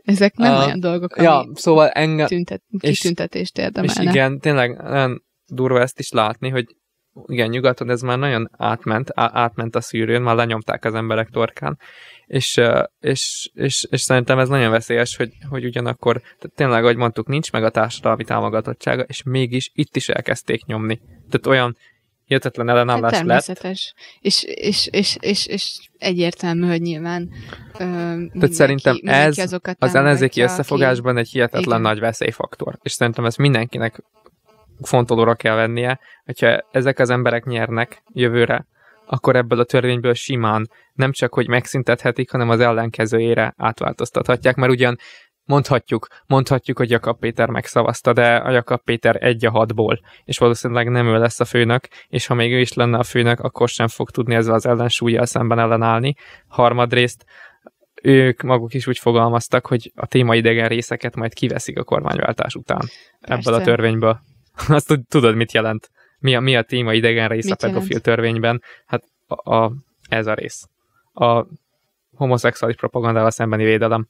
ezek 0.03 0.35
nem 0.35 0.53
Ah, 0.53 0.65
olyan 0.65 0.79
dolgok, 0.79 1.15
ami 1.15 1.25
Ja, 1.27 1.49
szóval 1.53 1.89
engem... 1.89 2.27
tüntet, 2.27 2.61
és- 2.79 2.99
kitüntetést 2.99 3.57
És 3.57 3.63
érdemelne. 3.63 4.11
igen, 4.11 4.39
tényleg 4.39 4.81
nagyon 4.81 5.23
durva 5.45 5.81
ezt 5.81 5.99
is 5.99 6.11
látni, 6.11 6.49
hogy 6.49 6.65
igen, 7.25 7.49
nyugaton 7.49 7.89
ez 7.89 8.01
már 8.01 8.17
nagyon 8.17 8.49
átment, 8.57 9.11
átment 9.15 9.75
a 9.75 9.81
szűrőn, 9.81 10.21
már 10.21 10.35
lenyomták 10.35 10.85
az 10.85 10.93
emberek 10.93 11.29
torkán, 11.29 11.77
és, 12.25 12.59
és, 12.99 13.49
és, 13.53 13.87
és 13.89 14.01
szerintem 14.01 14.39
ez 14.39 14.49
nagyon 14.49 14.71
veszélyes, 14.71 15.15
hogy, 15.15 15.31
hogy 15.49 15.65
ugyanakkor, 15.65 16.19
tehát 16.19 16.51
tényleg, 16.55 16.83
ahogy 16.83 16.95
mondtuk, 16.95 17.27
nincs 17.27 17.51
meg 17.51 17.63
a 17.63 17.69
társadalmi 17.69 18.23
támogatottsága, 18.23 19.01
és 19.01 19.23
mégis 19.23 19.71
itt 19.73 19.95
is 19.95 20.09
elkezdték 20.09 20.65
nyomni. 20.65 20.99
Tehát 21.29 21.47
olyan 21.47 21.77
hihetetlen 22.31 22.69
ellenállás 22.69 23.13
Hát 23.13 23.25
lett. 23.25 23.45
természetes. 23.45 23.93
És, 24.19 24.43
és, 24.43 24.87
és, 24.91 25.17
és, 25.19 25.45
és 25.45 25.89
egyértelmű, 25.97 26.67
hogy 26.67 26.81
nyilván 26.81 27.29
ö, 27.79 27.85
mindenki, 28.15 28.53
szerintem 28.53 28.99
ez 29.03 29.53
Az 29.79 29.95
ellenzéki 29.95 30.41
összefogásban 30.41 31.17
egy 31.17 31.29
hihetetlen 31.29 31.79
Igen. 31.79 31.81
nagy 31.81 31.99
veszélyfaktor. 31.99 32.77
És 32.81 32.91
szerintem 32.91 33.25
ezt 33.25 33.37
mindenkinek 33.37 34.03
fontolóra 34.81 35.35
kell 35.35 35.55
vennie, 35.55 35.99
hogyha 36.25 36.59
ezek 36.71 36.99
az 36.99 37.09
emberek 37.09 37.45
nyernek 37.45 38.03
jövőre, 38.13 38.65
akkor 39.05 39.35
ebből 39.35 39.59
a 39.59 39.63
törvényből 39.63 40.13
simán 40.13 40.69
nem 40.93 41.11
csak, 41.11 41.33
hogy 41.33 41.47
megszüntethetik, 41.47 42.31
hanem 42.31 42.49
az 42.49 42.59
ellenkezőjére 42.59 43.53
átváltoztathatják, 43.57 44.55
mert 44.55 44.71
ugyan 44.71 44.97
mondhatjuk, 45.45 46.07
mondhatjuk, 46.27 46.77
hogy 46.77 46.89
Jakab 46.89 47.19
Péter 47.19 47.49
megszavazta, 47.49 48.13
de 48.13 48.35
a 48.35 48.51
Jakab 48.51 48.83
Péter 48.83 49.23
egy 49.23 49.45
a 49.45 49.51
hatból, 49.51 49.99
és 50.23 50.37
valószínűleg 50.37 50.89
nem 50.89 51.07
ő 51.07 51.17
lesz 51.17 51.39
a 51.39 51.45
főnök, 51.45 51.87
és 52.07 52.25
ha 52.25 52.33
még 52.33 52.53
ő 52.53 52.59
is 52.59 52.73
lenne 52.73 52.97
a 52.97 53.03
főnök, 53.03 53.39
akkor 53.39 53.69
sem 53.69 53.87
fog 53.87 54.09
tudni 54.09 54.35
ezzel 54.35 54.53
az 54.53 54.65
ellensúlyjal 54.65 55.25
szemben 55.25 55.59
ellenállni. 55.59 56.15
Harmadrészt 56.47 57.25
ők 58.01 58.41
maguk 58.41 58.73
is 58.73 58.87
úgy 58.87 58.97
fogalmaztak, 58.97 59.65
hogy 59.65 59.91
a 59.95 60.05
témaidegen 60.05 60.67
részeket 60.67 61.15
majd 61.15 61.33
kiveszik 61.33 61.77
a 61.77 61.83
kormányváltás 61.83 62.55
után 62.55 62.81
ebből 63.19 63.53
a 63.53 63.57
Persze. 63.57 63.71
törvényből. 63.71 64.21
Azt 64.67 64.87
tud- 64.87 65.07
tudod, 65.07 65.35
mit 65.35 65.51
jelent? 65.51 65.89
Mi 66.19 66.35
a, 66.35 66.39
mi 66.39 66.55
a 66.55 66.61
témaidegen 66.61 67.27
rész 67.27 67.43
Mit 67.43 67.53
a 67.53 67.55
pedofil 67.55 67.87
jelent? 67.87 68.03
törvényben? 68.05 68.61
Hát 68.85 69.03
a, 69.27 69.55
a, 69.55 69.71
ez 70.09 70.27
a 70.27 70.33
rész. 70.33 70.67
A 71.13 71.45
homoszexuális 72.15 72.75
propagandával 72.77 73.31
szembeni 73.31 73.63
védelem. 73.63 74.07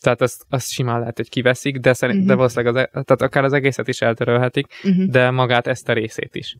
Tehát 0.00 0.20
azt, 0.20 0.44
azt 0.48 0.70
simán 0.70 0.98
lehet, 0.98 1.16
hogy 1.16 1.28
kiveszik, 1.28 1.76
de, 1.78 1.92
szerint, 1.92 2.18
Mhm. 2.18 2.28
de 2.28 2.34
valószínűleg 2.34 2.74
az, 2.74 2.80
e- 2.82 2.88
tehát 3.02 3.22
akár 3.22 3.44
az 3.44 3.52
egészet 3.52 3.88
is 3.88 4.00
eltörölhetik, 4.00 4.66
Uh-huh. 4.84 5.04
de 5.04 5.30
magát 5.30 5.66
ezt 5.66 5.88
a 5.88 5.92
részét 5.92 6.34
is. 6.34 6.56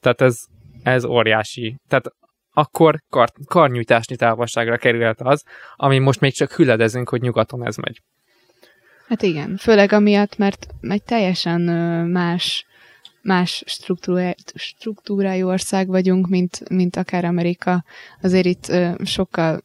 Tehát 0.00 0.20
ez, 0.20 0.44
ez 0.82 1.04
óriási. 1.04 1.76
Tehát 1.88 2.04
akkor 2.52 3.00
kar, 3.10 3.28
karnyújtásnyi 3.46 4.16
távolságra 4.16 4.76
kerülhet 4.76 5.20
az, 5.20 5.44
ami 5.76 5.98
most 5.98 6.20
még 6.20 6.32
csak 6.32 6.52
hüledezünk, 6.52 7.08
hogy 7.08 7.20
nyugaton 7.20 7.66
ez 7.66 7.76
megy. 7.76 8.02
Hát 9.08 9.22
igen, 9.22 9.56
főleg 9.56 9.92
amiatt, 9.92 10.36
mert 10.38 10.66
egy 10.80 11.02
teljesen 11.02 11.60
más 12.08 12.66
más 13.22 13.62
struktúrá, 13.66 14.34
struktúrájú 14.54 15.48
ország 15.48 15.86
vagyunk, 15.86 16.28
mint, 16.28 16.68
mint 16.68 16.96
akár 16.96 17.24
Amerika. 17.24 17.84
Azért 18.22 18.46
itt 18.46 18.68
ö, 18.68 18.90
sokkal 19.04 19.62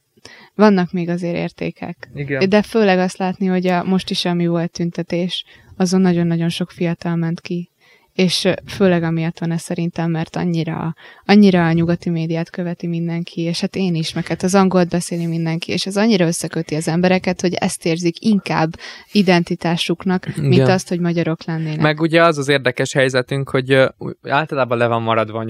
vannak 0.55 0.91
még 0.91 1.09
azért 1.09 1.35
értékek. 1.35 2.09
Igen. 2.13 2.49
De 2.49 2.61
főleg 2.61 2.99
azt 2.99 3.17
látni, 3.17 3.45
hogy 3.45 3.67
a, 3.67 3.83
most 3.83 4.09
is, 4.09 4.25
ami 4.25 4.47
volt 4.47 4.71
tüntetés, 4.71 5.45
azon 5.77 6.01
nagyon-nagyon 6.01 6.49
sok 6.49 6.71
fiatal 6.71 7.15
ment 7.15 7.41
ki. 7.41 7.69
És 8.15 8.47
főleg 8.67 9.03
amiatt 9.03 9.39
van 9.39 9.51
ez 9.51 9.61
szerintem, 9.61 10.11
mert 10.11 10.35
annyira, 10.35 10.95
annyira 11.25 11.65
a 11.65 11.71
nyugati 11.71 12.09
médiát 12.09 12.49
követi 12.49 12.87
mindenki, 12.87 13.41
és 13.41 13.61
hát 13.61 13.75
én 13.75 13.95
is, 13.95 14.13
meg 14.13 14.27
hát 14.27 14.43
az 14.43 14.55
angolt 14.55 14.89
beszéli 14.89 15.25
mindenki, 15.25 15.71
és 15.71 15.85
ez 15.85 15.97
annyira 15.97 16.25
összeköti 16.25 16.75
az 16.75 16.87
embereket, 16.87 17.41
hogy 17.41 17.53
ezt 17.53 17.85
érzik 17.85 18.25
inkább 18.25 18.69
identitásuknak, 19.11 20.35
mint 20.35 20.53
Igen. 20.53 20.69
azt, 20.69 20.89
hogy 20.89 20.99
magyarok 20.99 21.43
lennének. 21.43 21.79
Meg 21.79 21.99
ugye 21.99 22.23
az 22.23 22.37
az 22.37 22.47
érdekes 22.47 22.93
helyzetünk, 22.93 23.49
hogy 23.49 23.77
általában 24.21 24.77
le 24.77 24.87
van 24.87 25.01
maradva 25.01 25.39
a 25.39 25.43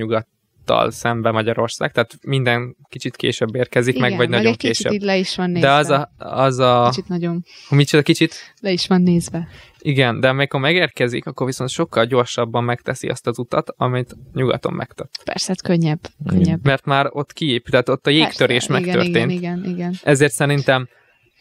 nyugattal 0.65 0.91
szembe 0.91 1.31
Magyarország, 1.31 1.91
tehát 1.91 2.17
minden 2.21 2.75
kicsit 2.89 3.15
később 3.15 3.55
érkezik, 3.55 3.99
meg 3.99 4.09
vagy 4.09 4.19
meg 4.19 4.29
nagyon 4.29 4.51
egy 4.51 4.57
kicsit 4.57 4.75
később. 4.75 4.93
így 4.93 5.01
le 5.01 5.17
is 5.17 5.35
van 5.35 5.49
nézve. 5.49 5.67
De 5.67 5.73
az 5.73 5.89
a, 5.89 6.11
az 6.17 6.59
a, 6.59 6.87
Kicsit 6.89 7.07
nagyon 7.07 7.43
micsoda 7.69 8.03
kicsit, 8.03 8.35
le 8.59 8.71
is 8.71 8.87
van 8.87 9.01
nézve. 9.01 9.47
igen, 9.79 10.19
de 10.19 10.29
amikor 10.29 10.59
megérkezik, 10.59 11.25
akkor 11.25 11.45
viszont 11.45 11.69
sokkal 11.69 12.05
gyorsabban 12.05 12.63
megteszi 12.63 13.07
azt 13.07 13.27
az 13.27 13.39
utat, 13.39 13.73
amit 13.77 14.15
nyugaton 14.33 14.73
megtett. 14.73 15.21
Persze, 15.23 15.47
hát 15.47 15.61
könnyebb. 15.61 15.99
könnyebb. 16.27 16.59
Mert 16.63 16.85
már 16.85 17.07
ott 17.09 17.33
kiépült, 17.33 17.71
tehát 17.71 17.89
ott 17.89 18.07
a 18.07 18.09
jégtörés 18.09 18.65
Persze, 18.65 18.71
megtörtént. 18.83 19.13
Igen, 19.15 19.29
igen, 19.29 19.57
igen, 19.57 19.73
igen. 19.73 19.93
Ezért 20.03 20.31
szerintem 20.33 20.87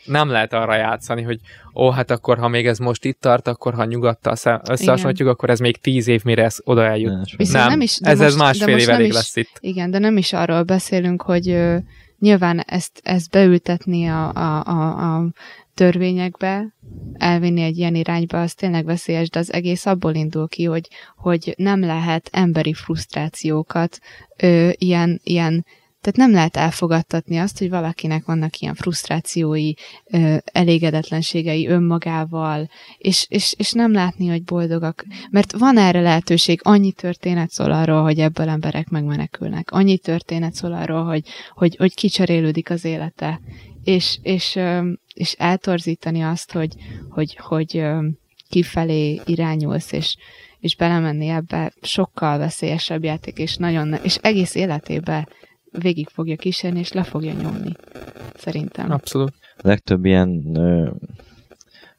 nem 0.05 0.29
lehet 0.29 0.53
arra 0.53 0.75
játszani, 0.75 1.23
hogy 1.23 1.39
ó, 1.75 1.91
hát 1.91 2.11
akkor, 2.11 2.39
ha 2.39 2.49
még 2.49 2.67
ez 2.67 2.79
most 2.79 3.05
itt 3.05 3.21
tart, 3.21 3.49
akkor 3.49 3.75
ha 3.75 3.85
nyugattal 3.85 4.61
összehasonlítjuk, 4.69 5.29
akkor 5.29 5.51
ez 5.51 5.59
még 5.59 5.77
tíz 5.77 6.09
év, 6.09 6.25
mire 6.25 6.45
ez 6.45 6.57
oda 6.65 6.85
eljut. 6.85 7.13
Nem, 7.13 7.23
Viszont 7.37 7.59
nem, 7.59 7.69
nem 7.69 7.81
is- 7.81 8.01
de 8.01 8.11
ez, 8.11 8.21
ez 8.21 8.25
most- 8.25 8.37
de 8.39 8.43
másfél 8.45 8.67
most 8.75 8.81
év 8.81 8.87
nem 8.87 8.97
elég 8.97 9.09
is- 9.09 9.15
lesz 9.15 9.37
itt. 9.37 9.57
Igen, 9.61 9.91
de 9.91 9.99
nem 9.99 10.17
is 10.17 10.33
arról 10.33 10.63
beszélünk, 10.63 11.23
hogy 11.23 11.49
ö, 11.49 11.77
nyilván 12.19 12.61
ezt, 12.61 13.01
ezt 13.03 13.31
beültetni 13.31 14.07
a, 14.07 14.33
a, 14.35 14.65
a, 14.67 15.15
a 15.17 15.29
törvényekbe, 15.75 16.75
elvinni 17.19 17.63
egy 17.63 17.79
ilyen 17.79 17.95
irányba, 17.95 18.41
az 18.41 18.55
tényleg 18.55 18.85
veszélyes, 18.85 19.31
de 19.31 19.39
az 19.39 19.53
egész 19.53 19.87
abból 19.87 20.15
indul 20.15 20.49
ki, 20.49 20.65
hogy, 20.65 20.89
hogy 21.17 21.55
nem 21.57 21.81
lehet 21.81 22.29
emberi 22.33 22.75
frusztrációkat 22.75 23.99
ö, 24.37 24.69
ilyen, 24.79 25.21
ilyen 25.25 25.65
tehát 26.03 26.19
nem 26.19 26.33
lehet 26.33 26.57
elfogadtatni 26.57 27.39
azt, 27.39 27.59
hogy 27.59 27.71
valakinek 27.71 28.25
vannak 28.25 28.59
ilyen 28.59 28.75
frusztrációi, 28.75 29.73
elégedetlenségei 30.45 31.67
önmagával, 31.67 32.69
és, 32.99 33.27
és, 33.29 33.55
és 33.57 33.73
nem 33.73 33.93
látni, 33.93 34.29
hogy 34.29 34.43
boldogak. 34.45 35.05
Mert 35.31 35.53
van 35.53 35.79
erre 35.79 36.01
lehetőség, 36.01 36.61
annyi 36.63 36.93
történet 36.93 37.51
szól 37.51 37.73
arról, 37.73 38.03
hogy 38.03 38.19
ebből 38.19 38.49
emberek 38.49 38.89
megmenekülnek. 38.89 39.71
Annyi 39.71 39.99
történet 39.99 40.55
szól 40.55 40.73
arról, 40.73 41.05
hogy, 41.05 41.25
hogy, 41.55 41.77
hogy 41.77 41.95
kicserélődik 41.95 42.71
az 42.71 42.85
élete. 42.85 43.41
És, 43.85 44.19
és, 44.23 44.59
és 45.15 45.33
eltorzítani 45.33 46.23
azt, 46.23 46.53
hogy, 46.53 46.75
hogy, 47.09 47.37
hogy 47.37 47.85
kifelé 48.49 49.21
irányulsz, 49.25 49.93
és, 49.93 50.17
és 50.61 50.77
belemenni 50.77 51.29
ebbe 51.29 51.73
sokkal 51.83 52.39
veszélyesebb 52.39 53.05
játék, 53.05 53.39
és 53.39 53.57
nagyon, 53.57 53.95
és 54.03 54.17
egész 54.17 54.55
életébe 54.55 55.29
végig 55.73 56.09
fogja 56.09 56.37
kísérni, 56.37 56.79
és 56.79 56.93
le 56.93 57.03
fogja 57.03 57.33
nyomni. 57.33 57.73
Szerintem. 58.35 58.91
Abszolút. 58.91 59.33
A 59.57 59.69
legtöbb 59.69 60.05
ilyen 60.05 60.57
ö, 60.57 60.91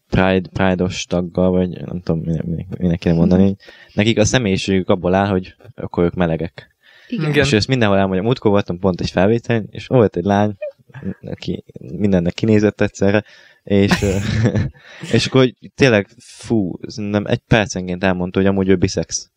Pride, 0.10 0.50
Pride-os 0.54 1.06
taggal, 1.06 1.52
vagy 1.52 1.70
nem 1.70 2.02
tudom, 2.02 2.22
minek, 2.22 2.78
minek, 2.78 3.00
kéne 3.00 3.16
mondani, 3.16 3.56
nekik 3.94 4.18
a 4.18 4.26
személyiségük 4.26 4.90
abból 4.90 5.14
áll, 5.14 5.28
hogy 5.28 5.56
akkor 5.76 6.04
ők 6.04 6.14
melegek. 6.14 6.76
Igen. 7.08 7.30
Igen. 7.30 7.44
És 7.44 7.54
ezt 7.54 7.68
mindenhol 7.68 7.98
elmondja. 7.98 8.24
Múltkor 8.24 8.52
voltam 8.52 8.80
pont 8.80 9.02
egy 9.02 9.10
felvétel, 9.10 9.64
és 9.70 9.88
volt 9.88 10.16
egy 10.16 10.24
lány, 10.24 10.56
aki 11.22 11.64
mindennek 11.80 12.34
kinézett 12.34 12.82
egyszerre, 12.82 13.24
és, 13.64 14.06
és 15.16 15.26
akkor 15.26 15.42
hogy 15.42 15.56
tényleg, 15.76 16.08
fú, 16.18 16.80
nem 16.96 17.26
egy 17.26 17.42
percenként 17.48 18.04
elmondta, 18.04 18.40
hogy 18.40 18.48
amúgy 18.48 18.70
ő 18.70 18.76
biszex. 18.76 19.32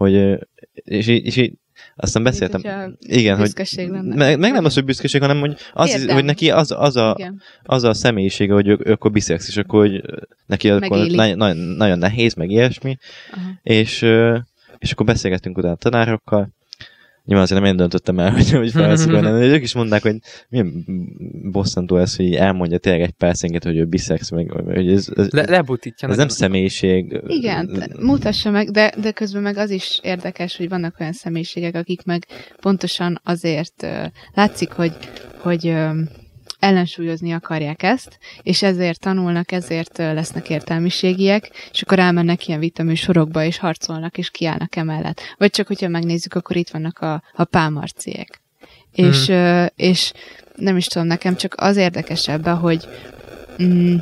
Hogy, 0.00 0.38
és, 0.72 1.06
így- 1.06 1.26
és 1.26 1.36
így 1.36 1.52
aztán 1.96 2.22
beszéltem. 2.22 2.60
hogyha 2.62 2.90
Igen, 2.98 3.36
hogy 3.36 3.52
lenne. 3.74 4.14
meg, 4.14 4.38
meg 4.38 4.52
nem 4.52 4.64
az, 4.64 4.74
hogy 4.74 4.84
büszkeség, 4.84 5.20
hanem 5.20 5.40
hogy, 5.40 5.56
az, 5.72 5.90
Érdem. 5.90 6.14
hogy 6.14 6.24
neki 6.24 6.50
az, 6.50 6.70
az, 6.76 6.96
a, 6.96 7.14
Igen. 7.18 7.40
az 7.62 7.84
a 7.84 7.94
személyisége, 7.94 8.52
hogy 8.52 8.68
ő, 8.68 8.78
ő 8.84 8.92
akkor 8.92 9.10
biszex, 9.10 9.48
és 9.48 9.56
akkor 9.56 9.80
hogy 9.88 10.02
neki 10.46 10.70
akkor 10.70 10.98
Megéli. 10.98 11.34
nagyon, 11.34 11.56
nagyon, 11.56 11.98
nehéz, 11.98 12.34
meg 12.34 12.50
ilyesmi, 12.50 12.96
Aha. 13.32 13.50
és, 13.62 14.02
és 14.78 14.92
akkor 14.92 15.06
beszélgettünk 15.06 15.56
utána 15.58 15.72
a 15.74 15.76
tanárokkal, 15.76 16.50
nyilván 17.30 17.48
azért 17.48 17.60
nem 17.60 17.70
én 17.70 17.76
döntöttem 17.76 18.18
el, 18.18 18.30
hogy, 18.36 18.50
hogy 18.50 18.70
felszólalni, 18.70 19.30
de 19.48 19.54
ők 19.54 19.62
is 19.62 19.74
mondták, 19.74 20.02
hogy 20.02 20.16
milyen 20.48 20.84
bosszantó 21.50 21.96
ez, 21.96 22.16
hogy 22.16 22.34
elmondja 22.34 22.78
tényleg 22.78 23.02
egy 23.02 23.10
percenként, 23.10 23.64
hogy 23.64 23.76
ő 23.76 23.84
biszex, 23.84 24.30
meg 24.30 24.50
hogy 24.50 24.92
ez, 24.92 25.08
ez, 25.16 25.30
Le, 25.30 25.44
lebutítja. 25.48 26.08
ez 26.08 26.16
nem 26.16 26.28
személyiség. 26.28 27.20
Igen, 27.26 27.82
mutassa 28.00 28.50
meg, 28.50 28.70
de, 28.70 28.92
de 29.00 29.10
közben 29.10 29.42
meg 29.42 29.56
az 29.56 29.70
is 29.70 29.98
érdekes, 30.02 30.56
hogy 30.56 30.68
vannak 30.68 30.96
olyan 31.00 31.12
személyiségek, 31.12 31.74
akik 31.74 32.04
meg 32.04 32.26
pontosan 32.60 33.20
azért 33.24 33.82
uh, 33.82 34.04
látszik, 34.34 34.70
hogy, 34.70 34.92
hogy 35.42 35.66
uh, 35.66 35.96
ellensúlyozni 36.60 37.32
akarják 37.32 37.82
ezt, 37.82 38.18
és 38.42 38.62
ezért 38.62 39.00
tanulnak, 39.00 39.52
ezért 39.52 39.98
lesznek 39.98 40.50
értelmiségiek, 40.50 41.50
és 41.72 41.82
akkor 41.82 41.98
elmennek 41.98 42.48
ilyen 42.48 42.60
vitaműsorokba, 42.60 43.44
és 43.44 43.58
harcolnak, 43.58 44.18
és 44.18 44.30
kiállnak 44.30 44.76
emellett. 44.76 45.20
Vagy 45.38 45.50
csak, 45.50 45.66
hogyha 45.66 45.88
megnézzük, 45.88 46.34
akkor 46.34 46.56
itt 46.56 46.70
vannak 46.70 46.98
a, 46.98 47.22
a 47.32 47.44
pálmarciek. 47.44 48.40
Hmm. 48.92 49.06
És, 49.06 49.32
és 49.76 50.12
nem 50.56 50.76
is 50.76 50.86
tudom, 50.86 51.06
nekem 51.06 51.36
csak 51.36 51.54
az 51.56 51.76
érdekesebb, 51.76 52.46
hogy 52.46 52.88
mm, 53.62 53.96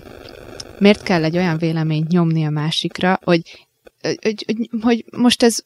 miért 0.79 1.03
kell 1.03 1.25
egy 1.25 1.37
olyan 1.37 1.59
véleményt 1.59 2.09
nyomni 2.09 2.45
a 2.45 2.51
másikra, 2.51 3.19
hogy 3.25 3.69
hogy, 4.01 4.45
hogy, 4.47 4.69
hogy 4.81 5.05
most 5.17 5.43
ez, 5.43 5.65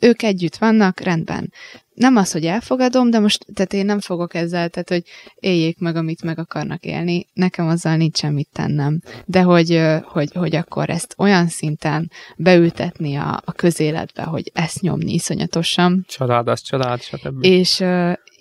ők 0.00 0.22
együtt 0.22 0.56
vannak, 0.56 1.00
rendben. 1.00 1.52
Nem 2.00 2.16
az, 2.16 2.32
hogy 2.32 2.44
elfogadom, 2.44 3.10
de 3.10 3.18
most, 3.18 3.46
tehát 3.54 3.72
én 3.72 3.84
nem 3.84 4.00
fogok 4.00 4.34
ezzel, 4.34 4.68
tehát 4.68 4.88
hogy 4.88 5.02
éljék 5.34 5.78
meg, 5.78 5.96
amit 5.96 6.22
meg 6.22 6.38
akarnak 6.38 6.84
élni, 6.84 7.26
nekem 7.32 7.68
azzal 7.68 7.96
nincs 7.96 8.18
semmit 8.18 8.48
tennem. 8.52 9.00
De 9.24 9.42
hogy, 9.42 9.80
hogy, 10.04 10.32
hogy 10.32 10.56
akkor 10.56 10.90
ezt 10.90 11.14
olyan 11.18 11.48
szinten 11.48 12.10
beültetni 12.36 13.14
a, 13.16 13.42
a 13.44 13.52
közéletbe, 13.52 14.22
hogy 14.22 14.50
ezt 14.54 14.80
nyomni 14.80 15.12
iszonyatosan. 15.12 16.04
Család, 16.08 16.48
az 16.48 16.60
család, 16.60 17.00
stb. 17.00 17.44
És, 17.44 17.84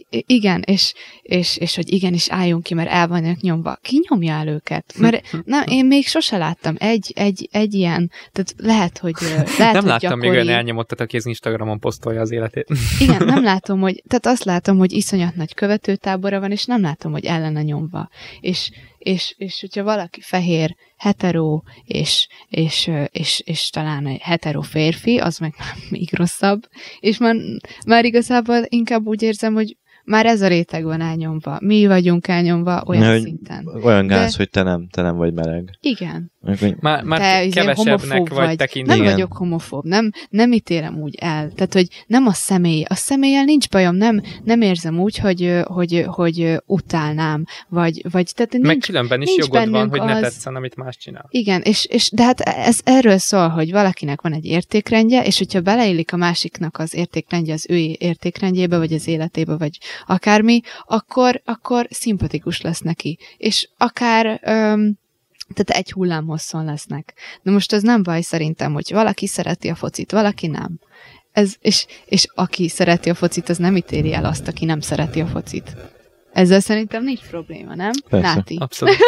igen, 0.10 0.62
és, 0.66 0.94
és, 1.22 1.58
és 1.58 1.76
hogy 1.76 1.94
igenis 1.94 2.30
álljunk 2.30 2.64
ki, 2.64 2.74
mert 2.74 2.90
el 2.90 3.08
vannak 3.08 3.40
nyomva. 3.40 3.78
Ki 3.82 4.06
nyomja 4.10 4.34
el 4.34 4.48
őket? 4.48 4.94
Mert 4.98 5.38
nem, 5.46 5.64
én 5.68 5.86
még 5.86 6.08
sose 6.08 6.38
láttam 6.38 6.76
egy, 6.78 7.12
egy, 7.16 7.50
egy 7.52 7.74
ilyen, 7.74 8.12
tehát 8.32 8.54
lehet, 8.58 8.98
hogy 8.98 9.14
lehet, 9.58 9.58
Nem 9.58 9.74
hogy 9.74 9.84
láttam 9.84 10.00
gyakori... 10.00 10.20
még 10.28 10.30
olyan 10.30 10.50
elnyomottat, 10.56 11.00
aki 11.00 11.18
az 11.18 11.26
Instagramon 11.26 11.80
posztolja 11.80 12.22
az 12.22 12.32
életét. 12.32 12.68
Igen, 13.00 13.26
nem 13.26 13.44
látom, 13.54 13.80
hogy, 13.80 14.04
tehát 14.08 14.26
azt 14.26 14.44
látom, 14.44 14.78
hogy 14.78 14.92
iszonyat 14.92 15.36
nagy 15.36 15.54
követőtábora 15.54 16.40
van, 16.40 16.52
és 16.52 16.66
nem 16.66 16.82
látom, 16.82 17.12
hogy 17.12 17.26
ellene 17.26 17.62
nyomva. 17.62 18.10
És, 18.40 18.72
és, 18.98 19.34
és 19.38 19.60
hogyha 19.60 19.84
valaki 19.84 20.22
fehér, 20.22 20.76
hetero, 20.98 21.62
és, 21.84 22.28
és, 22.48 22.92
és, 23.12 23.42
és 23.46 23.70
talán 23.70 24.08
egy 24.08 24.22
hetero 24.22 24.62
férfi, 24.62 25.18
az 25.18 25.38
meg 25.38 25.54
még 25.90 26.10
rosszabb, 26.12 26.62
és 27.00 27.18
már, 27.18 27.36
már 27.88 28.06
igazából 28.06 28.66
inkább 28.68 29.08
úgy 29.08 29.22
érzem, 29.22 29.54
hogy 29.54 29.78
már 30.10 30.26
ez 30.26 30.42
a 30.42 30.48
réteg 30.48 30.84
van 30.84 31.02
elnyomva. 31.02 31.58
Mi 31.62 31.88
vagyunk 31.88 32.28
elnyomva 32.28 32.84
olyan 32.86 33.04
Ne, 33.04 33.12
hogy 33.12 33.22
szinten. 33.22 33.68
Olyan 33.84 34.08
gáz, 34.08 34.32
De- 34.32 34.38
hogy 34.38 34.50
te 34.50 34.64
nem, 34.64 34.88
te 34.92 35.02
nem 35.02 35.16
vagy 35.16 35.34
meleg. 35.34 35.78
Igen. 35.82 36.32
Már, 36.80 37.04
már 37.04 37.20
Te 37.20 37.44
izé 37.44 37.60
kevesebbnek 37.60 37.98
homofób 38.08 38.30
vagy 38.38 38.56
tekintve. 38.56 38.94
Nem 38.94 39.02
Igen. 39.04 39.14
vagyok 39.14 39.34
homofób, 39.34 39.84
nem, 39.86 40.12
nem 40.30 40.52
ítélem 40.52 40.96
úgy 41.02 41.16
el. 41.16 41.52
Tehát, 41.52 41.74
hogy 41.74 41.88
nem 42.08 42.28
a 42.28 42.34
személy. 42.34 42.84
A 42.88 42.96
személlyel 42.96 43.44
nincs 43.44 43.70
bajom, 43.70 43.96
nem, 43.96 44.22
nem 44.44 44.62
érzem 44.62 45.00
úgy, 45.00 45.18
hogy, 45.18 45.44
ö, 45.44 45.62
hogy, 45.66 46.04
hogy 46.08 46.56
utálnám, 46.66 47.46
vagy, 47.68 48.02
vagy 48.12 48.32
tehát 48.36 48.52
nincs, 48.52 48.66
Meg 48.66 48.78
különben 48.78 49.22
is 49.22 49.28
nincs 49.28 49.40
jogod 49.40 49.70
van, 49.70 49.90
hogy 49.90 50.02
ne 50.02 50.14
az- 50.16 50.22
tetszen, 50.22 50.56
amit 50.56 50.76
más 50.76 50.98
csinál. 50.98 51.26
Igen, 51.30 51.62
és, 51.62 51.86
és 51.86 52.12
de 52.12 52.24
hát 52.24 52.40
ez 52.40 52.80
erről 52.84 53.18
szól, 53.18 53.48
hogy 53.48 53.72
valakinek 53.72 54.22
van 54.22 54.34
egy 54.34 54.46
értékrendje, 54.46 55.26
és 55.26 55.38
hogyha 55.38 55.62
beleillik 55.62 56.14
a 56.14 56.18
másiknak 56.18 56.78
az 56.80 56.96
értékrendje 56.96 57.54
az 57.54 57.66
ő 57.70 57.76
értékrendjébe, 57.98 58.78
vagy 58.78 58.94
az 58.94 59.08
életébe, 59.08 59.58
vagy 59.58 59.78
akármi, 60.06 60.62
akkor, 60.86 61.42
akkor 61.46 61.88
szimpatikus 61.90 62.62
lesz 62.62 62.80
neki. 62.80 63.18
És 63.38 63.70
akár 63.78 64.26
öm, 64.44 64.98
tehát 65.54 65.84
egy 65.84 65.92
hullámhosszon 65.92 66.66
lesznek. 66.66 67.14
De 67.42 67.52
most 67.52 67.74
ez 67.74 67.82
nem 67.82 68.04
baj 68.04 68.22
szerintem, 68.22 68.74
hogy 68.74 68.92
valaki 68.94 69.28
szereti 69.28 69.68
a 69.68 69.76
focit, 69.76 70.12
valaki 70.12 70.48
nem. 70.48 70.80
Ez, 71.32 71.56
és, 71.60 71.86
és 72.06 72.28
aki 72.36 72.68
szereti 72.68 73.10
a 73.10 73.14
focit, 73.14 73.50
az 73.50 73.58
nem 73.58 73.76
ítéli 73.76 74.14
el 74.14 74.26
azt, 74.26 74.48
aki 74.48 74.66
nem 74.66 74.80
szereti 74.80 75.22
a 75.22 75.28
focit. 75.28 75.76
Ezzel 76.34 76.60
szerintem 76.60 77.04
nincs 77.04 77.20
probléma, 77.20 77.76
nem? 77.76 77.92
Persze. 78.10 78.34
Náti. 78.36 78.58
Abszolút. 78.60 78.98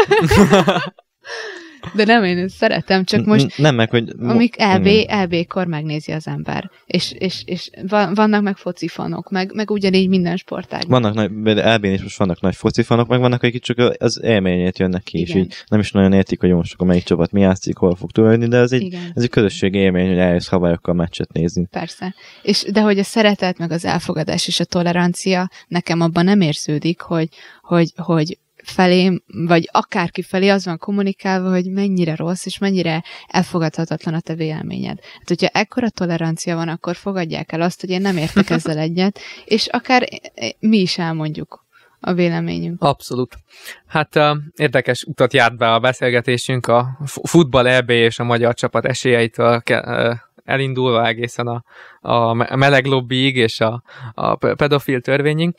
De 1.95 2.05
nem, 2.05 2.23
én 2.23 2.37
ezt 2.37 2.55
szeretem, 2.55 3.03
csak 3.03 3.25
most 3.25 3.57
Nem 3.57 3.75
meg, 3.75 3.89
hogy... 3.89 4.13
amik 4.19 4.55
LB. 4.75 4.87
LB-kor 5.23 5.67
megnézi 5.67 6.11
az 6.11 6.27
ember. 6.27 6.69
És, 6.85 7.11
és, 7.11 7.41
és 7.45 7.69
van- 7.87 8.13
vannak 8.13 8.41
meg 8.41 8.57
foci 8.57 8.87
fanok, 8.87 9.29
meg, 9.29 9.51
meg 9.53 9.71
ugyanígy 9.71 10.09
minden 10.09 10.37
sportágban. 10.37 11.01
Vannak 11.01 11.13
nagy, 11.43 11.57
elbén 11.57 11.93
is 11.93 12.01
most 12.01 12.17
vannak 12.17 12.41
nagy 12.41 12.55
focifanok, 12.55 13.07
meg 13.07 13.19
vannak, 13.19 13.43
akik 13.43 13.61
csak 13.63 13.95
az 13.99 14.19
élményét 14.23 14.79
jönnek 14.79 15.03
ki, 15.03 15.19
és 15.19 15.29
Igen. 15.29 15.41
így 15.41 15.53
nem 15.67 15.79
is 15.79 15.91
nagyon 15.91 16.13
értik, 16.13 16.39
hogy 16.39 16.51
most 16.53 16.73
akkor 16.73 16.87
melyik 16.87 17.03
csapat 17.03 17.31
mi 17.31 17.41
játszik, 17.41 17.77
hol 17.77 17.95
fog 17.95 18.11
túlélni, 18.11 18.47
de 18.47 18.57
ez 18.57 18.71
egy, 18.71 18.81
Igen, 18.81 19.11
ez 19.15 19.23
egy 19.23 19.29
közösségi 19.29 19.77
élmény, 19.77 20.07
hogy 20.07 20.17
eljössz 20.17 20.47
havályоkkal 20.47 20.93
meccset 20.93 21.31
nézni. 21.31 21.67
persze. 21.71 22.15
És, 22.41 22.65
de 22.71 22.81
hogy 22.81 22.99
a 22.99 23.03
szeretet, 23.03 23.57
meg 23.57 23.71
az 23.71 23.85
elfogadás 23.85 24.47
és 24.47 24.59
a 24.59 24.65
tolerancia 24.65 25.49
nekem 25.67 26.01
abban 26.01 26.23
nem 26.23 26.41
érződik, 26.41 27.01
hogy, 27.01 27.29
hogy, 27.61 27.91
hogy 27.95 28.37
felém, 28.63 29.23
vagy 29.25 29.69
akárki 29.71 30.21
felé 30.21 30.49
az 30.49 30.65
van 30.65 30.77
kommunikálva, 30.77 31.49
hogy 31.49 31.71
mennyire 31.71 32.15
rossz, 32.15 32.45
és 32.45 32.57
mennyire 32.57 33.03
elfogadhatatlan 33.27 34.13
a 34.13 34.19
te 34.19 34.35
véleményed. 34.35 34.99
Hát, 35.17 35.27
hogyha 35.27 35.47
ekkora 35.47 35.89
tolerancia 35.89 36.55
van, 36.55 36.67
akkor 36.67 36.95
fogadják 36.95 37.51
el 37.51 37.61
azt, 37.61 37.81
hogy 37.81 37.89
én 37.89 38.01
nem 38.01 38.17
értek 38.17 38.49
ezzel 38.59 38.77
egyet, 38.77 39.19
és 39.45 39.67
akár 39.67 40.07
mi 40.59 40.77
is 40.77 40.97
elmondjuk 40.97 41.65
a 42.01 42.13
véleményünk. 42.13 42.81
Abszolút. 42.81 43.35
Hát 43.87 44.15
uh, 44.15 44.37
érdekes 44.55 45.03
utat 45.03 45.33
járt 45.33 45.57
be 45.57 45.73
a 45.73 45.79
beszélgetésünk 45.79 46.67
a 46.67 46.97
fu- 47.05 47.27
futball 47.27 47.67
EB 47.67 47.89
és 47.89 48.19
a 48.19 48.23
magyar 48.23 48.53
csapat 48.53 48.85
esélyeitől 48.85 49.61
uh, 49.69 50.15
elindulva 50.43 51.07
egészen 51.07 51.47
a, 51.47 51.63
a 51.99 52.33
me- 52.33 52.55
meleg 52.55 52.85
lobbyig 52.85 53.35
és 53.35 53.59
a, 53.59 53.83
a 54.13 54.35
pe- 54.35 54.55
pedofil 54.55 55.01
törvényig. 55.01 55.55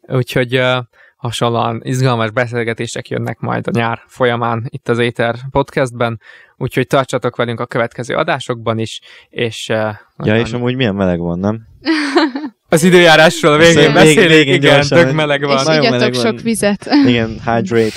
Úgyhogy 0.00 0.56
uh, 0.56 0.78
hasonlóan 1.18 1.80
izgalmas 1.84 2.30
beszélgetések 2.30 3.08
jönnek 3.08 3.38
majd 3.38 3.66
a 3.66 3.70
nyár 3.74 4.02
folyamán 4.06 4.64
itt 4.68 4.88
az 4.88 4.98
Éter 4.98 5.34
podcastben, 5.50 6.20
úgyhogy 6.56 6.86
tartsatok 6.86 7.36
velünk 7.36 7.60
a 7.60 7.66
következő 7.66 8.14
adásokban 8.14 8.78
is, 8.78 9.00
és 9.28 9.68
uh, 9.68 9.76
Ja, 9.76 9.98
nagyon- 10.16 10.36
és 10.38 10.52
amúgy 10.52 10.76
milyen 10.76 10.94
meleg 10.94 11.18
van, 11.18 11.38
nem? 11.38 11.66
az 12.68 12.82
időjárásról 12.82 13.52
a 13.52 13.56
végén 13.56 13.74
Végén- 13.74 13.92
beszélünk, 13.92 14.28
végén 14.28 14.54
igen, 14.54 14.74
gyorsan, 14.74 14.98
tök 14.98 15.12
meleg 15.12 15.40
És 15.40 15.46
van. 15.46 15.56
Nagyon 15.64 15.80
igyatok 15.80 15.98
meleg 15.98 16.14
van. 16.14 16.24
sok 16.24 16.40
vizet. 16.40 16.88
Igen, 17.06 17.40
hydrate. 17.44 17.96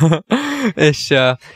és, 0.88 1.14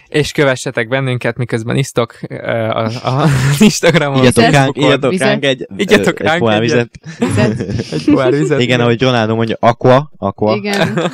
és 0.09 0.33
kövessetek 0.33 0.89
bennünket, 0.89 1.37
miközben 1.37 1.77
isztok 1.77 2.19
uh, 2.31 2.39
a, 2.77 2.85
a 2.85 3.29
Instagramon. 3.59 4.19
Igyatok 4.19 4.51
ránk, 4.51 4.77
igyatok 4.77 5.17
ránk 5.19 5.45
egy, 5.45 5.67
Igyatok 5.77 6.21
egy 6.21 6.27
ránk 6.27 6.39
pohár 6.39 6.63
egyet. 6.63 6.91
vizet. 7.19 7.57
Vizet. 7.57 7.93
Egy 7.93 8.05
pohár 8.05 8.33
vizet. 8.33 8.61
Igen, 8.61 8.81
ahogy 8.81 9.03
Ronaldo 9.03 9.35
mondja, 9.35 9.57
aqua, 9.61 10.13
aqua. 10.17 10.55
Igen. 10.57 11.11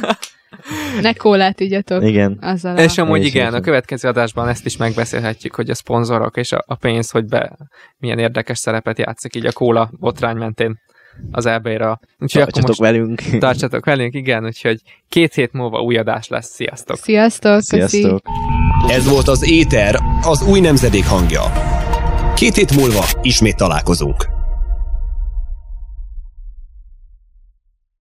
Ne 1.00 1.12
kólát 1.12 1.60
igyatok. 1.60 2.04
Igen. 2.04 2.38
Azzal 2.40 2.78
És 2.78 2.98
a... 2.98 3.02
amúgy 3.02 3.20
És 3.20 3.26
igen, 3.26 3.54
a 3.54 3.60
következő 3.60 4.08
adásban 4.08 4.48
ezt 4.48 4.66
is 4.66 4.76
megbeszélhetjük, 4.76 5.54
hogy 5.54 5.70
a 5.70 5.74
szponzorok 5.74 6.36
és 6.36 6.52
a, 6.52 6.64
a 6.66 6.74
pénz, 6.74 7.10
hogy 7.10 7.24
be 7.24 7.56
milyen 7.98 8.18
érdekes 8.18 8.58
szerepet 8.58 8.98
játszik 8.98 9.36
így 9.36 9.46
a 9.46 9.52
kóla 9.52 9.90
botrány 10.00 10.36
mentén 10.36 10.80
az 11.30 11.46
EB-ra. 11.46 12.00
Úgyhogy 12.18 12.42
akkor 12.42 12.52
Tartsatok 12.52 12.68
most 12.68 12.80
velünk. 12.80 13.20
tartsatok 13.46 13.84
velünk, 13.84 14.14
igen, 14.14 14.44
úgyhogy 14.44 14.80
két 15.08 15.34
hét 15.34 15.52
múlva 15.52 15.80
új 15.80 15.96
adás 15.96 16.28
lesz. 16.28 16.48
Sziasztok! 16.48 16.96
Sziasztok, 16.96 17.60
köszi. 17.68 17.86
Sziasztok. 17.86 18.22
Ez 18.88 19.08
volt 19.08 19.28
az 19.28 19.50
Éter, 19.50 19.98
az 20.22 20.42
új 20.42 20.60
nemzedék 20.60 21.06
hangja. 21.06 21.42
Két 22.34 22.54
hét 22.54 22.76
múlva 22.76 23.04
ismét 23.22 23.56
találkozunk. 23.56 24.31